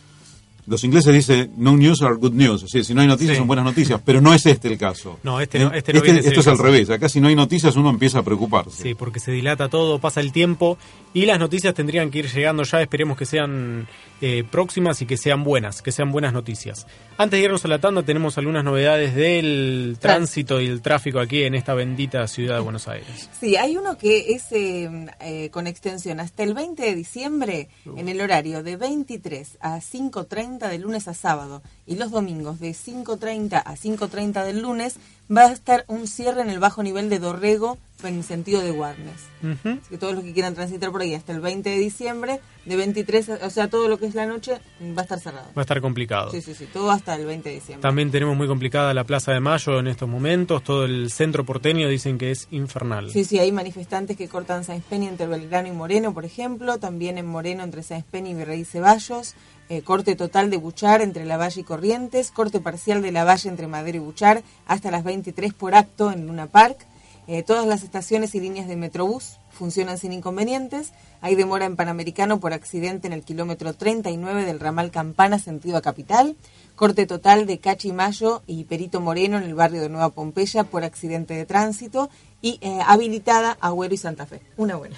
los 0.69 0.83
ingleses 0.83 1.13
dicen 1.13 1.51
no 1.57 1.75
news 1.75 2.01
are 2.03 2.15
good 2.15 2.33
news, 2.33 2.63
si 2.69 2.93
no 2.93 3.01
hay 3.01 3.07
noticias 3.07 3.37
son 3.37 3.47
buenas 3.47 3.65
noticias, 3.65 3.99
pero 4.05 4.21
no 4.21 4.33
es 4.33 4.45
este 4.45 4.67
el 4.67 4.77
caso. 4.77 5.19
No, 5.23 5.41
este 5.41 5.57
no, 5.57 5.73
este 5.73 5.93
no 5.93 6.03
este, 6.03 6.27
Esto 6.27 6.41
es 6.41 6.47
al 6.47 6.59
revés, 6.59 6.91
acá 6.91 7.09
si 7.09 7.19
no 7.19 7.27
hay 7.27 7.35
noticias 7.35 7.75
uno 7.75 7.89
empieza 7.89 8.19
a 8.19 8.23
preocuparse. 8.23 8.83
Sí, 8.83 8.93
porque 8.93 9.19
se 9.19 9.31
dilata 9.31 9.67
todo, 9.67 9.99
pasa 9.99 10.19
el 10.19 10.31
tiempo 10.31 10.77
y 11.13 11.25
las 11.25 11.39
noticias 11.39 11.73
tendrían 11.73 12.11
que 12.11 12.19
ir 12.19 12.31
llegando 12.31 12.61
ya, 12.63 12.81
esperemos 12.81 13.17
que 13.17 13.25
sean 13.25 13.87
eh, 14.21 14.43
próximas 14.49 15.01
y 15.01 15.07
que 15.07 15.17
sean 15.17 15.43
buenas, 15.43 15.81
que 15.81 15.91
sean 15.91 16.11
buenas 16.11 16.33
noticias. 16.33 16.85
Antes 17.17 17.39
de 17.39 17.45
irnos 17.45 17.65
a 17.65 17.67
la 17.67 17.79
tanda 17.79 18.03
tenemos 18.03 18.37
algunas 18.37 18.63
novedades 18.63 19.15
del 19.15 19.97
tránsito 19.99 20.61
y 20.61 20.67
el 20.67 20.81
tráfico 20.81 21.19
aquí 21.19 21.43
en 21.43 21.55
esta 21.55 21.73
bendita 21.73 22.27
ciudad 22.27 22.55
de 22.55 22.61
Buenos 22.61 22.87
Aires. 22.87 23.29
Sí, 23.39 23.55
hay 23.55 23.75
uno 23.75 23.97
que 23.97 24.33
es 24.33 24.51
eh, 24.51 25.07
eh, 25.19 25.49
con 25.49 25.65
extensión 25.65 26.19
hasta 26.19 26.43
el 26.43 26.53
20 26.53 26.83
de 26.83 26.95
diciembre 26.95 27.69
en 27.97 28.07
el 28.07 28.21
horario 28.21 28.61
de 28.61 28.77
23 28.77 29.57
a 29.61 29.79
5.30 29.79 30.58
de 30.67 30.79
lunes 30.79 31.07
a 31.07 31.13
sábado 31.13 31.61
y 31.85 31.95
los 31.95 32.11
domingos 32.11 32.59
de 32.59 32.71
5.30 32.71 33.61
a 33.65 33.75
5.30 33.75 34.43
del 34.43 34.61
lunes 34.61 34.97
va 35.35 35.43
a 35.43 35.51
estar 35.51 35.85
un 35.87 36.07
cierre 36.07 36.41
en 36.41 36.49
el 36.49 36.59
bajo 36.59 36.83
nivel 36.83 37.09
de 37.09 37.19
Dorrego 37.19 37.77
en 38.03 38.23
sentido 38.23 38.61
de 38.61 38.71
Warnes. 38.71 39.27
Así 39.41 39.89
que 39.89 39.97
todos 39.97 40.15
los 40.15 40.23
que 40.23 40.33
quieran 40.33 40.55
transitar 40.55 40.91
por 40.91 41.01
ahí 41.01 41.13
hasta 41.13 41.33
el 41.33 41.41
20 41.41 41.69
de 41.69 41.77
diciembre, 41.77 42.39
de 42.65 42.75
23, 42.75 43.29
o 43.43 43.49
sea, 43.49 43.67
todo 43.67 43.89
lo 43.89 43.97
que 43.97 44.05
es 44.05 44.15
la 44.15 44.25
noche 44.25 44.59
va 44.81 45.01
a 45.01 45.03
estar 45.03 45.19
cerrado. 45.19 45.47
Va 45.47 45.61
a 45.61 45.61
estar 45.61 45.81
complicado. 45.81 46.31
Sí, 46.31 46.41
sí, 46.41 46.53
sí, 46.53 46.65
todo 46.71 46.91
hasta 46.91 47.15
el 47.15 47.25
20 47.25 47.49
de 47.49 47.55
diciembre. 47.55 47.81
También 47.81 48.11
tenemos 48.11 48.37
muy 48.37 48.47
complicada 48.47 48.93
la 48.93 49.03
Plaza 49.03 49.33
de 49.33 49.39
Mayo 49.39 49.79
en 49.79 49.87
estos 49.87 50.07
momentos, 50.07 50.63
todo 50.63 50.85
el 50.85 51.11
centro 51.11 51.45
porteño 51.45 51.89
dicen 51.89 52.17
que 52.17 52.31
es 52.31 52.47
infernal. 52.51 53.11
Sí, 53.11 53.25
sí, 53.25 53.39
hay 53.39 53.51
manifestantes 53.51 54.15
que 54.17 54.27
cortan 54.27 54.63
Sáenz 54.63 54.85
Peña 54.85 55.09
entre 55.09 55.27
Belgrano 55.27 55.67
y 55.67 55.71
Moreno, 55.71 56.13
por 56.13 56.25
ejemplo, 56.25 56.77
también 56.77 57.17
en 57.17 57.25
Moreno 57.25 57.63
entre 57.63 57.83
Sáenz 57.83 58.05
Peña 58.05 58.29
y 58.29 58.33
Virrey 58.35 58.63
Ceballos, 58.65 59.35
eh, 59.69 59.83
corte 59.83 60.15
total 60.15 60.49
de 60.49 60.57
Buchar 60.57 61.01
entre 61.01 61.25
La 61.25 61.37
Valle 61.37 61.61
y 61.61 61.63
Corrientes, 61.63 62.31
corte 62.31 62.59
parcial 62.59 63.03
de 63.03 63.11
La 63.11 63.23
Valle 63.23 63.49
entre 63.49 63.67
Madero 63.67 63.97
y 63.97 64.01
Buchar 64.01 64.43
hasta 64.65 64.89
las 64.89 65.03
23 65.03 65.53
por 65.53 65.75
acto 65.75 66.11
en 66.11 66.25
Luna 66.25 66.47
Park. 66.47 66.87
Eh, 67.27 67.43
todas 67.43 67.67
las 67.67 67.83
estaciones 67.83 68.33
y 68.33 68.39
líneas 68.39 68.67
de 68.67 68.75
Metrobús 68.75 69.37
funcionan 69.51 69.99
sin 69.99 70.11
inconvenientes. 70.11 70.93
Hay 71.21 71.35
demora 71.35 71.65
en 71.65 71.75
Panamericano 71.75 72.39
por 72.39 72.53
accidente 72.53 73.05
en 73.05 73.13
el 73.13 73.21
kilómetro 73.21 73.73
39 73.73 74.45
del 74.45 74.59
ramal 74.59 74.89
Campana 74.89 75.37
sentido 75.37 75.77
a 75.77 75.83
Capital. 75.83 76.35
Corte 76.75 77.05
total 77.05 77.45
de 77.45 77.59
Cachimayo 77.59 78.41
y 78.47 78.63
Perito 78.63 79.01
Moreno 79.01 79.37
en 79.37 79.43
el 79.43 79.53
barrio 79.53 79.81
de 79.81 79.89
Nueva 79.89 80.09
Pompeya 80.09 80.63
por 80.63 80.83
accidente 80.83 81.35
de 81.35 81.45
tránsito. 81.45 82.09
Y 82.41 82.57
eh, 82.61 82.79
habilitada 82.87 83.55
Agüero 83.61 83.93
y 83.93 83.97
Santa 83.97 84.25
Fe. 84.25 84.41
Una 84.57 84.77
buena. 84.77 84.95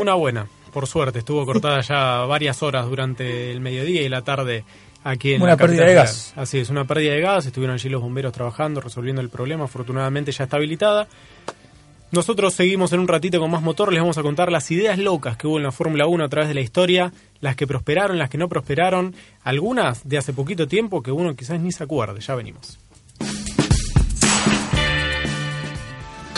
Una 0.00 0.14
buena 0.14 0.48
por 0.78 0.86
suerte. 0.86 1.18
Estuvo 1.18 1.44
cortada 1.44 1.80
ya 1.80 2.24
varias 2.26 2.62
horas 2.62 2.88
durante 2.88 3.50
el 3.50 3.60
mediodía 3.60 4.00
y 4.02 4.08
la 4.08 4.22
tarde 4.22 4.62
aquí 5.02 5.32
en 5.32 5.42
una 5.42 5.56
pérdida 5.56 5.84
de 5.84 5.94
gas. 5.94 6.32
Así 6.36 6.58
es, 6.58 6.70
una 6.70 6.84
pérdida 6.84 7.14
de 7.14 7.20
gas. 7.20 7.46
Estuvieron 7.46 7.74
allí 7.74 7.88
los 7.88 8.00
bomberos 8.00 8.32
trabajando, 8.32 8.80
resolviendo 8.80 9.20
el 9.20 9.28
problema. 9.28 9.64
Afortunadamente 9.64 10.30
ya 10.30 10.44
está 10.44 10.56
habilitada. 10.56 11.08
Nosotros 12.12 12.54
seguimos 12.54 12.92
en 12.92 13.00
un 13.00 13.08
ratito 13.08 13.40
con 13.40 13.50
más 13.50 13.60
motor, 13.60 13.92
les 13.92 14.00
vamos 14.00 14.18
a 14.18 14.22
contar 14.22 14.52
las 14.52 14.70
ideas 14.70 14.98
locas 14.98 15.36
que 15.36 15.48
hubo 15.48 15.56
en 15.56 15.64
la 15.64 15.72
Fórmula 15.72 16.06
1 16.06 16.24
a 16.24 16.28
través 16.28 16.48
de 16.48 16.54
la 16.54 16.60
historia, 16.60 17.12
las 17.40 17.56
que 17.56 17.66
prosperaron, 17.66 18.16
las 18.16 18.30
que 18.30 18.38
no 18.38 18.48
prosperaron, 18.48 19.16
algunas 19.42 20.08
de 20.08 20.16
hace 20.16 20.32
poquito 20.32 20.68
tiempo 20.68 21.02
que 21.02 21.10
uno 21.10 21.34
quizás 21.34 21.58
ni 21.58 21.72
se 21.72 21.82
acuerde, 21.82 22.20
ya 22.20 22.36
venimos. 22.36 22.78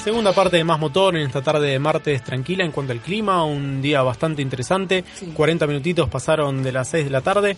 Segunda 0.03 0.33
parte 0.33 0.57
de 0.57 0.65
Más 0.65 0.81
Motor 0.81 1.17
en 1.17 1.27
esta 1.27 1.43
tarde 1.43 1.69
de 1.69 1.79
martes 1.79 2.23
tranquila 2.25 2.65
en 2.65 2.73
cuanto 2.73 2.93
al 2.93 3.01
clima, 3.01 3.45
un 3.45 3.83
día 3.83 4.01
bastante 4.01 4.41
interesante, 4.41 5.05
40 5.35 5.67
minutitos 5.67 6.09
pasaron 6.09 6.63
de 6.63 6.73
las 6.73 6.89
6 6.89 7.05
de 7.05 7.11
la 7.11 7.21
tarde. 7.21 7.57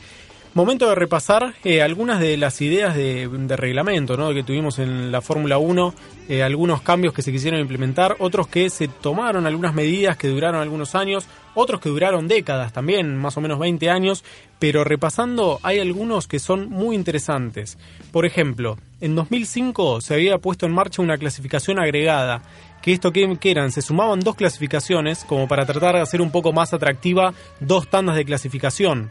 Momento 0.54 0.88
de 0.88 0.96
repasar 0.96 1.54
eh, 1.62 1.82
algunas 1.82 2.18
de 2.18 2.36
las 2.36 2.60
ideas 2.60 2.96
de, 2.96 3.28
reglamento 3.56 4.16
¿no? 4.16 4.34
que 4.34 4.42
tuvimos 4.42 4.80
en 4.80 5.12
la 5.12 5.22
Fórmula 5.22 5.58
1, 5.58 5.94
eh, 6.28 6.42
algunos 6.42 6.82
cambios 6.82 7.14
que 7.14 7.22
se 7.22 7.30
quisieron 7.30 7.60
implementar, 7.60 8.16
otros 8.18 8.48
que 8.48 8.68
se 8.70 8.88
tomaron 8.88 9.46
algunas 9.46 9.72
medidas 9.72 10.16
que 10.16 10.26
duraron 10.26 10.60
algunos 10.60 10.96
años, 10.96 11.26
otros 11.54 11.80
que 11.80 11.88
duraron 11.88 12.28
décadas 12.28 12.72
también, 12.72 13.16
más 13.16 13.36
o 13.36 13.40
menos 13.40 13.58
20 13.58 13.90
años, 13.90 14.24
pero 14.58 14.84
repasando 14.84 15.58
hay 15.62 15.78
algunos 15.78 16.26
que 16.28 16.38
son 16.38 16.68
muy 16.68 16.96
interesantes. 16.96 17.78
Por 18.10 18.26
ejemplo, 18.26 18.78
en 19.00 19.14
2005 19.14 20.00
se 20.00 20.14
había 20.14 20.38
puesto 20.38 20.66
en 20.66 20.72
marcha 20.72 21.02
una 21.02 21.18
clasificación 21.18 21.78
agregada 21.78 22.42
que 22.82 22.92
esto 22.92 23.12
que, 23.12 23.38
eran, 23.44 23.70
se 23.70 23.80
sumaban 23.80 24.20
dos 24.20 24.34
clasificaciones 24.34 25.24
como 25.24 25.48
para 25.48 25.64
tratar 25.64 25.94
de 25.94 26.00
hacer 26.00 26.20
un 26.20 26.32
poco 26.32 26.52
más 26.52 26.74
atractiva 26.74 27.32
dos 27.60 27.88
tandas 27.88 28.16
de 28.16 28.24
clasificación. 28.24 29.10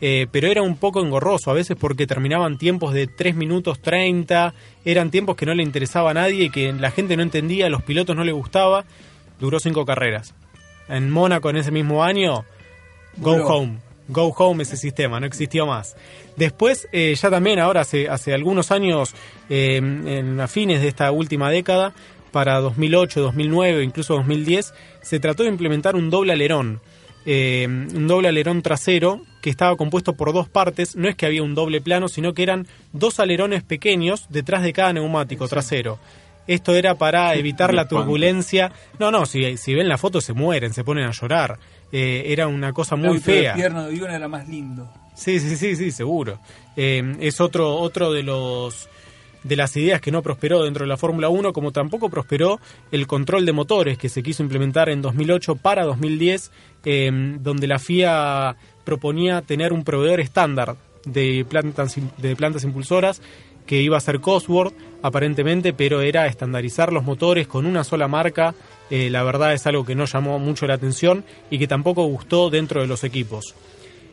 Eh, 0.00 0.26
pero 0.30 0.48
era 0.48 0.60
un 0.60 0.76
poco 0.76 1.00
engorroso 1.00 1.50
a 1.50 1.54
veces 1.54 1.76
porque 1.80 2.06
terminaban 2.06 2.58
tiempos 2.58 2.92
de 2.92 3.06
3 3.06 3.36
minutos 3.36 3.80
30, 3.80 4.52
eran 4.84 5.10
tiempos 5.10 5.36
que 5.36 5.46
no 5.46 5.54
le 5.54 5.62
interesaba 5.62 6.10
a 6.10 6.14
nadie, 6.14 6.50
que 6.50 6.72
la 6.72 6.90
gente 6.90 7.16
no 7.16 7.22
entendía, 7.22 7.66
a 7.66 7.70
los 7.70 7.82
pilotos 7.84 8.16
no 8.16 8.24
le 8.24 8.32
gustaba, 8.32 8.84
duró 9.38 9.60
cinco 9.60 9.86
carreras. 9.86 10.34
En 10.88 11.10
Mónaco 11.10 11.50
en 11.50 11.56
ese 11.56 11.70
mismo 11.70 12.04
año, 12.04 12.44
go 13.16 13.36
home. 13.46 13.78
Go 14.06 14.34
Home 14.36 14.62
ese 14.62 14.76
sistema, 14.76 15.18
no 15.18 15.26
existió 15.26 15.66
más. 15.66 15.96
Después, 16.36 16.88
eh, 16.92 17.14
ya 17.14 17.30
también 17.30 17.58
ahora 17.58 17.80
hace, 17.80 18.08
hace 18.08 18.34
algunos 18.34 18.70
años, 18.70 19.14
eh, 19.48 19.76
en 19.76 20.38
a 20.40 20.46
fines 20.46 20.82
de 20.82 20.88
esta 20.88 21.10
última 21.10 21.50
década, 21.50 21.94
para 22.30 22.60
2008, 22.60 23.20
2009, 23.20 23.82
incluso 23.82 24.14
2010, 24.14 24.74
se 25.00 25.20
trató 25.20 25.44
de 25.44 25.50
implementar 25.50 25.94
un 25.94 26.10
doble 26.10 26.32
alerón. 26.32 26.80
Eh, 27.26 27.66
un 27.66 28.06
doble 28.06 28.28
alerón 28.28 28.60
trasero 28.60 29.22
que 29.40 29.48
estaba 29.48 29.76
compuesto 29.76 30.14
por 30.14 30.32
dos 30.32 30.48
partes. 30.48 30.96
No 30.96 31.08
es 31.08 31.14
que 31.14 31.26
había 31.26 31.42
un 31.42 31.54
doble 31.54 31.80
plano, 31.80 32.08
sino 32.08 32.34
que 32.34 32.42
eran 32.42 32.66
dos 32.92 33.20
alerones 33.20 33.62
pequeños 33.62 34.26
detrás 34.28 34.62
de 34.62 34.72
cada 34.74 34.92
neumático 34.92 35.48
trasero. 35.48 35.98
Esto 36.46 36.74
era 36.74 36.94
para 36.94 37.34
evitar 37.34 37.72
la 37.72 37.88
turbulencia. 37.88 38.72
No, 38.98 39.10
no, 39.10 39.26
si, 39.26 39.56
si 39.56 39.74
ven 39.74 39.88
la 39.88 39.98
foto 39.98 40.20
se 40.20 40.32
mueren, 40.32 40.72
se 40.72 40.84
ponen 40.84 41.06
a 41.06 41.10
llorar. 41.10 41.58
Eh, 41.90 42.24
era 42.32 42.48
una 42.48 42.72
cosa 42.72 42.96
muy 42.96 43.20
fea. 43.20 43.54
El 43.54 43.98
de 43.98 44.14
era 44.14 44.28
más 44.28 44.48
lindo. 44.48 44.90
Sí, 45.14 45.38
sí, 45.40 45.56
sí, 45.56 45.76
sí, 45.76 45.90
seguro. 45.90 46.38
Eh, 46.76 47.16
es 47.20 47.40
otro, 47.40 47.76
otro 47.76 48.12
de 48.12 48.22
los 48.22 48.88
de 49.44 49.56
las 49.56 49.76
ideas 49.76 50.00
que 50.00 50.10
no 50.10 50.22
prosperó 50.22 50.64
dentro 50.64 50.84
de 50.84 50.88
la 50.88 50.96
Fórmula 50.96 51.28
1, 51.28 51.52
como 51.52 51.70
tampoco 51.70 52.08
prosperó 52.08 52.58
el 52.90 53.06
control 53.06 53.44
de 53.44 53.52
motores 53.52 53.98
que 53.98 54.08
se 54.08 54.22
quiso 54.22 54.42
implementar 54.42 54.88
en 54.88 55.02
2008 55.02 55.56
para 55.56 55.84
2010, 55.84 56.50
em, 56.84 57.42
donde 57.42 57.66
la 57.66 57.78
FIA 57.78 58.56
proponía 58.84 59.42
tener 59.42 59.72
un 59.72 59.84
proveedor 59.84 60.20
estándar 60.20 60.76
de 61.04 61.44
plantas, 61.48 61.96
de 62.16 62.34
plantas 62.34 62.64
impulsoras 62.64 63.20
que 63.66 63.80
iba 63.80 63.96
a 63.96 64.00
ser 64.00 64.20
Cosworth 64.20 64.74
aparentemente, 65.02 65.72
pero 65.72 66.00
era 66.00 66.26
estandarizar 66.26 66.92
los 66.92 67.04
motores 67.04 67.46
con 67.46 67.66
una 67.66 67.84
sola 67.84 68.08
marca. 68.08 68.54
Eh, 68.90 69.10
la 69.10 69.22
verdad 69.22 69.52
es 69.52 69.66
algo 69.66 69.84
que 69.84 69.94
no 69.94 70.04
llamó 70.04 70.38
mucho 70.38 70.66
la 70.66 70.74
atención 70.74 71.24
y 71.50 71.58
que 71.58 71.66
tampoco 71.66 72.04
gustó 72.04 72.50
dentro 72.50 72.80
de 72.80 72.86
los 72.86 73.04
equipos. 73.04 73.54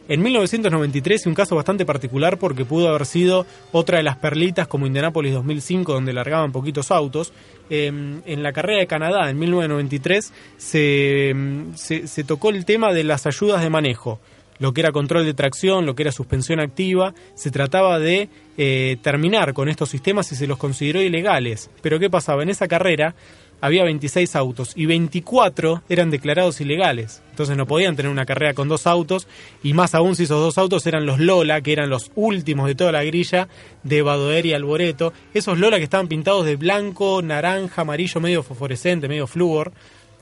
En 0.08 0.22
1993, 0.22 1.28
un 1.28 1.34
caso 1.34 1.56
bastante 1.56 1.86
particular 1.86 2.38
porque 2.38 2.66
pudo 2.66 2.90
haber 2.90 3.06
sido 3.06 3.46
otra 3.72 3.98
de 3.98 4.04
las 4.04 4.18
perlitas 4.18 4.68
como 4.68 4.86
Indianapolis 4.86 5.34
2005, 5.34 5.94
donde 5.94 6.12
largaban 6.12 6.52
poquitos 6.52 6.92
autos. 6.92 7.32
Em, 7.70 8.22
en 8.26 8.44
la 8.44 8.52
carrera 8.52 8.80
de 8.80 8.88
Canadá, 8.88 9.30
en 9.30 9.40
1993, 9.40 10.34
em, 10.74 11.74
se, 11.76 12.08
se, 12.08 12.24
tocó 12.26 12.50
el 12.50 12.66
tema 12.66 12.92
de 12.92 13.06
las 13.06 13.26
ayudas 13.26 13.62
de 13.62 13.70
manejo 13.70 14.20
lo 14.62 14.74
que 14.74 14.82
era 14.82 14.92
control 14.92 15.26
de 15.26 15.34
tracción, 15.34 15.88
lo 15.88 15.96
que 15.96 16.04
era 16.04 16.12
suspensión 16.12 16.60
activa, 16.60 17.16
se 17.34 17.50
trataba 17.50 17.98
de 17.98 18.30
eh, 18.58 18.98
terminar 19.02 19.54
con 19.54 19.70
estos 19.70 19.90
sistemas 19.90 20.32
y 20.32 20.36
se 20.36 20.46
los 20.46 20.60
consideró 20.60 21.02
ilegales. 21.02 21.72
Pero 21.82 22.00
¿qué 22.00 22.12
pasaba? 22.12 22.44
En 22.44 22.50
esa 22.50 22.68
carrera 22.68 23.16
había 23.60 23.84
26 23.84 24.36
autos 24.36 24.74
y 24.76 24.86
24 24.86 25.82
eran 25.90 26.12
declarados 26.12 26.62
ilegales. 26.62 27.24
Entonces 27.32 27.58
no 27.58 27.66
podían 27.66 27.96
tener 27.96 28.12
una 28.12 28.28
carrera 28.28 28.54
con 28.54 28.68
dos 28.68 28.86
autos 28.86 29.28
y 29.64 29.74
más 29.74 29.96
aún 29.96 30.16
si 30.16 30.24
esos 30.24 30.40
dos 30.40 30.60
autos 30.60 30.86
eran 30.86 31.08
los 31.08 31.20
Lola, 31.20 31.62
que 31.62 31.74
eran 31.74 31.90
los 31.90 32.12
últimos 32.14 32.68
de 32.68 32.76
toda 32.76 32.92
la 32.92 33.04
grilla 33.04 33.48
de 33.82 34.04
Badoer 34.04 34.46
y 34.46 34.54
Alboreto. 34.54 35.12
Esos 35.34 35.58
Lola 35.58 35.78
que 35.78 35.86
estaban 35.86 36.08
pintados 36.08 36.46
de 36.46 36.56
blanco, 36.56 37.24
naranja, 37.24 37.82
amarillo, 37.82 38.22
medio 38.22 38.44
fosforescente, 38.44 39.08
medio 39.08 39.26
flúor. 39.26 39.72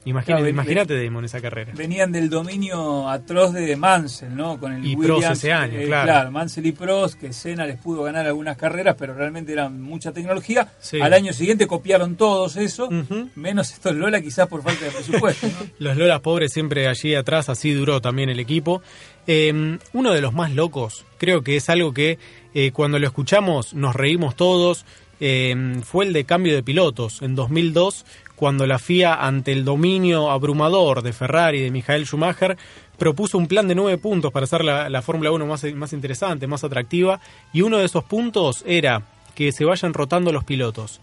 Imagínate, 0.05 0.49
imagínate 0.49 1.03
Damon 1.03 1.25
esa 1.25 1.41
carrera. 1.41 1.73
Venían 1.75 2.11
del 2.11 2.29
dominio 2.29 3.09
atroz 3.09 3.53
de 3.53 3.75
Mansell, 3.75 4.35
¿no? 4.35 4.59
Con 4.59 4.73
el 4.73 4.85
y 4.85 4.95
Williams, 4.95 5.37
ese 5.37 5.51
año, 5.51 5.79
eh, 5.79 5.85
claro. 5.85 6.31
Mansell 6.31 6.65
y 6.65 6.71
Prost, 6.71 7.19
que 7.19 7.33
Senna 7.33 7.65
les 7.65 7.77
pudo 7.77 8.03
ganar 8.03 8.25
algunas 8.25 8.57
carreras, 8.57 8.95
pero 8.97 9.13
realmente 9.13 9.51
eran 9.51 9.81
mucha 9.81 10.11
tecnología. 10.11 10.71
Al 11.01 11.13
año 11.13 11.33
siguiente 11.33 11.67
copiaron 11.67 12.15
todos 12.15 12.55
eso, 12.55 12.89
menos 13.35 13.71
estos 13.71 13.95
Lola 13.95 14.21
quizás 14.21 14.47
por 14.47 14.63
falta 14.63 14.85
de 14.85 14.91
presupuesto. 14.91 15.47
los 15.79 15.97
Lola 15.97 16.21
pobres 16.21 16.53
siempre 16.53 16.87
allí 16.87 17.13
atrás, 17.15 17.49
así 17.49 17.73
duró 17.73 18.01
también 18.01 18.29
el 18.29 18.39
equipo. 18.39 18.81
Eh, 19.27 19.77
uno 19.93 20.13
de 20.13 20.21
los 20.21 20.33
más 20.33 20.53
locos, 20.53 21.05
creo 21.17 21.43
que 21.43 21.57
es 21.57 21.69
algo 21.69 21.93
que 21.93 22.17
eh, 22.53 22.71
cuando 22.71 22.99
lo 22.99 23.05
escuchamos 23.05 23.73
nos 23.73 23.95
reímos 23.95 24.35
todos, 24.35 24.85
fue 25.19 26.05
el 26.05 26.13
de 26.13 26.23
cambio 26.23 26.55
de 26.55 26.63
pilotos. 26.63 27.21
En 27.21 27.35
2002 27.35 28.05
cuando 28.39 28.65
la 28.65 28.79
FIA, 28.79 29.15
ante 29.15 29.51
el 29.51 29.65
dominio 29.65 30.31
abrumador 30.31 31.01
de 31.01 31.11
Ferrari 31.11 31.57
y 31.57 31.63
de 31.63 31.71
Michael 31.71 32.05
Schumacher, 32.05 32.57
propuso 32.97 33.37
un 33.37 33.47
plan 33.47 33.67
de 33.67 33.75
nueve 33.75 33.97
puntos 33.97 34.31
para 34.31 34.45
hacer 34.45 34.63
la, 34.63 35.01
Fórmula 35.01 35.29
1 35.29 35.45
más, 35.45 35.65
más 35.73 35.91
interesante, 35.91 36.47
más 36.47 36.63
atractiva, 36.63 37.19
y 37.51 37.63
uno 37.63 37.79
de 37.79 37.85
esos 37.85 38.05
puntos 38.05 38.63
era 38.65 39.03
que 39.35 39.51
se 39.51 39.65
vayan 39.65 39.93
rotando 39.93 40.31
los 40.31 40.45
pilotos 40.45 41.01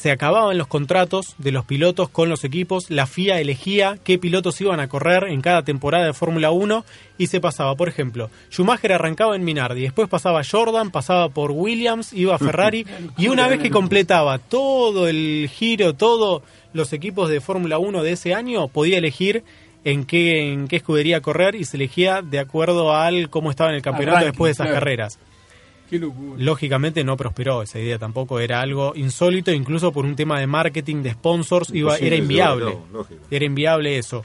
se 0.00 0.10
acababan 0.10 0.56
los 0.56 0.66
contratos 0.66 1.34
de 1.36 1.52
los 1.52 1.66
pilotos 1.66 2.08
con 2.08 2.30
los 2.30 2.42
equipos, 2.44 2.88
la 2.88 3.06
FIA 3.06 3.38
elegía 3.38 3.98
qué 4.02 4.16
pilotos 4.18 4.58
iban 4.62 4.80
a 4.80 4.88
correr 4.88 5.24
en 5.24 5.42
cada 5.42 5.62
temporada 5.62 6.06
de 6.06 6.14
Fórmula 6.14 6.50
1 6.52 6.86
y 7.18 7.26
se 7.26 7.38
pasaba, 7.38 7.74
por 7.74 7.90
ejemplo, 7.90 8.30
Schumacher 8.50 8.94
arrancaba 8.94 9.36
en 9.36 9.44
Minardi, 9.44 9.82
después 9.82 10.08
pasaba 10.08 10.40
Jordan, 10.42 10.90
pasaba 10.90 11.28
por 11.28 11.50
Williams, 11.50 12.14
iba 12.14 12.34
a 12.34 12.38
Ferrari 12.38 12.86
y 13.18 13.28
una 13.28 13.46
vez 13.46 13.60
que 13.60 13.68
completaba 13.68 14.38
todo 14.38 15.06
el 15.06 15.50
giro, 15.52 15.92
todos 15.92 16.44
los 16.72 16.94
equipos 16.94 17.28
de 17.28 17.42
Fórmula 17.42 17.76
1 17.76 18.02
de 18.02 18.12
ese 18.12 18.32
año, 18.32 18.68
podía 18.68 18.96
elegir 18.96 19.44
en 19.84 20.06
qué, 20.06 20.50
en 20.50 20.66
qué 20.68 20.76
escudería 20.76 21.20
correr 21.20 21.54
y 21.56 21.66
se 21.66 21.76
elegía 21.76 22.22
de 22.22 22.38
acuerdo 22.38 22.96
al 22.96 23.28
cómo 23.28 23.50
estaba 23.50 23.68
en 23.68 23.76
el 23.76 23.82
campeonato 23.82 24.24
después 24.24 24.56
de 24.56 24.64
esas 24.64 24.74
carreras. 24.74 25.18
Lógicamente 26.36 27.04
no 27.04 27.16
prosperó 27.16 27.62
esa 27.62 27.78
idea 27.78 27.98
tampoco, 27.98 28.40
era 28.40 28.60
algo 28.60 28.92
insólito, 28.94 29.50
incluso 29.50 29.92
por 29.92 30.04
un 30.04 30.16
tema 30.16 30.38
de 30.38 30.46
marketing, 30.46 31.02
de 31.02 31.12
sponsors, 31.12 31.70
iba, 31.72 31.96
era 31.96 32.16
inviable. 32.16 32.76
era 33.30 33.44
inviable 33.44 33.98
eso. 33.98 34.24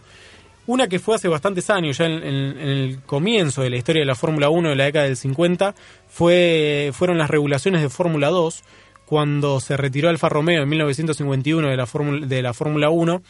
Una 0.67 0.87
que 0.87 0.99
fue 0.99 1.15
hace 1.15 1.27
bastantes 1.27 1.69
años, 1.69 1.97
ya 1.99 2.05
en, 2.05 2.23
el 2.23 2.99
comienzo 3.05 3.61
de 3.61 3.69
la 3.69 3.77
historia 3.77 4.01
de 4.01 4.07
la 4.07 4.15
Fórmula 4.15 4.49
1 4.49 4.69
de 4.69 4.75
la 4.75 4.85
década 4.85 5.05
del 5.05 5.17
50, 5.17 5.75
fue, 6.07 6.91
fueron 6.93 7.17
las 7.17 7.29
regulaciones 7.29 7.81
de 7.81 7.89
Fórmula 7.89 8.29
2, 8.29 8.63
cuando 9.05 9.59
se 9.59 9.77
retiró 9.77 10.09
Alfa 10.09 10.29
Romeo 10.29 10.63
en 10.63 10.69
1951 10.69 11.69
de 11.69 11.77
la 11.77 11.85
Fórmula, 11.85 12.25
de 12.25 12.41
la 12.41 12.53
Fórmula 12.53 12.89
1 12.89 13.21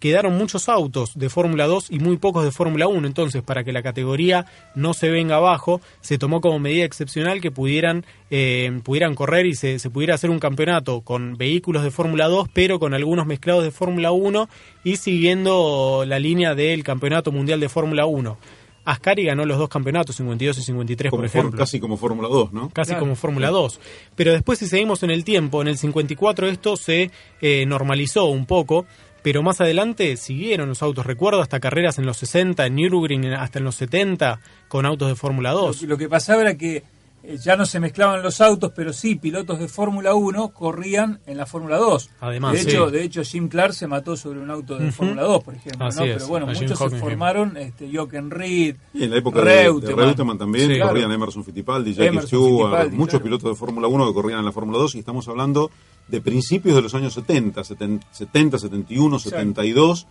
quedaron 0.00 0.36
muchos 0.36 0.68
autos 0.68 1.12
de 1.14 1.28
Fórmula 1.28 1.66
2 1.66 1.90
y 1.90 2.00
muy 2.00 2.16
pocos 2.16 2.42
de 2.42 2.50
Fórmula 2.50 2.88
1. 2.88 3.06
Entonces, 3.06 3.42
para 3.42 3.62
que 3.62 3.72
la 3.72 3.82
categoría 3.82 4.46
no 4.74 4.94
se 4.94 5.10
venga 5.10 5.36
abajo, 5.36 5.80
se 6.00 6.18
tomó 6.18 6.40
como 6.40 6.58
medida 6.58 6.84
excepcional 6.84 7.40
que 7.40 7.50
pudieran, 7.50 8.04
eh, 8.30 8.80
pudieran 8.82 9.14
correr 9.14 9.46
y 9.46 9.54
se, 9.54 9.78
se, 9.78 9.90
pudiera 9.90 10.14
hacer 10.14 10.30
un 10.30 10.40
campeonato 10.40 11.02
con 11.02 11.36
vehículos 11.36 11.84
de 11.84 11.90
Fórmula 11.90 12.26
2, 12.26 12.48
pero 12.52 12.80
con 12.80 12.94
algunos 12.94 13.26
mezclados 13.26 13.62
de 13.62 13.70
Fórmula 13.70 14.10
1 14.10 14.48
y 14.82 14.96
siguiendo 14.96 16.04
la 16.06 16.18
línea 16.18 16.54
del 16.54 16.82
Campeonato 16.82 17.30
Mundial 17.30 17.60
de 17.60 17.68
Fórmula 17.68 18.06
1. 18.06 18.38
Ascari 18.84 19.24
ganó 19.24 19.44
los 19.44 19.58
dos 19.58 19.68
campeonatos, 19.68 20.16
52 20.16 20.58
y 20.58 20.62
53, 20.62 21.10
por 21.10 21.24
ejemplo. 21.24 21.58
Casi 21.58 21.78
como 21.78 21.96
Fórmula 21.96 22.28
2, 22.28 22.52
¿no? 22.52 22.70
Casi 22.70 22.94
como 22.94 23.14
Fórmula 23.14 23.50
2. 23.50 23.80
Pero 24.16 24.32
después, 24.32 24.58
si 24.58 24.66
seguimos 24.66 25.02
en 25.02 25.10
el 25.10 25.24
tiempo, 25.24 25.60
en 25.60 25.68
el 25.68 25.76
54 25.76 26.48
esto 26.48 26.76
se 26.76 27.10
eh, 27.40 27.66
normalizó 27.66 28.26
un 28.26 28.46
poco 28.46 28.86
pero 29.22 29.42
más 29.42 29.60
adelante 29.60 30.16
siguieron 30.16 30.68
los 30.68 30.82
autos. 30.82 31.06
Recuerdo 31.06 31.40
hasta 31.40 31.60
carreras 31.60 31.98
en 31.98 32.06
los 32.06 32.16
60, 32.18 32.66
en 32.66 32.74
Nürburgring, 32.74 33.26
hasta 33.34 33.58
en 33.58 33.64
los 33.64 33.74
70, 33.76 34.40
con 34.68 34.86
autos 34.86 35.08
de 35.08 35.14
Fórmula 35.14 35.50
2. 35.52 35.82
Lo, 35.82 35.98
que 35.98 36.08
pasaba 36.08 36.42
era 36.42 36.56
que 36.56 36.82
eh, 37.22 37.36
ya 37.36 37.56
no 37.56 37.66
se 37.66 37.80
mezclaban 37.80 38.22
los 38.22 38.40
autos, 38.40 38.72
pero 38.74 38.92
sí, 38.92 39.16
pilotos 39.16 39.58
de 39.58 39.68
Fórmula 39.68 40.14
1 40.14 40.48
corrían 40.50 41.20
en 41.26 41.36
la 41.36 41.44
Fórmula 41.44 41.76
2. 41.76 42.10
Además, 42.20 42.54
de 42.54 42.60
hecho, 42.60 42.90
de 42.90 43.02
hecho, 43.02 43.22
Jim 43.22 43.48
Clark 43.48 43.74
se 43.74 43.86
mató 43.86 44.16
sobre 44.16 44.40
un 44.40 44.50
auto 44.50 44.78
de 44.78 44.90
Fórmula 44.90 45.22
2, 45.22 45.44
por 45.44 45.54
ejemplo. 45.54 45.88
Pero 45.96 46.26
bueno, 46.26 46.46
muchos 46.46 46.78
se 46.78 46.90
formaron, 46.90 47.56
este, 47.56 47.90
Jochen 47.92 48.30
Reed, 48.30 48.76
y 48.94 49.04
en 49.04 49.10
la 49.10 49.18
época 49.18 49.42
Reutemann, 49.42 49.96
de, 49.96 50.02
Reutemann 50.02 50.38
también, 50.38 50.80
corrían 50.80 51.12
Emerson 51.12 51.44
Fittipaldi, 51.44 51.92
Jackie 51.92 52.22
Stewart, 52.22 52.90
muchos 52.90 53.20
pilotos 53.20 53.50
de 53.50 53.56
Fórmula 53.56 53.88
1 53.88 54.06
que 54.08 54.14
corrían 54.14 54.38
en 54.38 54.46
la 54.46 54.52
Fórmula 54.52 54.78
2 54.78 54.94
y 54.94 54.98
estamos 55.00 55.28
hablando 55.28 55.70
de 56.10 56.20
principios 56.20 56.74
de 56.74 56.82
los 56.82 56.94
años 56.94 57.14
70, 57.14 57.62
70, 57.64 58.58
71, 58.58 59.18
72, 59.18 60.06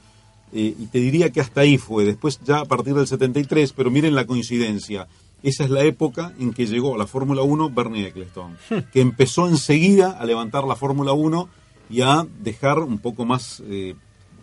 y 0.52 0.72
te 0.88 1.00
diría 1.00 1.32
que 1.32 1.42
hasta 1.42 1.62
ahí 1.62 1.78
fue, 1.78 2.06
después 2.06 2.40
ya 2.44 2.60
a 2.60 2.66
partir 2.66 2.96
del 2.96 3.08
73, 3.08 3.74
pero 3.74 3.92
miren 3.92 4.16
la 4.16 4.26
coincidencia. 4.26 5.08
Esa 5.42 5.64
es 5.64 5.70
la 5.70 5.84
época 5.84 6.34
en 6.40 6.54
que 6.54 6.66
llegó 6.66 6.96
a 6.96 6.98
la 6.98 7.08
Fórmula 7.08 7.44
1 7.44 7.70
Bernie 7.70 8.08
Ecclestone, 8.08 8.56
hmm. 8.70 8.92
que 8.92 9.00
empezó 9.00 9.48
enseguida 9.48 10.12
a 10.12 10.26
levantar 10.26 10.66
la 10.66 10.76
Fórmula 10.76 11.14
1 11.14 11.50
y 11.90 12.02
a 12.02 12.26
dejar 12.42 12.80
un 12.80 13.00
poco 13.00 13.26
más 13.26 13.64
eh, 13.66 13.96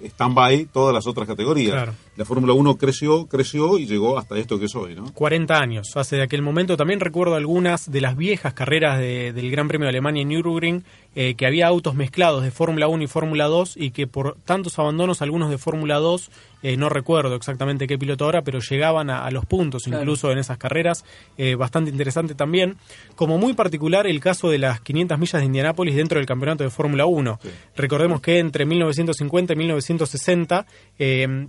stand-by 0.03 0.67
todas 0.67 0.95
las 0.95 1.07
otras 1.07 1.27
categorías. 1.27 1.91
La 2.17 2.25
Fórmula 2.25 2.55
1 2.55 2.77
creció, 2.79 3.27
creció 3.27 3.79
y 3.79 3.85
llegó 3.87 4.19
hasta 4.19 4.39
esto 4.39 4.59
que 4.59 4.65
es 4.65 4.75
hoy, 4.75 4.95
¿no? 4.95 5.13
40 5.13 5.55
años. 5.55 5.97
Hace 5.97 6.17
de 6.17 6.23
aquel 6.23 6.41
momento 6.41 6.77
también 6.77 7.01
recuerdo 7.01 7.35
algunas 7.35 7.91
de 7.91 8.01
las 8.01 8.17
viejas 8.17 8.55
carreras 8.55 8.99
del 8.99 9.51
Gran 9.51 9.69
Premio 9.69 9.85
de 9.85 9.91
Alemania 9.91 10.23
en 10.23 10.29
Nürburgring, 10.29 10.83
eh, 11.19 11.35
que 11.35 11.47
había 11.47 11.67
autos 11.67 11.95
mezclados 11.95 12.43
de 12.43 12.51
Fórmula 12.51 12.89
1 12.89 13.05
y 13.05 13.07
Fórmula 13.07 13.47
2 13.47 13.77
y 13.77 13.91
que 13.91 14.07
por 14.07 14.37
tantos 14.45 14.79
abandonos, 14.79 15.23
algunos 15.23 15.51
de 15.51 15.59
Fórmula 15.59 15.97
2, 15.97 16.31
eh, 16.63 16.77
no 16.77 16.89
recuerdo 16.89 17.35
exactamente 17.35 17.87
qué 17.87 17.99
piloto 17.99 18.25
ahora, 18.25 18.43
pero 18.43 18.61
llegaban 18.61 19.09
a, 19.09 19.31
los 19.31 19.47
puntos 19.47 19.87
incluso 19.87 20.31
en 20.31 20.39
esas 20.39 20.59
carreras. 20.59 21.05
Eh, 21.39 21.55
bastante 21.55 21.91
interesante 21.91 22.35
también. 22.35 22.77
Como 23.15 23.39
muy 23.39 23.55
particular 23.55 24.07
el 24.07 24.21
caso 24.21 24.51
de 24.51 24.59
las 24.59 24.81
500 24.81 25.19
millas 25.19 25.41
de 25.41 25.47
Indianápolis 25.47 25.97
dentro 25.97 26.19
del 26.19 26.27
campeonato 26.27 26.65
de 26.65 26.71
Fórmula 26.71 27.07
1. 27.07 27.39
Recordemos 27.77 28.21
que 28.21 28.39
entre 28.39 28.67
1950 28.67 29.53
y 29.53 29.57
1960 29.57 30.67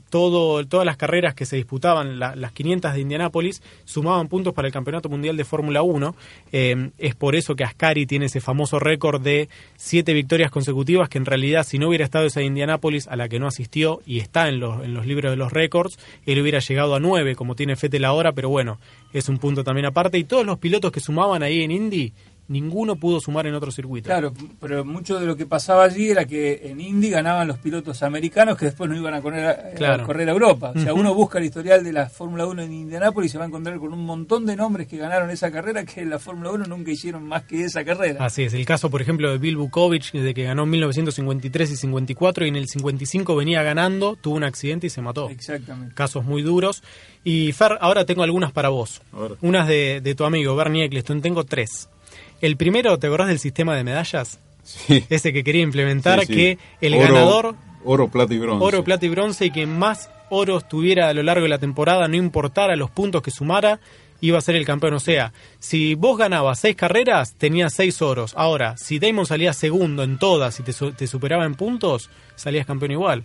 todo 0.09 0.57
todas 0.66 0.86
las 0.86 0.97
carreras 0.97 1.34
que 1.34 1.45
se 1.45 1.55
disputaban, 1.55 2.20
las 2.20 2.51
500 2.51 2.93
de 2.93 2.99
Indianápolis, 2.99 3.62
sumaban 3.86 4.28
puntos 4.28 4.53
para 4.53 4.68
el 4.68 4.74
Campeonato 4.74 5.10
Mundial 5.10 5.38
de 5.38 5.45
Fórmula 5.45 5.82
1. 5.82 6.16
Eh, 6.51 6.89
es 6.97 7.16
por 7.16 7.36
eso 7.36 7.55
que 7.55 7.64
Ascari 7.64 8.05
tiene 8.05 8.26
ese 8.26 8.41
famoso 8.41 8.80
récord 8.80 9.22
de 9.22 9.49
siete 9.76 10.14
victorias 10.14 10.51
consecutivas, 10.51 11.10
que 11.10 11.18
en 11.18 11.26
realidad 11.26 11.64
si 11.64 11.78
no 11.78 11.89
hubiera 11.89 12.05
estado 12.05 12.26
esa 12.26 12.39
de 12.39 12.47
Indianápolis 12.47 13.08
a 13.08 13.16
la 13.16 13.30
que 13.30 13.39
no 13.39 13.47
asistió 13.47 14.01
y 14.05 14.20
está 14.20 14.49
en 14.49 14.60
los, 14.60 14.84
en 14.84 14.93
los 14.93 15.05
libros 15.05 15.32
de 15.32 15.38
los 15.38 15.51
récords, 15.51 15.99
él 16.26 16.41
hubiera 16.41 16.60
llegado 16.60 16.95
a 16.95 16.99
nueve, 16.99 17.36
como 17.36 17.55
tiene 17.55 17.76
Fettel 17.76 18.05
ahora, 18.05 18.32
pero 18.32 18.49
bueno, 18.49 18.80
es 19.14 19.30
un 19.30 19.38
punto 19.38 19.64
también 19.64 19.86
aparte. 19.86 20.18
Y 20.18 20.24
todos 20.24 20.45
los 20.45 20.60
pilotos 20.60 20.91
que 20.91 20.99
sumaban 20.99 21.43
ahí 21.43 21.64
en 21.64 21.72
Indy 21.72 22.14
ninguno 22.48 22.95
pudo 22.95 23.20
sumar 23.20 23.48
en 23.48 23.54
otro 23.54 23.72
circuito. 23.72 24.08
Claro, 24.08 24.34
pero 24.60 24.86
mucho 24.86 25.20
de 25.20 25.26
lo 25.26 25.36
que 25.36 25.45
pasaba 25.45 25.84
allí 25.84 26.10
era 26.10 26.26
que 26.26 26.62
en 26.64 26.80
Indy 26.80 27.10
ganaban 27.10 27.48
los 27.48 27.58
pilotos 27.58 28.04
americanos 28.04 28.58
que 28.58 28.66
después 28.66 28.89
no 28.89 28.95
iban 28.95 29.14
a 29.14 29.22
correr 29.22 29.45
a, 29.86 30.04
correr 30.04 30.30
a 30.30 30.32
Europa. 30.32 30.74
O 30.76 30.80
sea, 30.80 30.93
uno 30.93 31.14
busca 31.14 31.39
el 31.39 31.45
historial 31.45 31.84
de 31.84 31.93
la 31.93 32.10
Fórmula 32.10 32.45
1 32.45 32.62
en 32.64 32.74
Indianápolis 32.74 33.32
y 33.32 33.32
se 33.34 33.38
va 33.38 33.45
a 33.45 33.48
encontrar 33.48 33.78
con 33.80 33.93
un 33.93 34.06
montón 34.06 34.45
de 34.45 34.56
nombres 34.56 34.88
que 34.88 34.98
ganaron 34.98 35.30
esa 35.30 35.52
carrera 35.52 35.84
que 35.84 36.02
en 36.02 36.10
la 36.10 36.20
Fórmula 36.20 36.52
1 36.52 36.66
nunca 36.66 36.91
hicieron 36.91 37.28
más 37.28 37.43
que 37.43 37.64
esa 37.64 37.84
carrera. 37.84 38.24
Así 38.24 38.43
es, 38.43 38.54
el 38.54 38.66
caso 38.66 38.89
por 38.89 39.02
ejemplo 39.02 39.32
de 39.32 39.38
Bill 39.38 39.58
Bukovic, 39.58 40.12
de 40.12 40.34
que 40.34 40.43
ganó 40.43 40.64
en 40.64 40.70
1953 40.70 41.72
y 41.72 41.76
54 41.76 42.45
y 42.45 42.50
en 42.50 42.56
el 42.56 42.68
55 42.68 43.36
venía 43.36 43.64
ganando, 43.64 44.16
tuvo 44.16 44.36
un 44.36 44.43
accidente 44.43 44.88
y 44.88 44.89
se 44.89 45.02
mató. 45.02 45.30
Exactamente. 45.30 45.95
Casos 45.95 46.26
muy 46.26 46.41
duros. 46.41 46.84
Y 47.24 47.52
Fer, 47.52 47.78
ahora 47.82 48.06
tengo 48.06 48.24
algunas 48.24 48.52
para 48.52 48.70
vos. 48.70 49.02
Unas 49.41 49.68
de, 49.68 50.00
de 50.02 50.16
tu 50.16 50.24
amigo 50.24 50.56
Bernie 50.56 50.86
Eccleston, 50.86 51.22
tengo 51.22 51.43
tres. 51.43 51.89
El 52.42 52.58
primero, 52.58 52.98
¿te 53.00 53.08
acordás 53.08 53.28
del 53.28 53.40
sistema 53.40 53.76
de 53.76 53.84
medallas? 53.84 54.40
Sí. 54.64 55.06
Ese 55.10 55.34
que 55.34 55.44
quería 55.44 55.64
implementar, 55.64 56.28
que 56.28 56.58
el 56.82 56.98
ganador... 56.98 57.56
Oro, 57.86 58.10
plata 58.10 58.34
y 58.34 58.38
bronce. 58.38 58.66
Oro, 58.66 58.84
plata 58.84 59.06
y 59.06 59.10
bronce, 59.10 59.46
y 59.46 59.52
que 59.52 59.66
más 59.66 60.10
oros 60.30 60.68
tuviera 60.68 61.08
a 61.08 61.14
lo 61.14 61.24
largo 61.24 61.44
de 61.44 61.50
la 61.50 61.58
temporada, 61.58 62.08
no 62.08 62.18
importara 62.18 62.76
los 62.76 62.90
puntos 62.90 63.22
que 63.22 63.32
sumara, 63.32 63.80
iba 64.22 64.38
a 64.38 64.42
ser 64.42 64.56
el 64.56 64.66
campeón. 64.66 64.94
O 64.96 65.00
sea, 65.00 65.34
si 65.60 65.96
vos 65.96 66.18
ganabas 66.18 66.60
seis 66.60 66.76
carreras, 66.76 67.36
tenías 67.36 67.74
seis 67.74 68.02
oros. 68.02 68.34
Ahora, 68.36 68.76
si 68.78 69.00
Damon 69.00 69.26
salía 69.26 69.54
segundo 69.54 70.04
en 70.04 70.18
todas 70.18 70.60
y 70.60 70.64
te, 70.64 71.08
superaba 71.08 71.46
en 71.46 71.56
puntos, 71.56 72.10
salías 72.36 72.66
campeón 72.66 72.92
igual. 72.92 73.24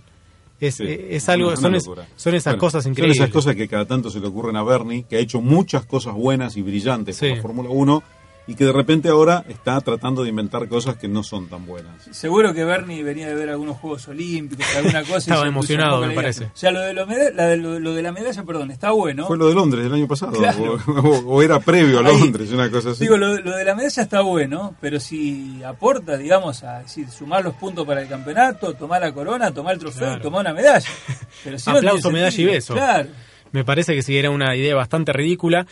Es, 0.60 0.78
eh, 0.78 1.18
algo, 1.26 1.56
son, 1.56 1.76
son, 2.14 2.34
esas 2.36 2.54
cosas 2.54 2.86
increíbles. 2.86 3.16
Son 3.16 3.24
esas 3.24 3.34
cosas 3.34 3.56
que 3.56 3.66
cada 3.66 3.84
tanto 3.84 4.10
se 4.10 4.20
le 4.20 4.28
ocurren 4.28 4.54
a 4.54 4.62
Bernie, 4.62 5.04
que 5.08 5.16
ha 5.16 5.18
hecho 5.18 5.40
muchas 5.40 5.84
cosas 5.86 6.14
buenas 6.14 6.56
y 6.56 6.62
brillantes 6.62 7.20
en 7.22 7.36
la 7.36 7.42
Fórmula 7.42 7.68
1 7.68 8.02
y 8.46 8.54
que 8.54 8.64
de 8.64 8.72
repente 8.72 9.08
ahora 9.08 9.44
está 9.48 9.80
tratando 9.80 10.22
de 10.22 10.30
inventar 10.30 10.68
cosas 10.68 10.96
que 10.96 11.08
no 11.08 11.22
son 11.22 11.48
tan 11.48 11.64
buenas. 11.64 12.02
Seguro 12.10 12.52
que 12.52 12.64
Bernie 12.64 13.02
venía 13.02 13.28
de 13.28 13.34
ver 13.34 13.50
algunos 13.50 13.76
Juegos 13.76 14.08
Olímpicos, 14.08 14.66
alguna 14.76 15.02
cosa. 15.02 15.16
Estaba 15.18 15.46
emocionado, 15.46 16.04
me 16.04 16.14
parece. 16.14 16.46
O 16.46 16.50
sea, 16.54 16.72
lo 16.72 16.80
de, 16.80 16.92
lo, 16.92 17.94
de 17.94 18.02
la 18.02 18.12
medalla, 18.12 18.42
perdón, 18.42 18.70
está 18.70 18.90
bueno. 18.90 19.26
Fue 19.26 19.38
lo 19.38 19.48
de 19.48 19.54
Londres 19.54 19.84
del 19.84 19.94
año 19.94 20.08
pasado, 20.08 20.32
o, 21.26 21.42
era 21.42 21.60
previo 21.60 22.00
a 22.00 22.02
Londres, 22.02 22.50
una 22.50 22.70
cosa 22.70 22.90
así. 22.90 23.04
Digo, 23.04 23.16
lo, 23.16 23.36
de 23.36 23.64
la 23.64 23.74
medalla 23.74 24.02
está 24.02 24.20
bueno, 24.22 24.74
pero 24.80 24.98
si 24.98 25.62
aporta, 25.62 26.16
digamos, 26.16 26.64
a 26.64 26.80
decir, 26.80 27.08
sumar 27.10 27.44
los 27.44 27.54
puntos 27.54 27.86
para 27.86 28.02
el 28.02 28.08
campeonato, 28.08 28.74
tomar 28.74 29.00
la 29.00 29.12
corona, 29.12 29.52
tomar 29.52 29.74
el 29.74 29.80
trofeo, 29.80 30.20
tomar 30.20 30.40
una 30.40 30.54
medalla. 30.54 30.88
Pero 31.44 31.56
Aplauso, 31.66 32.10
medalla 32.10 32.40
y 32.40 32.44
beso. 32.44 32.74
Claro. 32.74 33.08
Me 33.52 33.64
parece 33.64 33.94
que 33.94 34.02
sí 34.02 34.16
era 34.16 34.30
una 34.30 34.56
idea 34.56 34.74
bastante 34.74 35.12
ridícula 35.12 35.66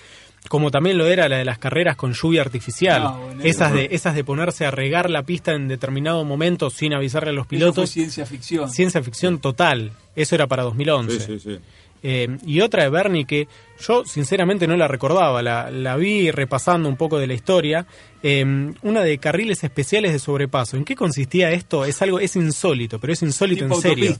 como 0.49 0.70
también 0.70 0.97
lo 0.99 1.07
era 1.07 1.28
la 1.28 1.38
de 1.38 1.45
las 1.45 1.59
carreras 1.59 1.97
con 1.97 2.12
lluvia 2.12 2.41
artificial. 2.41 3.03
Ah, 3.05 3.18
esas 3.43 3.72
de 3.72 3.88
esas 3.93 4.14
de 4.14 4.24
ponerse 4.24 4.64
a 4.64 4.70
regar 4.70 5.11
la 5.11 5.22
pista 5.22 5.53
en 5.53 5.68
determinado 5.68 6.24
momento 6.24 6.70
sin 6.70 6.95
avisarle 6.95 7.30
a 7.30 7.32
los 7.32 7.47
pilotos. 7.47 7.91
ciencia 7.91 8.26
ficción. 8.26 8.70
Ciencia 8.70 9.03
ficción 9.03 9.38
total. 9.38 9.93
Eso 10.16 10.34
era 10.34 10.47
para 10.47 10.62
2011. 10.64 11.61
Eh, 12.03 12.38
y 12.47 12.61
otra 12.62 12.84
de 12.84 12.88
Bernie 12.88 13.26
que 13.26 13.47
yo 13.78 14.07
sinceramente 14.07 14.66
no 14.66 14.74
la 14.74 14.88
recordaba, 14.88 15.43
la, 15.43 15.70
la 15.70 15.97
vi 15.97 16.30
repasando 16.30 16.88
un 16.88 16.97
poco 16.97 17.18
de 17.18 17.26
la 17.26 17.34
historia. 17.34 17.86
Eh, 18.22 18.72
una 18.82 19.03
de 19.03 19.18
carriles 19.18 19.62
especiales 19.64 20.12
de 20.12 20.18
sobrepaso. 20.18 20.76
¿En 20.76 20.84
qué 20.84 20.97
consistía 20.97 21.51
esto? 21.51 21.84
Es 21.84 22.01
algo, 22.01 22.18
es 22.18 22.36
insólito, 22.36 22.99
pero 22.99 23.12
es 23.12 23.22
insólito 23.22 23.66
en 23.66 23.74
serio. 23.74 24.16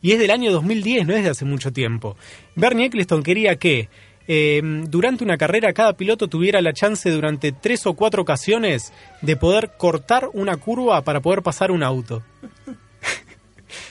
Y 0.00 0.12
es 0.12 0.18
del 0.18 0.30
año 0.32 0.52
2010, 0.52 1.06
no 1.06 1.14
es 1.14 1.22
de 1.22 1.30
hace 1.30 1.44
mucho 1.44 1.72
tiempo. 1.72 2.16
Bernie 2.56 2.86
Eccleston 2.86 3.22
quería 3.22 3.56
que 3.56 3.88
Em, 4.28 4.84
durante 4.86 5.24
una 5.24 5.36
carrera 5.36 5.72
cada 5.72 5.94
piloto 5.94 6.28
tuviera 6.28 6.60
la 6.60 6.72
chance 6.72 7.10
durante 7.10 7.52
tres 7.52 7.86
o 7.86 7.94
cuatro 7.94 8.22
ocasiones 8.22 8.92
de 9.20 9.36
poder 9.36 9.72
cortar 9.76 10.28
una 10.32 10.56
curva 10.56 11.02
para 11.02 11.20
poder 11.20 11.42
pasar 11.42 11.70
un 11.70 11.82
auto. 11.82 12.22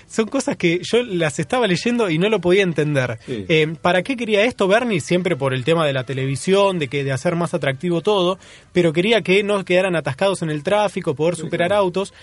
Son 0.07 0.27
cosas 0.27 0.57
que 0.57 0.82
yo 0.84 1.03
las 1.03 1.39
estaba 1.39 1.67
leyendo 1.67 2.09
y 2.09 2.17
no 2.17 2.27
lo 2.27 2.41
podía 2.41 2.63
entender. 2.63 3.17
Em, 3.27 3.77
¿Para 3.77 4.03
qué 4.03 4.17
quería 4.17 4.43
esto 4.43 4.67
Bernie? 4.67 4.99
Siempre 4.99 5.38
por 5.38 5.53
el 5.53 5.63
tema 5.63 5.86
de 5.86 5.93
la 5.93 6.03
televisión, 6.03 6.79
de 6.79 6.89
que 6.89 7.05
de 7.05 7.13
hacer 7.13 7.38
más 7.38 7.53
atractivo 7.53 8.01
todo, 8.01 8.38
pero 8.73 8.91
quería 8.91 9.21
que 9.21 9.41
no 9.41 9.63
quedaran 9.63 9.95
atascados 9.95 10.41
en 10.41 10.49
el 10.49 10.63
tráfico, 10.63 11.15
poder 11.15 11.38
superar 11.38 11.71
autos. 11.71 12.13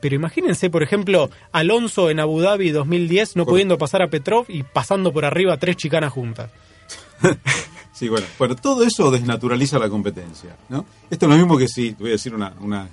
Pero 0.00 0.16
imagínense, 0.16 0.68
por 0.68 0.82
ejemplo, 0.82 1.30
Alonso 1.52 2.10
en 2.10 2.18
Abu 2.20 2.40
Dhabi 2.40 2.70
2010 2.70 3.36
no 3.36 3.46
pudiendo 3.46 3.78
pasar 3.78 4.02
a 4.02 4.08
Petrov 4.08 4.46
y 4.48 4.64
pasando 4.64 5.12
por 5.12 5.24
arriba 5.24 5.56
tres 5.58 5.76
chicanas 5.76 6.12
juntas. 6.12 6.50
Sí, 7.98 8.08
bueno, 8.08 8.28
bueno, 8.38 8.54
todo 8.54 8.84
eso 8.84 9.10
desnaturaliza 9.10 9.76
la 9.76 9.88
competencia, 9.88 10.54
¿no? 10.68 10.84
Esto 11.10 11.26
es 11.26 11.32
lo 11.32 11.36
mismo 11.36 11.58
que 11.58 11.66
si, 11.66 11.96
voy 11.98 12.10
a 12.10 12.12
decir 12.12 12.32
una, 12.32 12.54
una, 12.60 12.88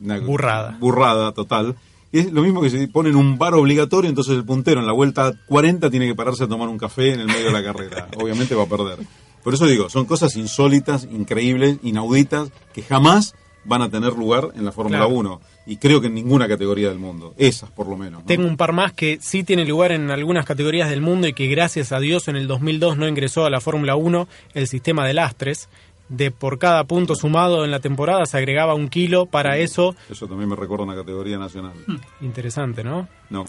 una 0.00 0.18
burrada. 0.20 0.78
Burrada 0.80 1.32
total. 1.32 1.76
Es 2.10 2.32
lo 2.32 2.40
mismo 2.40 2.62
que 2.62 2.70
si 2.70 2.86
ponen 2.86 3.16
un 3.16 3.36
bar 3.36 3.52
obligatorio, 3.52 4.08
entonces 4.08 4.34
el 4.34 4.46
puntero 4.46 4.80
en 4.80 4.86
la 4.86 4.94
vuelta 4.94 5.34
40 5.46 5.90
tiene 5.90 6.06
que 6.06 6.14
pararse 6.14 6.44
a 6.44 6.48
tomar 6.48 6.70
un 6.70 6.78
café 6.78 7.12
en 7.12 7.20
el 7.20 7.26
medio 7.26 7.48
de 7.48 7.52
la 7.52 7.62
carrera. 7.62 8.08
Obviamente 8.18 8.54
va 8.54 8.62
a 8.62 8.66
perder. 8.66 8.98
Por 9.44 9.52
eso 9.52 9.66
digo, 9.66 9.90
son 9.90 10.06
cosas 10.06 10.36
insólitas, 10.36 11.04
increíbles, 11.04 11.76
inauditas, 11.82 12.48
que 12.72 12.82
jamás 12.82 13.34
van 13.64 13.82
a 13.82 13.90
tener 13.90 14.14
lugar 14.14 14.48
en 14.54 14.64
la 14.64 14.72
Fórmula 14.72 15.06
1 15.06 15.40
y 15.66 15.76
creo 15.76 16.00
que 16.00 16.06
en 16.06 16.14
ninguna 16.14 16.48
categoría 16.48 16.88
del 16.88 16.98
mundo, 16.98 17.34
esas 17.36 17.70
por 17.70 17.86
lo 17.86 17.96
menos. 17.96 18.24
Tengo 18.24 18.46
un 18.46 18.56
par 18.56 18.72
más 18.72 18.92
que 18.92 19.18
sí 19.20 19.44
tiene 19.44 19.64
lugar 19.66 19.92
en 19.92 20.10
algunas 20.10 20.46
categorías 20.46 20.88
del 20.88 21.02
mundo 21.02 21.28
y 21.28 21.34
que 21.34 21.46
gracias 21.46 21.92
a 21.92 22.00
Dios 22.00 22.28
en 22.28 22.36
el 22.36 22.46
2002 22.46 22.96
no 22.96 23.06
ingresó 23.06 23.44
a 23.44 23.50
la 23.50 23.60
Fórmula 23.60 23.94
1 23.94 24.28
el 24.54 24.66
sistema 24.66 25.06
de 25.06 25.14
lastres. 25.14 25.68
De 26.08 26.30
por 26.30 26.58
cada 26.58 26.84
punto 26.84 27.14
sumado 27.14 27.66
en 27.66 27.70
la 27.70 27.80
temporada 27.80 28.24
se 28.24 28.38
agregaba 28.38 28.72
un 28.72 28.88
kilo 28.88 29.26
para 29.26 29.58
eso. 29.58 29.94
Eso 30.10 30.26
también 30.26 30.48
me 30.48 30.56
recuerda 30.56 30.84
a 30.84 30.86
una 30.86 30.96
categoría 30.96 31.36
nacional. 31.36 31.74
Interesante, 32.22 32.82
¿no? 32.82 33.08
No. 33.28 33.44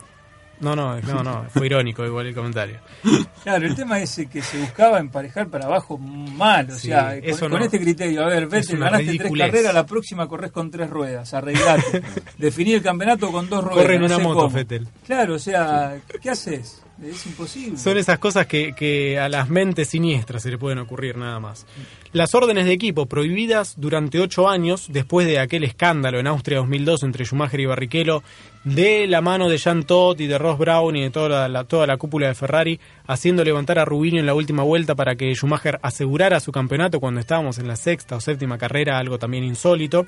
No, 0.59 0.75
no, 0.75 0.99
no, 0.99 1.23
no, 1.23 1.45
fue 1.49 1.67
irónico 1.67 2.05
igual 2.05 2.27
el 2.27 2.35
comentario. 2.35 2.79
Claro, 3.43 3.65
el 3.65 3.75
tema 3.75 3.99
es 4.01 4.21
que 4.29 4.41
se 4.41 4.59
buscaba 4.59 4.99
emparejar 4.99 5.47
para 5.47 5.65
abajo 5.65 5.97
mal, 5.97 6.69
o 6.69 6.75
sea, 6.75 7.15
con, 7.39 7.61
este 7.61 7.79
criterio, 7.79 8.23
a 8.25 8.27
ver, 8.27 8.47
vete, 8.47 8.75
ganaste 8.75 9.17
tres 9.17 9.31
carreras, 9.37 9.73
la 9.73 9.85
próxima 9.85 10.27
corres 10.27 10.51
con 10.51 10.69
tres 10.69 10.89
ruedas, 10.89 11.33
arreglate. 11.33 12.01
Definí 12.37 12.73
el 12.73 12.81
campeonato 12.81 13.31
con 13.31 13.49
dos 13.49 13.63
ruedas. 13.63 13.81
Corre 13.81 13.95
en 13.95 14.03
una 14.03 14.19
moto, 14.19 14.49
Fettel. 14.49 14.87
Claro, 15.05 15.35
o 15.35 15.39
sea, 15.39 15.97
¿qué 16.21 16.29
haces? 16.29 16.83
Es 17.01 17.25
imposible. 17.27 17.77
Son 17.77 17.97
esas 17.97 18.19
cosas 18.19 18.45
que, 18.45 18.73
que 18.73 19.17
a 19.17 19.29
las 19.29 19.49
mentes 19.49 19.87
siniestras 19.87 20.43
se 20.43 20.51
le 20.51 20.57
pueden 20.57 20.79
ocurrir 20.79 21.17
nada 21.17 21.39
más. 21.39 21.65
Las 22.11 22.33
órdenes 22.33 22.65
de 22.65 22.73
equipo 22.73 23.05
prohibidas 23.05 23.75
durante 23.77 24.19
ocho 24.19 24.49
años, 24.49 24.87
después 24.89 25.27
de 25.27 25.37
aquel 25.37 25.63
escándalo 25.63 26.19
en 26.19 26.25
Austria 26.25 26.57
2002 26.57 27.03
entre 27.03 27.23
Schumacher 27.23 27.59
y 27.59 27.67
Barrichello, 27.67 28.23
de 28.63 29.05
la 29.05 29.21
mano 29.21 29.47
de 29.47 29.59
Jean 29.59 29.83
Todt 29.83 30.19
y 30.19 30.25
de 30.25 30.39
Ross 30.39 30.57
Brown 30.57 30.95
y 30.95 31.03
de 31.03 31.11
toda 31.11 31.47
la, 31.47 31.63
toda 31.65 31.85
la 31.85 31.97
cúpula 31.97 32.27
de 32.27 32.33
Ferrari, 32.33 32.79
haciendo 33.05 33.43
levantar 33.43 33.77
a 33.77 33.85
Rubinho 33.85 34.19
en 34.19 34.25
la 34.25 34.33
última 34.33 34.63
vuelta 34.63 34.95
para 34.95 35.15
que 35.15 35.35
Schumacher 35.35 35.79
asegurara 35.83 36.39
su 36.39 36.51
campeonato 36.51 36.99
cuando 36.99 37.19
estábamos 37.19 37.59
en 37.59 37.67
la 37.67 37.75
sexta 37.75 38.15
o 38.15 38.21
séptima 38.21 38.57
carrera, 38.57 38.97
algo 38.97 39.19
también 39.19 39.43
insólito 39.43 40.07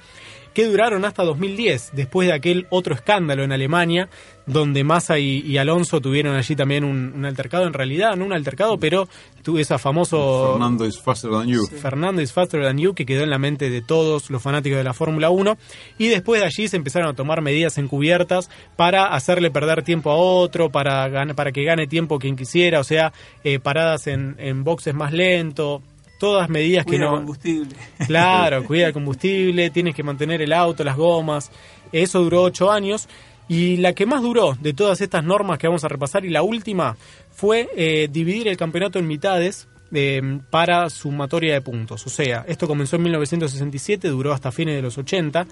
que 0.53 0.65
duraron 0.65 1.05
hasta 1.05 1.23
2010, 1.23 1.91
después 1.93 2.27
de 2.27 2.33
aquel 2.33 2.67
otro 2.69 2.93
escándalo 2.93 3.43
en 3.43 3.51
Alemania, 3.51 4.09
donde 4.45 4.83
Massa 4.83 5.19
y, 5.19 5.57
Alonso 5.57 6.01
tuvieron 6.01 6.35
allí 6.35 6.55
también 6.55 6.83
un, 6.83 7.25
altercado, 7.25 7.65
en 7.65 7.73
realidad 7.73 8.15
no 8.15 8.25
un 8.25 8.33
altercado, 8.33 8.77
pero 8.79 9.07
tuve 9.43 9.61
esa 9.61 9.77
famoso... 9.77 10.53
Fernando 10.53 10.85
is 10.85 10.99
faster 10.99 11.31
than 11.31 11.47
you. 11.47 11.67
Fernando 11.67 12.21
is 12.21 12.33
faster 12.33 12.63
than 12.63 12.77
you, 12.77 12.93
que 12.93 13.05
quedó 13.05 13.23
en 13.23 13.29
la 13.29 13.37
mente 13.37 13.69
de 13.69 13.81
todos 13.81 14.29
los 14.29 14.41
fanáticos 14.41 14.77
de 14.77 14.83
la 14.83 14.93
Fórmula 14.93 15.29
1, 15.29 15.57
y 15.97 16.07
después 16.07 16.41
de 16.41 16.47
allí 16.47 16.67
se 16.67 16.77
empezaron 16.77 17.09
a 17.09 17.13
tomar 17.13 17.41
medidas 17.41 17.77
encubiertas 17.77 18.49
para 18.75 19.13
hacerle 19.13 19.51
perder 19.51 19.83
tiempo 19.83 20.11
a 20.11 20.15
otro, 20.15 20.69
para, 20.69 21.33
para 21.35 21.51
que 21.51 21.63
gane 21.63 21.87
tiempo 21.87 22.19
quien 22.19 22.35
quisiera, 22.35 22.79
o 22.79 22.83
sea, 22.83 23.13
eh, 23.43 23.59
paradas 23.59 24.07
en, 24.07 24.35
en 24.39 24.63
boxes 24.63 24.93
más 24.93 25.13
lento, 25.13 25.81
todas 26.21 26.49
medidas 26.49 26.85
que 26.85 26.99
no... 26.99 27.15
combustible. 27.15 27.75
Claro, 28.05 28.63
cuida 28.63 28.85
el 28.85 28.93
combustible, 28.93 29.71
tienes 29.71 29.95
que 29.95 30.03
mantener 30.03 30.39
el 30.43 30.53
auto, 30.53 30.83
las 30.83 30.95
gomas. 30.95 31.49
Eso 31.91 32.21
duró 32.21 32.43
ocho 32.43 32.71
años. 32.71 33.09
Y 33.47 33.77
la 33.77 33.93
que 33.93 34.05
más 34.05 34.21
duró 34.21 34.55
de 34.61 34.73
todas 34.73 35.01
estas 35.01 35.23
normas 35.23 35.57
que 35.57 35.67
vamos 35.67 35.83
a 35.83 35.87
repasar 35.87 36.23
y 36.23 36.29
la 36.29 36.43
última 36.43 36.95
fue 37.31 37.69
eh, 37.75 38.07
dividir 38.11 38.47
el 38.47 38.55
campeonato 38.55 38.99
en 38.99 39.07
mitades 39.07 39.67
eh, 39.91 40.21
para 40.51 40.91
sumatoria 40.91 41.55
de 41.55 41.61
puntos. 41.61 42.05
O 42.05 42.09
sea, 42.11 42.45
esto 42.47 42.67
comenzó 42.67 42.97
en 42.97 43.01
1967, 43.01 44.07
duró 44.07 44.31
hasta 44.31 44.51
fines 44.51 44.75
de 44.75 44.83
los 44.83 44.99
80 44.99 45.47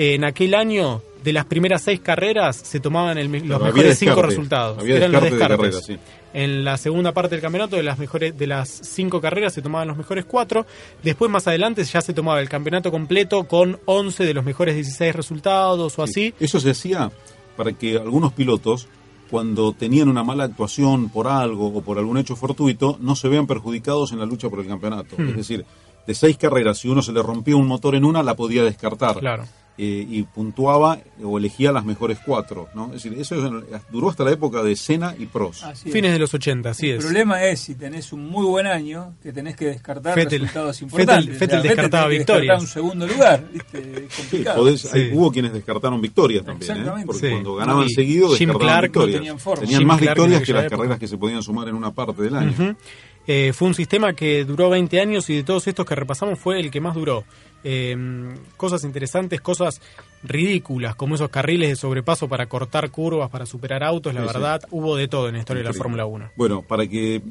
en 0.00 0.24
aquel 0.24 0.54
año, 0.54 1.02
de 1.22 1.34
las 1.34 1.44
primeras 1.44 1.82
seis 1.82 2.00
carreras, 2.00 2.56
se 2.56 2.80
tomaban 2.80 3.18
los 3.46 3.60
mejores 3.60 3.98
cinco 3.98 4.22
resultados. 4.22 4.82
Eran 4.82 5.12
los 5.12 5.22
descartes. 5.22 5.92
En 6.32 6.64
la 6.64 6.78
segunda 6.78 7.12
parte 7.12 7.34
del 7.34 7.42
campeonato, 7.42 7.76
de 7.76 7.82
las 7.82 7.98
mejores 7.98 8.38
de 8.38 8.46
las 8.46 8.70
cinco 8.70 9.20
carreras, 9.20 9.52
se 9.52 9.60
tomaban 9.60 9.88
los 9.88 9.98
mejores 9.98 10.24
cuatro. 10.24 10.64
Después, 11.02 11.30
más 11.30 11.46
adelante, 11.46 11.84
ya 11.84 12.00
se 12.00 12.14
tomaba 12.14 12.40
el 12.40 12.48
campeonato 12.48 12.90
completo 12.90 13.44
con 13.44 13.78
11 13.84 14.24
de 14.24 14.32
los 14.32 14.42
mejores 14.42 14.74
16 14.74 15.14
resultados 15.14 15.98
o 15.98 16.02
así. 16.02 16.32
Eso 16.40 16.60
se 16.60 16.70
hacía 16.70 17.12
para 17.54 17.74
que 17.74 17.98
algunos 17.98 18.32
pilotos 18.32 18.88
cuando 19.30 19.74
tenían 19.74 20.08
una 20.08 20.24
mala 20.24 20.44
actuación 20.44 21.10
por 21.10 21.28
algo 21.28 21.66
o 21.66 21.82
por 21.82 21.98
algún 21.98 22.16
hecho 22.16 22.36
fortuito, 22.36 22.96
no 23.02 23.14
se 23.14 23.28
vean 23.28 23.46
perjudicados 23.46 24.12
en 24.12 24.18
la 24.18 24.24
lucha 24.24 24.48
por 24.48 24.60
el 24.60 24.66
campeonato. 24.66 25.14
Hmm. 25.18 25.28
Es 25.28 25.36
decir, 25.36 25.66
de 26.06 26.14
seis 26.14 26.38
carreras, 26.38 26.78
si 26.78 26.88
uno 26.88 27.02
se 27.02 27.12
le 27.12 27.22
rompía 27.22 27.54
un 27.54 27.66
motor 27.66 27.94
en 27.94 28.06
una, 28.06 28.22
la 28.22 28.34
podía 28.34 28.64
descartar. 28.64 29.18
Claro. 29.18 29.44
Eh, 29.82 30.06
y 30.06 30.24
puntuaba 30.24 30.98
o 31.24 31.38
elegía 31.38 31.72
las 31.72 31.86
mejores 31.86 32.18
cuatro. 32.26 32.68
¿no? 32.74 32.88
Es 32.92 33.02
decir, 33.02 33.14
eso 33.18 33.36
duró 33.90 34.10
hasta 34.10 34.24
la 34.24 34.32
época 34.32 34.62
de 34.62 34.76
Senna 34.76 35.14
y 35.18 35.24
Prost. 35.24 35.64
Fines 35.90 36.12
de 36.12 36.18
los 36.18 36.34
80, 36.34 36.68
así 36.68 36.90
El 36.90 36.98
es. 36.98 36.98
El 36.98 37.04
problema 37.06 37.42
es 37.44 37.60
si 37.60 37.74
tenés 37.76 38.12
un 38.12 38.28
muy 38.28 38.44
buen 38.44 38.66
año, 38.66 39.14
que 39.22 39.32
tenés 39.32 39.56
que 39.56 39.68
descartar 39.68 40.14
resultados 40.18 40.82
importantes. 40.82 41.34
Fettel, 41.38 41.62
descartaba 41.62 42.08
victorias. 42.08 42.60
un 42.60 42.66
segundo 42.66 43.06
lugar. 43.06 43.42
hubo 45.14 45.32
quienes 45.32 45.54
descartaron 45.54 45.98
victorias 46.02 46.44
también. 46.44 46.76
¿eh? 46.76 47.02
Porque 47.06 47.30
cuando 47.30 47.54
ganaban 47.56 47.88
seguido, 47.88 48.28
Jim 48.34 48.50
descartaban 48.50 48.82
victorias. 48.82 49.38
tenían, 49.60 49.86
más 49.86 49.98
victorias 49.98 50.42
que 50.42 50.52
las 50.52 50.64
época. 50.64 50.76
carreras 50.76 50.98
que 50.98 51.08
se 51.08 51.16
podían 51.16 51.42
sumar 51.42 51.68
en 51.68 51.74
una 51.74 51.90
parte 51.90 52.20
del 52.20 52.36
año. 52.36 52.76
Eh, 53.26 53.52
fue 53.52 53.68
un 53.68 53.74
sistema 53.74 54.12
que 54.12 54.44
duró 54.44 54.70
20 54.70 55.00
años 55.00 55.28
y 55.30 55.36
de 55.36 55.44
todos 55.44 55.66
estos 55.66 55.86
que 55.86 55.94
repasamos 55.94 56.38
fue 56.38 56.58
el 56.58 56.70
que 56.70 56.80
más 56.80 56.94
duró. 56.94 57.24
Eh, 57.62 57.96
cosas 58.56 58.84
interesantes, 58.84 59.40
cosas 59.40 59.80
ridículas, 60.22 60.94
como 60.94 61.14
esos 61.14 61.28
carriles 61.28 61.68
de 61.68 61.76
sobrepaso 61.76 62.28
para 62.28 62.46
cortar 62.46 62.90
curvas, 62.90 63.30
para 63.30 63.46
superar 63.46 63.84
autos, 63.84 64.14
la 64.14 64.22
verdad, 64.22 64.62
hubo 64.70 64.96
de 64.96 65.08
todo 65.08 65.28
en 65.28 65.34
la 65.34 65.40
historia 65.40 65.62
de 65.62 65.68
la 65.68 65.74
Fórmula 65.74 66.06
1. 66.06 66.30
Bueno, 66.36 66.62
para 66.62 66.86
que 66.86 67.22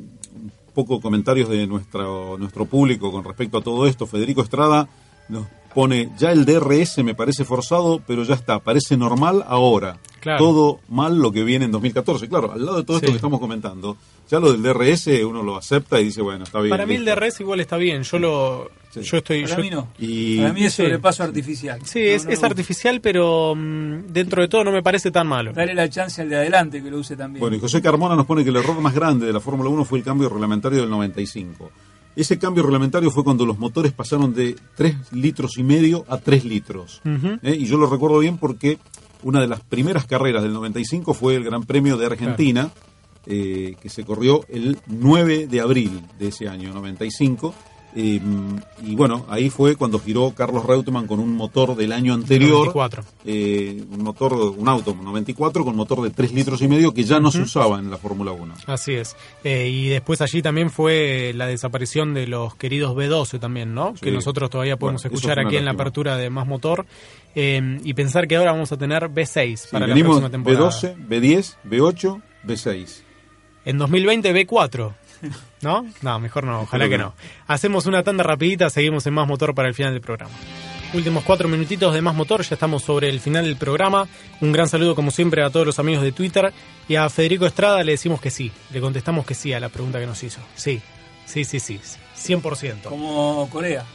poco 0.73 1.01
comentarios 1.01 1.49
de 1.49 1.65
nuestro, 1.67 2.37
nuestro 2.37 2.65
público 2.65 3.11
con 3.11 3.23
respecto 3.23 3.57
a 3.57 3.61
todo 3.61 3.87
esto, 3.87 4.05
Federico 4.05 4.41
Estrada 4.41 4.87
nos 5.29 5.47
pone, 5.73 6.09
ya 6.17 6.31
el 6.31 6.45
DRS 6.45 7.03
me 7.03 7.15
parece 7.15 7.45
forzado, 7.45 8.01
pero 8.05 8.23
ya 8.23 8.35
está, 8.35 8.59
parece 8.59 8.97
normal 8.97 9.43
ahora. 9.47 9.97
Todo 10.37 10.81
mal 10.89 11.17
lo 11.17 11.31
que 11.31 11.43
viene 11.43 11.65
en 11.65 11.71
2014. 11.71 12.27
Claro, 12.27 12.51
al 12.51 12.65
lado 12.65 12.77
de 12.77 12.83
todo 12.83 12.97
esto 12.97 13.09
que 13.09 13.15
estamos 13.15 13.39
comentando, 13.39 13.95
ya 14.29 14.39
lo 14.39 14.51
del 14.51 14.61
DRS 14.61 15.07
uno 15.25 15.43
lo 15.43 15.55
acepta 15.55 15.99
y 16.01 16.05
dice, 16.05 16.21
bueno, 16.21 16.43
está 16.43 16.59
bien. 16.59 16.71
Para 16.71 16.85
mí 16.85 16.95
el 16.95 17.05
DRS 17.05 17.39
igual 17.39 17.61
está 17.61 17.77
bien, 17.77 18.03
yo 18.03 18.19
lo... 18.19 18.71
Yo 18.91 19.17
estoy, 19.17 19.45
Para 19.45 19.61
mí 19.61 19.69
no. 19.69 19.87
Para 20.41 20.53
mí 20.53 20.63
es 20.63 20.73
sobrepaso 20.73 21.23
artificial. 21.23 21.79
Sí, 21.85 21.99
es, 22.01 22.43
artificial, 22.43 22.99
pero 23.01 23.53
mm, 23.55 24.07
dentro 24.07 24.41
de 24.41 24.47
todo 24.47 24.63
no 24.63 24.71
me 24.71 24.81
parece 24.81 25.11
tan 25.11 25.27
malo. 25.27 25.53
Dale 25.53 25.75
la 25.75 25.87
chance 25.89 26.23
al 26.23 26.29
de 26.29 26.37
adelante 26.37 26.81
que 26.81 26.89
lo 26.89 26.97
use 26.97 27.15
también. 27.15 27.39
Bueno, 27.39 27.55
y 27.55 27.59
José 27.59 27.83
Carmona 27.83 28.15
nos 28.15 28.25
pone 28.25 28.43
que 28.43 28.49
el 28.49 28.55
error 28.55 28.81
más 28.81 28.95
grande 28.95 29.27
de 29.27 29.33
la 29.33 29.39
Fórmula 29.39 29.69
1 29.69 29.85
fue 29.85 29.99
el 29.99 30.03
cambio 30.03 30.27
reglamentario 30.27 30.81
del 30.81 30.89
95. 30.89 31.71
Ese 32.19 32.37
cambio 32.37 32.63
reglamentario 32.63 33.11
fue 33.11 33.23
cuando 33.23 33.45
los 33.45 33.59
motores 33.59 33.93
pasaron 33.93 34.33
de 34.33 34.57
3 34.75 35.13
litros 35.13 35.57
y 35.57 35.63
medio 35.63 36.03
a 36.09 36.17
3 36.17 36.43
litros. 36.43 37.01
¿Eh? 37.41 37.55
Y 37.57 37.65
yo 37.65 37.77
lo 37.77 37.89
recuerdo 37.89 38.19
bien 38.19 38.37
porque 38.37 38.77
una 39.23 39.39
de 39.39 39.47
las 39.47 39.61
primeras 39.61 40.05
carreras 40.05 40.43
del 40.43 40.51
95 40.51 41.13
fue 41.13 41.35
el 41.35 41.45
Gran 41.45 41.63
Premio 41.63 41.95
de 41.95 42.07
Argentina, 42.07 42.71
eh, 43.25 43.77
que 43.81 43.87
se 43.87 44.03
corrió 44.03 44.43
el 44.49 44.77
9 44.87 45.47
de 45.47 45.61
abril 45.61 46.01
de 46.19 46.27
ese 46.27 46.49
año 46.49 46.73
95 46.73 47.55
eh, 47.95 48.21
y 48.83 48.95
bueno, 48.95 49.25
ahí 49.29 49.49
fue 49.49 49.75
cuando 49.75 49.99
giró 49.99 50.31
Carlos 50.35 50.65
Reutemann 50.65 51.07
con 51.07 51.19
un 51.19 51.33
motor 51.35 51.75
del 51.75 51.91
año 51.91 52.13
anterior. 52.13 52.71
Eh, 53.25 53.83
un 53.91 54.03
motor, 54.03 54.33
un 54.33 54.67
auto 54.67 54.95
94 55.01 55.65
con 55.65 55.75
motor 55.75 56.01
de 56.01 56.11
3 56.11 56.33
litros 56.33 56.61
y 56.61 56.67
medio 56.67 56.93
que 56.93 57.03
ya 57.03 57.19
no 57.19 57.31
se 57.31 57.41
usaba 57.41 57.79
en 57.79 57.89
la 57.89 57.97
Fórmula 57.97 58.31
1. 58.31 58.53
Así 58.67 58.93
es. 58.93 59.15
Eh, 59.43 59.69
y 59.69 59.89
después 59.89 60.21
allí 60.21 60.41
también 60.41 60.69
fue 60.69 61.31
la 61.35 61.47
desaparición 61.47 62.13
de 62.13 62.27
los 62.27 62.55
queridos 62.55 62.95
B12 62.95 63.39
también, 63.39 63.73
¿no? 63.73 63.93
Que 63.95 64.11
nosotros 64.11 64.49
todavía 64.49 64.77
podemos 64.77 65.03
escuchar 65.03 65.39
aquí 65.39 65.57
en 65.57 65.65
la 65.65 65.71
apertura 65.71 66.17
de 66.17 66.29
Más 66.29 66.47
Motor. 66.47 66.85
y 67.35 67.93
pensar 67.93 68.27
que 68.27 68.35
ahora 68.35 68.51
vamos 68.51 68.71
a 68.71 68.77
tener 68.77 69.09
B6 69.09 69.71
para 69.71 69.87
la 69.87 69.95
próxima 69.95 70.29
temporada. 70.29 70.69
B12, 70.69 71.07
B10, 71.07 71.55
B8, 71.65 72.21
B6. 72.45 73.01
En 73.65 73.77
2020 73.77 74.47
B4. 74.47 74.93
¿No? 75.61 75.85
No, 76.01 76.19
mejor 76.19 76.43
no, 76.43 76.61
ojalá 76.61 76.89
que 76.89 76.97
no. 76.97 77.13
Hacemos 77.47 77.85
una 77.85 78.03
tanda 78.03 78.23
rapidita, 78.23 78.69
seguimos 78.69 79.05
en 79.07 79.13
Más 79.13 79.27
Motor 79.27 79.53
para 79.53 79.67
el 79.67 79.73
final 79.73 79.93
del 79.93 80.01
programa. 80.01 80.31
Últimos 80.93 81.23
cuatro 81.23 81.47
minutitos 81.47 81.93
de 81.93 82.01
Más 82.01 82.15
Motor, 82.15 82.41
ya 82.41 82.55
estamos 82.55 82.83
sobre 82.83 83.09
el 83.09 83.19
final 83.19 83.45
del 83.45 83.57
programa. 83.57 84.07
Un 84.41 84.51
gran 84.51 84.67
saludo 84.67 84.95
como 84.95 85.11
siempre 85.11 85.43
a 85.43 85.49
todos 85.49 85.65
los 85.65 85.79
amigos 85.79 86.03
de 86.03 86.11
Twitter 86.11 86.51
y 86.87 86.95
a 86.95 87.07
Federico 87.09 87.45
Estrada 87.45 87.83
le 87.83 87.91
decimos 87.91 88.19
que 88.19 88.31
sí, 88.31 88.51
le 88.71 88.81
contestamos 88.81 89.25
que 89.25 89.35
sí 89.35 89.53
a 89.53 89.59
la 89.59 89.69
pregunta 89.69 89.99
que 89.99 90.07
nos 90.07 90.23
hizo. 90.23 90.39
Sí, 90.55 90.81
sí, 91.25 91.43
sí, 91.43 91.59
sí, 91.59 91.79
100%. 92.17 92.83
Como 92.83 93.47
Corea. 93.51 93.85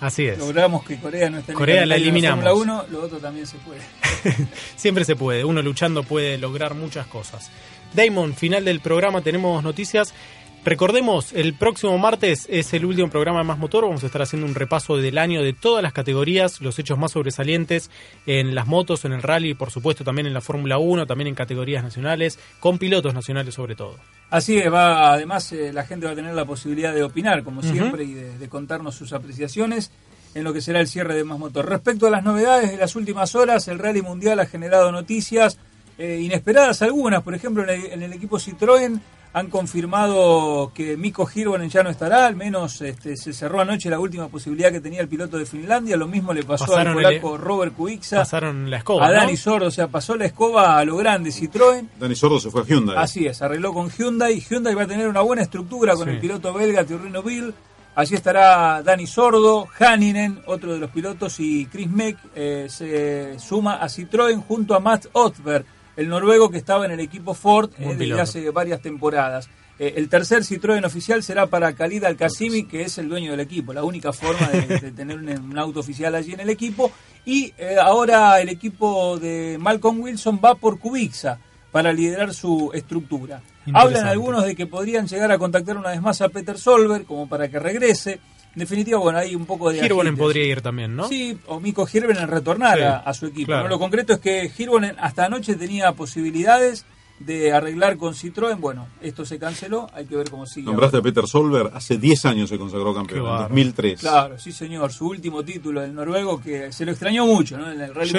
Así 0.00 0.24
es. 0.26 0.38
Logramos 0.38 0.82
que 0.84 0.98
Corea 0.98 1.28
no 1.28 1.38
esté 1.38 1.52
en 1.52 1.58
Corea 1.58 1.86
la 1.86 1.96
eliminamos. 1.96 2.44
La 2.44 2.54
1, 2.54 2.86
lo 2.90 3.02
otro 3.02 3.18
también 3.18 3.46
se 3.46 3.58
puede. 3.58 3.80
Siempre 4.76 5.04
se 5.04 5.14
puede, 5.14 5.44
uno 5.44 5.62
luchando 5.62 6.02
puede 6.02 6.38
lograr 6.38 6.74
muchas 6.74 7.06
cosas. 7.06 7.50
Damon, 7.92 8.34
final 8.34 8.64
del 8.64 8.80
programa 8.80 9.20
tenemos 9.20 9.62
noticias 9.62 10.14
Recordemos, 10.62 11.32
el 11.32 11.54
próximo 11.54 11.96
martes 11.96 12.46
es 12.50 12.74
el 12.74 12.84
último 12.84 13.08
programa 13.08 13.38
de 13.38 13.44
Más 13.44 13.58
Motor. 13.58 13.86
Vamos 13.86 14.02
a 14.02 14.06
estar 14.06 14.20
haciendo 14.20 14.46
un 14.46 14.54
repaso 14.54 14.98
del 14.98 15.16
año 15.16 15.42
de 15.42 15.54
todas 15.54 15.82
las 15.82 15.94
categorías, 15.94 16.60
los 16.60 16.78
hechos 16.78 16.98
más 16.98 17.12
sobresalientes 17.12 17.90
en 18.26 18.54
las 18.54 18.66
motos, 18.66 19.06
en 19.06 19.12
el 19.12 19.22
rally, 19.22 19.54
por 19.54 19.70
supuesto 19.70 20.04
también 20.04 20.26
en 20.26 20.34
la 20.34 20.42
Fórmula 20.42 20.76
1, 20.76 21.06
también 21.06 21.28
en 21.28 21.34
categorías 21.34 21.82
nacionales, 21.82 22.38
con 22.60 22.76
pilotos 22.76 23.14
nacionales 23.14 23.54
sobre 23.54 23.74
todo. 23.74 23.96
Así 24.28 24.58
es, 24.58 24.70
va, 24.70 25.14
además 25.14 25.50
eh, 25.52 25.72
la 25.72 25.86
gente 25.86 26.04
va 26.04 26.12
a 26.12 26.14
tener 26.14 26.34
la 26.34 26.44
posibilidad 26.44 26.94
de 26.94 27.04
opinar, 27.04 27.42
como 27.42 27.62
siempre, 27.62 28.04
y 28.04 28.12
de, 28.12 28.48
contarnos 28.50 28.94
sus 28.94 29.14
apreciaciones 29.14 29.90
en 30.34 30.44
lo 30.44 30.52
que 30.52 30.60
será 30.60 30.80
el 30.80 30.88
cierre 30.88 31.14
de 31.14 31.24
Más 31.24 31.38
Motor. 31.38 31.70
Respecto 31.70 32.06
a 32.06 32.10
las 32.10 32.22
novedades 32.22 32.70
de 32.70 32.76
las 32.76 32.94
últimas 32.96 33.34
horas, 33.34 33.66
el 33.68 33.78
Rally 33.78 34.02
Mundial 34.02 34.38
ha 34.40 34.46
generado 34.46 34.92
noticias 34.92 35.56
eh, 35.96 36.20
inesperadas 36.20 36.82
algunas, 36.82 37.22
por 37.22 37.34
ejemplo 37.34 37.66
en 37.66 38.02
el 38.02 38.12
equipo 38.12 38.38
Citroën 38.38 39.00
han 39.32 39.48
confirmado 39.48 40.72
que 40.74 40.96
Mikko 40.96 41.28
Hirvonen 41.32 41.70
ya 41.70 41.82
no 41.82 41.90
estará, 41.90 42.26
al 42.26 42.34
menos 42.34 42.80
este, 42.80 43.16
se 43.16 43.32
cerró 43.32 43.60
anoche 43.60 43.88
la 43.88 44.00
última 44.00 44.28
posibilidad 44.28 44.72
que 44.72 44.80
tenía 44.80 45.00
el 45.00 45.08
piloto 45.08 45.38
de 45.38 45.46
Finlandia, 45.46 45.96
lo 45.96 46.08
mismo 46.08 46.32
le 46.32 46.42
pasó 46.42 46.76
al 46.76 46.92
polaco 46.92 47.38
Robert 47.38 47.74
Kubica, 47.74 48.18
pasaron 48.18 48.68
la 48.68 48.78
escoba, 48.78 49.06
a 49.06 49.12
Dani 49.12 49.36
Sordo, 49.36 49.66
o 49.66 49.70
sea, 49.70 49.86
pasó 49.86 50.16
la 50.16 50.26
escoba 50.26 50.78
a 50.78 50.84
lo 50.84 50.96
grande 50.96 51.30
Citroën. 51.30 51.88
Dani 51.98 52.14
Sordo 52.16 52.40
se 52.40 52.50
fue 52.50 52.62
a 52.62 52.64
Hyundai. 52.64 52.96
Así 52.98 53.26
es, 53.26 53.40
arregló 53.40 53.72
con 53.72 53.88
Hyundai, 53.90 54.40
Hyundai 54.40 54.74
va 54.74 54.82
a 54.82 54.88
tener 54.88 55.06
una 55.06 55.20
buena 55.20 55.42
estructura 55.42 55.94
con 55.94 56.08
el 56.08 56.18
piloto 56.18 56.52
belga 56.52 56.84
Thierry 56.84 57.12
Bill, 57.24 57.54
allí 57.94 58.16
estará 58.16 58.82
Dani 58.82 59.06
Sordo, 59.06 59.68
Haninen, 59.78 60.40
otro 60.46 60.72
de 60.72 60.80
los 60.80 60.90
pilotos, 60.90 61.38
y 61.38 61.66
Chris 61.66 61.88
Meck 61.88 62.18
eh, 62.34 62.66
se 62.68 63.38
suma 63.38 63.76
a 63.76 63.86
Citroën 63.86 64.42
junto 64.44 64.74
a 64.74 64.80
Matt 64.80 65.06
Otberg 65.12 65.64
el 65.96 66.08
noruego 66.08 66.50
que 66.50 66.58
estaba 66.58 66.84
en 66.86 66.92
el 66.92 67.00
equipo 67.00 67.34
Ford 67.34 67.70
eh, 67.78 67.94
desde 67.96 68.20
hace 68.20 68.50
varias 68.50 68.80
temporadas. 68.80 69.48
Eh, 69.78 69.94
el 69.96 70.10
tercer 70.10 70.42
Citroën 70.42 70.84
oficial 70.84 71.22
será 71.22 71.46
para 71.46 71.72
Khalid 71.72 72.04
al 72.04 72.16
que 72.16 72.82
es 72.82 72.98
el 72.98 73.08
dueño 73.08 73.30
del 73.30 73.40
equipo, 73.40 73.72
la 73.72 73.82
única 73.82 74.12
forma 74.12 74.46
de, 74.48 74.92
tener 74.96 75.18
un, 75.18 75.58
auto 75.58 75.80
oficial 75.80 76.14
allí 76.14 76.34
en 76.34 76.40
el 76.40 76.50
equipo. 76.50 76.92
Y 77.24 77.54
eh, 77.56 77.76
ahora 77.80 78.40
el 78.40 78.50
equipo 78.50 79.18
de 79.18 79.56
Malcolm 79.58 80.00
Wilson 80.00 80.40
va 80.44 80.54
por 80.54 80.78
Kubica 80.78 81.38
para 81.70 81.92
liderar 81.92 82.34
su 82.34 82.70
estructura. 82.74 83.40
Hablan 83.72 84.06
algunos 84.06 84.44
de 84.44 84.56
que 84.56 84.66
podrían 84.66 85.06
llegar 85.06 85.30
a 85.32 85.38
contactar 85.38 85.76
una 85.76 85.90
vez 85.90 86.02
más 86.02 86.20
a 86.20 86.28
Peter 86.28 86.58
Solver 86.58 87.04
como 87.04 87.28
para 87.28 87.48
que 87.48 87.58
regrese. 87.58 88.20
En 88.54 88.60
definitiva, 88.60 88.98
bueno, 88.98 89.18
hay 89.18 89.34
un 89.34 89.46
poco 89.46 89.70
de... 89.70 89.84
Hirvonen 89.84 90.16
podría 90.16 90.44
ir 90.44 90.60
también, 90.60 90.96
¿no? 90.96 91.06
Sí, 91.06 91.38
o 91.46 91.60
Miko 91.60 91.86
Hirvonen 91.90 92.26
retornar 92.26 92.82
a, 92.82 93.14
su 93.14 93.26
equipo. 93.26 93.52
Lo 93.52 93.78
concreto 93.78 94.14
es 94.14 94.18
que 94.18 94.50
Hirvonen 94.56 94.96
hasta 94.98 95.26
anoche 95.26 95.54
tenía 95.54 95.92
posibilidades 95.92 96.84
de 97.20 97.52
arreglar 97.52 97.96
con 97.96 98.14
Citroën. 98.14 98.58
Bueno, 98.58 98.88
esto 99.00 99.24
se 99.24 99.38
canceló, 99.38 99.86
hay 99.92 100.06
que 100.06 100.16
ver 100.16 100.30
cómo 100.30 100.46
sigue. 100.46 100.66
Nombraste 100.66 100.96
a 100.96 101.02
Peter 101.02 101.26
Solberg, 101.26 101.70
hace 101.74 101.98
10 101.98 102.24
años 102.24 102.48
se 102.48 102.58
consagró 102.58 102.94
campeón, 102.94 103.26
en 103.26 103.48
2003. 103.48 104.00
Claro, 104.00 104.38
sí 104.38 104.50
señor, 104.52 104.92
su 104.92 105.06
último 105.06 105.44
título 105.44 105.82
del 105.82 105.94
noruego 105.94 106.40
que 106.40 106.72
se 106.72 106.84
lo 106.84 106.92
extrañó 106.92 107.26
mucho, 107.26 107.58
¿no? 107.58 107.70
En 107.70 107.80
el 107.80 107.94
rally 107.94 108.10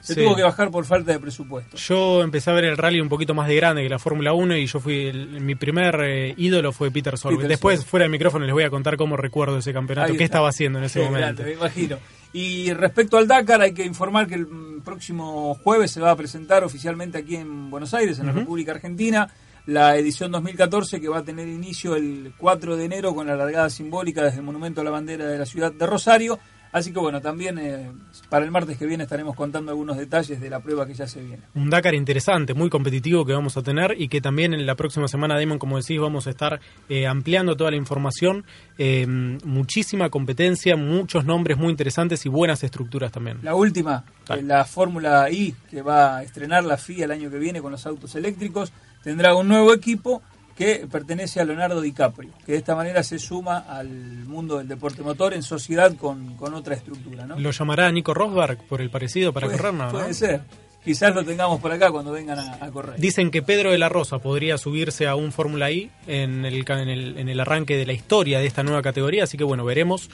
se 0.00 0.14
tuvo 0.16 0.34
que 0.34 0.42
bajar 0.42 0.70
por 0.70 0.84
falta 0.84 1.12
de 1.12 1.20
presupuesto. 1.20 1.76
Yo 1.76 2.22
empecé 2.22 2.50
a 2.50 2.54
ver 2.54 2.64
el 2.64 2.76
rally 2.76 3.00
un 3.00 3.08
poquito 3.08 3.34
más 3.34 3.48
de 3.48 3.56
grande 3.56 3.82
que 3.82 3.88
la 3.88 3.98
Fórmula 3.98 4.32
1 4.32 4.56
y 4.56 4.66
yo 4.66 4.80
fui, 4.80 5.12
mi 5.12 5.54
primer 5.54 6.00
eh, 6.02 6.34
ídolo 6.36 6.72
fue 6.72 6.90
Peter 6.90 7.16
Solberg. 7.16 7.48
Después, 7.48 7.84
fuera 7.84 8.04
del 8.04 8.10
micrófono, 8.10 8.44
les 8.44 8.52
voy 8.52 8.64
a 8.64 8.70
contar 8.70 8.96
cómo 8.96 9.16
recuerdo 9.16 9.58
ese 9.58 9.72
campeonato, 9.72 10.14
qué 10.14 10.24
estaba 10.24 10.48
haciendo 10.48 10.78
en 10.78 10.86
ese 10.86 11.02
momento. 11.02 11.42
me 11.44 11.52
imagino. 11.52 11.98
Y 12.32 12.72
respecto 12.72 13.18
al 13.18 13.26
Dakar, 13.26 13.60
hay 13.60 13.72
que 13.72 13.84
informar 13.84 14.26
que 14.28 14.36
el 14.36 14.46
próximo 14.84 15.54
jueves 15.54 15.90
se 15.90 16.00
va 16.00 16.12
a 16.12 16.16
presentar 16.16 16.62
oficialmente 16.62 17.18
aquí 17.18 17.36
en 17.36 17.70
Buenos 17.70 17.92
Aires, 17.92 18.18
en 18.18 18.26
la 18.26 18.32
República 18.32 18.72
Argentina, 18.72 19.28
la 19.66 19.96
edición 19.96 20.30
2014 20.32 21.00
que 21.00 21.08
va 21.08 21.18
a 21.18 21.24
tener 21.24 21.48
inicio 21.48 21.96
el 21.96 22.32
4 22.38 22.76
de 22.76 22.84
enero 22.84 23.14
con 23.14 23.26
la 23.26 23.36
largada 23.36 23.68
simbólica 23.68 24.22
desde 24.22 24.38
el 24.38 24.44
Monumento 24.44 24.80
a 24.80 24.84
la 24.84 24.90
Bandera 24.90 25.26
de 25.26 25.38
la 25.38 25.46
ciudad 25.46 25.72
de 25.72 25.86
Rosario 25.86 26.38
Así 26.72 26.92
que 26.92 27.00
bueno, 27.00 27.20
también 27.20 27.58
eh, 27.58 27.90
para 28.28 28.44
el 28.44 28.50
martes 28.52 28.78
que 28.78 28.86
viene 28.86 29.04
estaremos 29.04 29.34
contando 29.34 29.72
algunos 29.72 29.96
detalles 29.96 30.40
de 30.40 30.48
la 30.48 30.60
prueba 30.60 30.86
que 30.86 30.94
ya 30.94 31.06
se 31.06 31.20
viene. 31.20 31.42
Un 31.54 31.68
Dakar 31.68 31.94
interesante, 31.94 32.54
muy 32.54 32.70
competitivo 32.70 33.24
que 33.24 33.32
vamos 33.32 33.56
a 33.56 33.62
tener 33.62 33.96
y 33.98 34.08
que 34.08 34.20
también 34.20 34.54
en 34.54 34.64
la 34.66 34.76
próxima 34.76 35.08
semana, 35.08 35.38
Damon, 35.38 35.58
como 35.58 35.78
decís, 35.78 35.98
vamos 35.98 36.28
a 36.28 36.30
estar 36.30 36.60
eh, 36.88 37.08
ampliando 37.08 37.56
toda 37.56 37.72
la 37.72 37.76
información. 37.76 38.44
Eh, 38.78 39.04
muchísima 39.06 40.10
competencia, 40.10 40.76
muchos 40.76 41.24
nombres 41.24 41.58
muy 41.58 41.70
interesantes 41.70 42.24
y 42.24 42.28
buenas 42.28 42.62
estructuras 42.62 43.10
también. 43.10 43.38
La 43.42 43.56
última, 43.56 44.04
la 44.42 44.64
Fórmula 44.64 45.28
I, 45.28 45.54
que 45.68 45.82
va 45.82 46.18
a 46.18 46.22
estrenar 46.22 46.64
la 46.64 46.76
FIA 46.76 47.06
el 47.06 47.10
año 47.10 47.30
que 47.30 47.38
viene 47.38 47.60
con 47.60 47.72
los 47.72 47.84
autos 47.84 48.14
eléctricos, 48.14 48.72
tendrá 49.02 49.34
un 49.34 49.48
nuevo 49.48 49.74
equipo 49.74 50.22
que 50.60 50.86
pertenece 50.92 51.40
a 51.40 51.44
Leonardo 51.46 51.80
DiCaprio, 51.80 52.32
que 52.44 52.52
de 52.52 52.58
esta 52.58 52.74
manera 52.74 53.02
se 53.02 53.18
suma 53.18 53.60
al 53.60 53.88
mundo 53.88 54.58
del 54.58 54.68
deporte 54.68 55.00
motor 55.00 55.32
en 55.32 55.42
sociedad 55.42 55.96
con, 55.96 56.36
otra 56.52 56.74
estructura. 56.74 57.24
¿no? 57.24 57.40
¿Lo 57.40 57.50
llamará 57.50 57.90
Nico 57.90 58.12
Rosberg 58.12 58.58
por 58.66 58.82
el 58.82 58.90
parecido 58.90 59.32
para 59.32 59.48
correr? 59.48 59.72
¿no? 59.72 59.90
Puede 59.90 60.12
ser. 60.12 60.42
Quizás 60.84 61.14
lo 61.14 61.24
tengamos 61.24 61.60
por 61.60 61.72
acá 61.72 61.90
cuando 61.90 62.12
vengan 62.12 62.38
a, 62.38 62.70
correr. 62.70 63.00
Dicen 63.00 63.30
que 63.30 63.40
Pedro 63.40 63.70
de 63.70 63.78
la 63.78 63.88
Rosa 63.88 64.18
podría 64.18 64.58
subirse 64.58 65.06
a 65.06 65.14
un 65.14 65.32
Fórmula 65.32 65.70
I 65.70 65.90
en 66.06 66.44
el, 66.44 66.62
en, 66.68 66.88
el, 66.88 67.18
en 67.18 67.28
el 67.30 67.40
arranque 67.40 67.78
de 67.78 67.86
la 67.86 67.94
historia 67.94 68.38
de 68.38 68.46
esta 68.46 68.62
nueva 68.62 68.82
categoría, 68.82 69.24
así 69.24 69.38
que 69.38 69.44
bueno, 69.44 69.64
veremos 69.64 70.10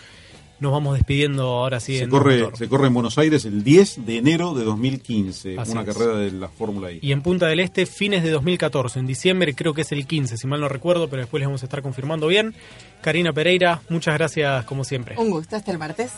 nos 0.60 0.72
vamos 0.72 0.94
despidiendo 0.94 1.44
ahora 1.44 1.80
sí. 1.80 1.98
Se, 1.98 2.08
corre, 2.08 2.48
se 2.54 2.68
corre 2.68 2.86
en 2.86 2.94
Buenos 2.94 3.18
Aires 3.18 3.44
el 3.44 3.62
10 3.62 4.06
de 4.06 4.16
enero 4.18 4.54
de 4.54 4.64
2015, 4.64 5.56
una 5.58 5.84
carrera 5.84 6.16
de 6.16 6.32
la 6.32 6.48
Fórmula 6.48 6.90
I. 6.92 7.00
Y 7.02 7.12
en 7.12 7.22
Punta 7.22 7.46
del 7.46 7.60
Este, 7.60 7.86
fines 7.86 8.22
de 8.22 8.30
2014, 8.30 8.98
en 8.98 9.06
diciembre 9.06 9.54
creo 9.54 9.74
que 9.74 9.82
es 9.82 9.92
el 9.92 10.06
15, 10.06 10.36
si 10.36 10.46
mal 10.46 10.60
no 10.60 10.68
recuerdo, 10.68 11.08
pero 11.08 11.22
después 11.22 11.40
les 11.40 11.48
vamos 11.48 11.62
a 11.62 11.66
estar 11.66 11.82
confirmando 11.82 12.26
bien. 12.26 12.54
Karina 13.02 13.32
Pereira, 13.32 13.82
muchas 13.88 14.14
gracias 14.14 14.64
como 14.64 14.84
siempre. 14.84 15.16
Un 15.18 15.30
gusto, 15.30 15.56
hasta 15.56 15.70
el 15.72 15.78
martes. 15.78 16.12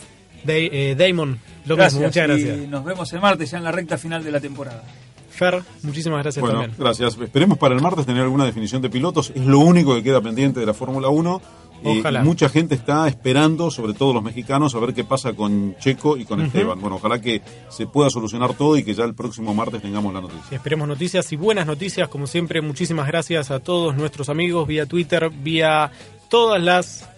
Eh, 0.47 0.95
Damon, 0.97 1.37
lo 1.65 1.77
mismo, 1.77 1.99
muchas 2.01 2.27
gracias. 2.27 2.57
Y 2.59 2.67
nos 2.67 2.85
vemos 2.85 3.11
el 3.11 3.19
martes 3.19 3.51
ya 3.51 3.57
en 3.57 3.63
la 3.65 3.71
recta 3.71 3.97
final 3.97 4.23
de 4.23 4.31
la 4.31 4.39
temporada. 4.39 4.83
Fer, 5.29 5.61
muchísimas 5.83 6.21
gracias 6.21 6.41
bueno, 6.41 6.59
también. 6.59 6.77
Gracias. 6.77 7.17
Esperemos 7.17 7.57
para 7.57 7.75
el 7.75 7.81
martes 7.81 8.05
tener 8.05 8.23
alguna 8.23 8.45
definición 8.45 8.81
de 8.81 8.89
pilotos. 8.89 9.31
Es 9.35 9.45
lo 9.45 9.59
único 9.59 9.95
que 9.95 10.03
queda 10.03 10.21
pendiente 10.21 10.59
de 10.59 10.65
la 10.65 10.73
Fórmula 10.73 11.09
1 11.09 11.41
ojalá. 11.83 12.23
mucha 12.23 12.49
gente 12.49 12.75
está 12.75 13.07
esperando, 13.07 13.71
sobre 13.71 13.93
todo 13.93 14.13
los 14.13 14.23
mexicanos, 14.23 14.75
a 14.75 14.79
ver 14.79 14.93
qué 14.93 15.03
pasa 15.03 15.33
con 15.33 15.75
Checo 15.77 16.17
y 16.17 16.25
con 16.25 16.41
Esteban. 16.41 16.79
Bueno, 16.79 16.97
ojalá 16.97 17.21
que 17.21 17.41
se 17.69 17.87
pueda 17.87 18.09
solucionar 18.09 18.53
todo 18.53 18.77
y 18.77 18.83
que 18.83 18.93
ya 18.93 19.03
el 19.03 19.13
próximo 19.13 19.53
martes 19.53 19.81
tengamos 19.81 20.13
la 20.13 20.21
noticia. 20.21 20.55
Esperemos 20.55 20.87
noticias 20.87 21.31
y 21.31 21.35
buenas 21.35 21.65
noticias, 21.65 22.07
como 22.09 22.27
siempre. 22.27 22.61
Muchísimas 22.61 23.07
gracias 23.07 23.51
a 23.51 23.59
todos 23.59 23.95
nuestros 23.95 24.29
amigos 24.29 24.67
vía 24.67 24.85
Twitter, 24.85 25.29
vía 25.29 25.91
todas 26.29 26.61
las 26.61 27.09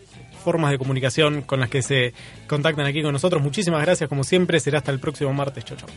formas 0.42 0.72
de 0.72 0.78
comunicación 0.78 1.44
con 1.44 1.60
las 1.60 1.70
que 1.70 1.82
se 1.82 2.14
contactan 2.48 2.86
aquí 2.86 3.02
con 3.02 3.14
nosotros. 3.14 3.42
Muchísimas 3.42 3.82
gracias, 3.82 4.10
como 4.10 4.24
siempre. 4.24 4.60
Será 4.60 4.80
hasta 4.80 4.92
el 4.92 5.00
próximo 5.00 5.34
martes. 5.34 5.64
Chau, 5.64 5.78
chau. 5.78 5.90